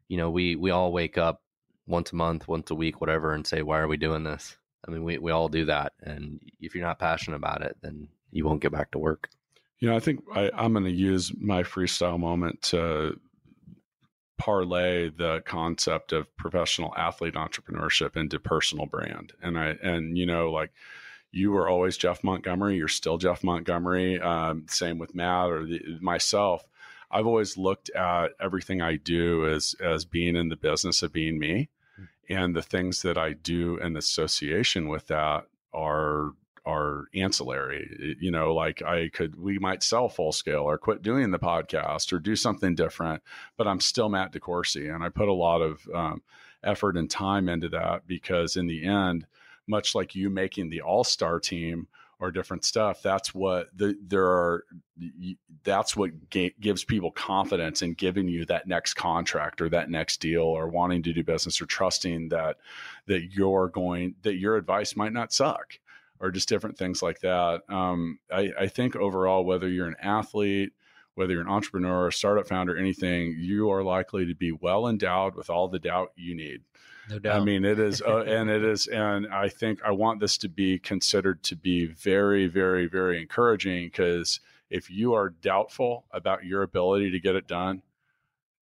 you 0.08 0.18
know, 0.18 0.32
we 0.32 0.56
we 0.56 0.72
all 0.72 0.92
wake 0.92 1.18
up 1.18 1.44
once 1.88 2.12
a 2.12 2.16
month, 2.16 2.48
once 2.48 2.70
a 2.70 2.76
week, 2.76 3.00
whatever, 3.00 3.34
and 3.34 3.48
say, 3.48 3.62
why 3.62 3.80
are 3.80 3.88
we 3.88 3.98
doing 3.98 4.24
this? 4.24 4.58
I 4.88 4.92
mean, 4.92 5.04
we, 5.04 5.18
we 5.18 5.32
all 5.32 5.48
do 5.48 5.66
that. 5.66 5.94
And 6.02 6.40
if 6.60 6.76
you're 6.76 6.86
not 6.86 7.00
passionate 7.00 7.38
about 7.38 7.62
it, 7.62 7.78
then 7.82 8.10
you 8.32 8.46
won't 8.46 8.62
get 8.62 8.72
back 8.72 8.92
to 8.92 9.00
work. 9.00 9.30
You 9.80 9.90
know, 9.90 9.96
I 9.96 10.00
think 10.00 10.24
I, 10.34 10.52
I'm 10.54 10.74
going 10.74 10.86
to 10.86 10.92
use 10.92 11.32
my 11.38 11.64
freestyle 11.64 12.20
moment 12.20 12.62
to 12.64 13.20
parlay 14.38 15.10
the 15.10 15.42
concept 15.46 16.12
of 16.12 16.36
professional 16.38 16.94
athlete 16.96 17.34
entrepreneurship 17.34 18.16
into 18.16 18.40
personal 18.40 18.86
brand. 18.86 19.34
And 19.42 19.58
I, 19.58 19.76
and 19.82 20.18
you 20.18 20.26
know, 20.26 20.52
like 20.52 20.72
you 21.32 21.52
were 21.52 21.68
always 21.68 21.98
Jeff 21.98 22.24
Montgomery, 22.24 22.78
you're 22.78 22.88
still 22.88 23.18
Jeff 23.18 23.44
Montgomery. 23.44 24.20
Um, 24.20 24.66
same 24.70 24.98
with 24.98 25.16
Matt 25.16 25.50
or 25.50 25.66
the, 25.66 25.82
myself. 26.02 26.68
I've 27.10 27.28
always 27.28 27.58
looked 27.58 27.90
at 27.92 28.32
everything 28.40 28.82
I 28.82 28.98
do 28.98 29.48
as 29.48 29.76
as 29.82 30.06
being 30.06 30.36
in 30.36 30.50
the 30.50 30.58
business 30.58 31.04
of 31.04 31.14
being 31.14 31.40
me, 31.40 31.70
and 32.30 32.56
the 32.56 32.62
things 32.62 33.02
that 33.04 33.18
I 33.18 33.34
do 33.34 33.78
in 33.78 33.96
association 33.96 34.88
with 34.90 35.08
that 35.08 35.48
are 35.74 36.34
are 36.68 37.06
ancillary. 37.16 38.18
You 38.20 38.30
know, 38.30 38.54
like 38.54 38.82
I 38.82 39.10
could, 39.10 39.40
we 39.40 39.58
might 39.58 39.82
sell 39.82 40.10
full 40.10 40.34
scale 40.34 40.64
or 40.64 40.78
quit 40.78 41.02
doing 41.02 41.32
the 41.32 41.40
podcast 41.40 42.12
or 42.12 42.20
do 42.20 42.36
something 42.36 42.76
different, 42.76 43.24
but 43.56 43.68
I'm 43.68 43.80
still 43.80 44.10
Matt 44.10 44.34
DeCoursey. 44.34 44.94
And 44.94 45.04
I 45.04 45.10
put 45.10 45.30
a 45.30 45.34
lot 45.34 45.62
of 45.62 45.88
um, 45.96 46.22
effort 46.64 46.98
and 46.98 47.10
time 47.10 47.48
into 47.48 47.70
that 47.70 48.06
because 48.06 48.58
in 48.58 48.68
the 48.68 48.86
end, 48.86 49.26
much 49.66 49.96
like 49.96 50.14
you 50.14 50.30
making 50.30 50.70
the 50.70 50.82
all 50.82 51.04
star 51.06 51.40
team 51.40 51.88
or 52.20 52.32
different 52.32 52.66
stuff, 52.66 53.02
that's 53.02 53.34
what 53.34 53.70
the, 53.76 53.98
there 54.06 54.26
are, 54.26 54.66
that's 55.64 55.96
what 55.96 56.30
ga- 56.30 56.56
gives 56.60 56.84
people 56.84 57.12
confidence 57.12 57.82
in 57.82 57.94
giving 57.94 58.28
you 58.28 58.44
that 58.46 58.68
next 58.68 58.96
contract 58.96 59.62
or 59.62 59.70
that 59.70 59.90
next 59.90 60.20
deal 60.20 60.42
or 60.44 60.68
wanting 60.68 61.04
to 61.04 61.14
do 61.14 61.24
business 61.24 61.62
or 61.62 61.66
trusting 61.66 62.28
that, 62.30 62.58
that 63.06 63.32
you're 63.32 63.70
going, 63.70 64.16
that 64.24 64.36
your 64.36 64.58
advice 64.58 64.96
might 64.96 65.14
not 65.14 65.32
suck 65.32 65.80
or 66.20 66.32
just 66.32 66.50
different 66.50 66.78
things 66.78 67.02
like 67.02 67.20
that. 67.20 67.62
Um, 67.70 68.20
I, 68.32 68.52
I 68.60 68.68
think 68.68 68.96
overall, 68.96 69.44
whether 69.44 69.68
you're 69.68 69.88
an 69.88 69.96
athlete, 70.02 70.74
whether 71.16 71.34
you're 71.34 71.42
an 71.42 71.50
entrepreneur, 71.50 72.08
a 72.08 72.14
startup 72.14 72.48
founder, 72.48 72.78
anything, 72.78 73.36
you 73.40 73.72
are 73.72 73.84
likely 73.84 74.26
to 74.28 74.36
be 74.36 74.52
well 74.52 74.88
endowed 74.88 75.36
with 75.36 75.50
all 75.50 75.68
the 75.68 75.80
doubt 75.80 76.12
you 76.16 76.36
need. 76.36 76.62
No 77.10 77.20
doubt. 77.20 77.42
I 77.42 77.44
mean, 77.44 77.66
it 77.66 77.80
is, 77.80 78.02
uh, 78.02 78.24
and 78.24 78.50
it 78.50 78.64
is, 78.64 78.88
and 78.88 79.28
I 79.28 79.50
think 79.50 79.80
I 79.84 79.92
want 79.92 80.20
this 80.20 80.38
to 80.40 80.50
be 80.50 80.78
considered 80.78 81.42
to 81.44 81.56
be 81.56 81.86
very, 81.86 82.48
very, 82.48 82.88
very 82.88 83.22
encouraging 83.22 83.88
because 83.88 84.40
if 84.70 84.90
you 84.90 85.14
are 85.14 85.30
doubtful 85.30 86.06
about 86.12 86.46
your 86.46 86.64
ability 86.64 87.12
to 87.12 87.20
get 87.20 87.36
it 87.36 87.48
done, 87.48 87.82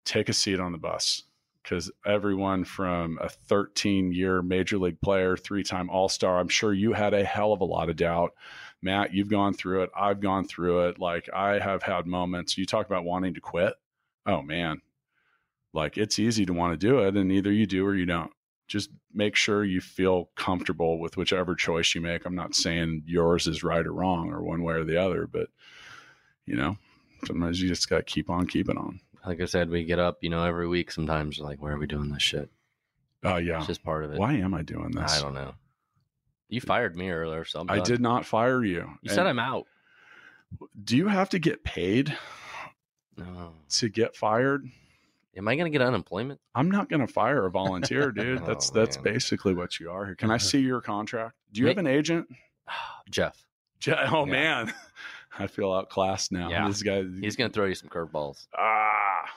take 0.06 0.30
a 0.30 0.34
seat 0.34 0.60
on 0.60 0.72
the 0.72 0.78
bus 0.78 1.24
because 1.66 1.92
everyone 2.06 2.64
from 2.64 3.18
a 3.20 3.28
13 3.28 4.12
year 4.12 4.42
major 4.44 4.78
league 4.78 5.02
player, 5.02 5.36
three 5.36 5.64
time 5.64 5.90
All 5.90 6.08
Star, 6.08 6.40
I'm 6.40 6.48
sure 6.48 6.72
you 6.72 6.94
had 6.94 7.14
a 7.14 7.26
hell 7.26 7.54
of 7.54 7.62
a 7.62 7.66
lot 7.66 7.90
of 7.90 7.96
doubt. 7.96 8.34
Matt, 8.84 9.14
you've 9.14 9.30
gone 9.30 9.56
through 9.56 9.84
it. 9.84 9.90
I've 10.00 10.22
gone 10.22 10.46
through 10.46 10.90
it. 10.90 11.00
Like 11.00 11.28
I 11.34 11.58
have 11.58 11.82
had 11.82 12.06
moments. 12.06 12.58
You 12.58 12.66
talk 12.66 12.86
about 12.86 13.04
wanting 13.04 13.34
to 13.34 13.42
quit. 13.42 13.74
Oh 14.28 14.44
man, 14.44 14.82
like 15.74 15.98
it's 15.98 16.20
easy 16.20 16.46
to 16.46 16.54
want 16.54 16.74
to 16.74 16.88
do 16.88 17.00
it, 17.00 17.18
and 17.18 17.32
either 17.32 17.52
you 17.52 17.66
do 17.66 17.86
or 17.86 17.96
you 17.96 18.06
don't. 18.06 18.32
Just 18.68 18.92
make 19.14 19.36
sure 19.36 19.64
you 19.64 19.82
feel 19.82 20.30
comfortable 20.36 21.00
with 21.00 21.18
whichever 21.18 21.56
choice 21.56 21.96
you 21.96 22.02
make. 22.02 22.26
I'm 22.26 22.36
not 22.36 22.56
saying 22.56 23.04
yours 23.06 23.48
is 23.48 23.64
right 23.64 23.86
or 23.86 23.94
wrong 23.94 24.32
or 24.32 24.44
one 24.44 24.64
way 24.64 24.76
or 24.76 24.84
the 24.84 25.02
other, 25.02 25.28
but 25.28 25.50
you 26.46 26.56
know, 26.56 26.78
sometimes 27.26 27.60
you 27.60 27.68
just 27.68 27.90
got 27.90 27.98
to 27.98 28.04
keep 28.04 28.30
on 28.30 28.46
keeping 28.48 28.78
on. 28.78 29.00
Like 29.26 29.42
I 29.42 29.46
said, 29.46 29.70
we 29.70 29.84
get 29.84 30.00
up, 30.00 30.18
you 30.22 30.30
know, 30.30 30.44
every 30.44 30.68
week. 30.68 30.92
Sometimes 30.92 31.40
like, 31.40 31.62
where 31.62 31.74
are 31.74 31.78
we 31.80 31.88
doing 31.88 32.10
this 32.10 32.22
shit? 32.22 32.50
Oh 33.24 33.38
yeah. 33.38 33.58
It's 33.58 33.68
just 33.68 33.84
part 33.84 34.04
of 34.04 34.12
it. 34.14 34.20
Why 34.20 34.34
am 34.34 34.54
I 34.54 34.62
doing 34.62 34.92
this? 34.92 35.18
I 35.18 35.22
don't 35.22 35.34
know. 35.34 35.54
You 36.48 36.62
fired 36.62 36.96
me 36.96 37.10
earlier, 37.10 37.44
so 37.44 37.60
I'm 37.62 37.70
I 37.70 37.80
did 37.80 38.00
not 38.02 38.26
fire 38.26 38.64
you. 38.64 38.90
You 39.02 39.10
said 39.10 39.26
I'm 39.26 39.40
out. 39.40 39.66
Do 40.84 40.96
you 40.96 41.08
have 41.08 41.30
to 41.30 41.40
get 41.40 41.64
paid 41.64 42.16
No. 43.18 43.54
to 43.70 43.90
get 43.90 44.16
fired? 44.16 44.70
Am 45.38 45.48
I 45.48 45.56
going 45.56 45.70
to 45.70 45.78
get 45.78 45.86
unemployment? 45.86 46.40
I'm 46.54 46.70
not 46.72 46.88
going 46.88 47.06
to 47.06 47.12
fire 47.12 47.46
a 47.46 47.52
volunteer, 47.52 48.12
dude. 48.16 48.46
That's 48.46 48.70
Oh, 48.70 48.74
that's 48.80 48.96
man. 48.98 49.04
basically 49.04 49.54
what 49.54 49.80
you 49.80 49.90
are 49.92 50.06
here. 50.06 50.16
Can 50.16 50.32
I 50.32 50.38
see 50.38 50.60
your 50.60 50.80
contract? 50.82 51.36
Do 51.52 51.62
you 51.62 51.68
have 51.68 51.78
an 51.80 51.88
agent? 51.88 52.28
Jeff, 53.10 53.44
Je- 53.80 53.92
Oh 53.94 54.26
Yeah. 54.26 54.32
man, 54.32 54.74
I 55.40 55.48
feel 55.48 55.74
outclassed 55.74 56.32
now. 56.32 56.50
Yeah. 56.50 56.68
This 56.68 56.84
guy, 56.84 57.04
he's 57.20 57.36
going 57.36 57.50
to 57.50 57.54
throw 57.54 57.66
you 57.66 57.76
some 57.76 57.90
curveballs. 57.90 58.48
ah, 58.58 58.95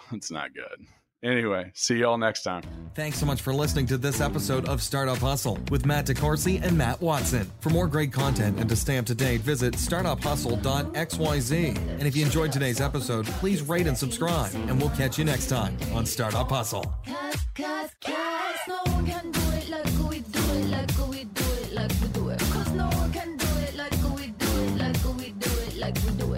it's 0.13 0.31
not 0.31 0.55
good. 0.55 0.87
Anyway, 1.21 1.73
see 1.75 1.97
y'all 1.97 2.17
next 2.17 2.45
time. 2.45 2.63
Thanks 2.95 3.19
so 3.19 3.27
much 3.27 3.43
for 3.43 3.53
listening 3.53 3.87
to 3.87 3.99
this 3.99 4.21
episode 4.21 4.69
of 4.69 4.81
Startup 4.81 5.19
Hustle 5.19 5.59
with 5.69 5.85
Matt 5.85 6.07
DeCoursey 6.07 6.63
and 6.63 6.79
Matt 6.79 7.01
Watson. 7.01 7.51
For 7.59 7.71
more 7.71 7.89
great 7.89 8.13
content 8.13 8.61
and 8.61 8.69
to 8.69 8.77
stay 8.77 8.99
up 8.99 9.07
to 9.07 9.17
date, 9.17 9.41
visit 9.41 9.75
startuphustle.xyz. 9.75 11.77
And 11.77 12.03
if 12.03 12.17
you 12.17 12.25
enjoyed 12.25 12.53
today's 12.53 12.81
episode, 12.81 13.27
please 13.27 13.63
rate 13.63 13.89
and 13.89 13.99
subscribe, 13.99 14.55
and 14.55 14.81
we'll 14.81 14.91
catch 14.91 15.19
you 15.19 15.25
next 15.25 15.49
time 15.49 15.77
on 15.93 16.07
Startup 16.07 16.49
Hustle. 16.49 16.85
Cause, 17.05 17.37
cause, 17.57 17.91
cause 18.05 18.59
no 18.69 18.79
one 18.93 19.05
can 19.05 19.33
do 19.33 19.41
it 19.55 19.69
like 19.71 19.87
we 20.09 20.21
do 20.21 20.39
it, 20.39 20.71
like 20.71 21.09
we 21.11 21.25
do 21.25 21.45
it, 21.45 21.73
like 21.73 21.91
we 22.01 22.07
do 22.09 22.29
it. 22.29 22.39
Cause 22.39 22.71
no 22.75 22.87
one 22.91 23.13
can 23.13 23.37
do 23.37 23.47
it 23.67 23.75
like 23.75 23.91
we 24.17 24.29
do 24.29 24.47
it, 24.47 24.77
like 24.79 25.05
we 25.17 25.31
do 25.33 25.51
it, 25.51 25.77
like 25.79 25.97
we 25.97 26.11
do 26.13 26.35
it. 26.35 26.38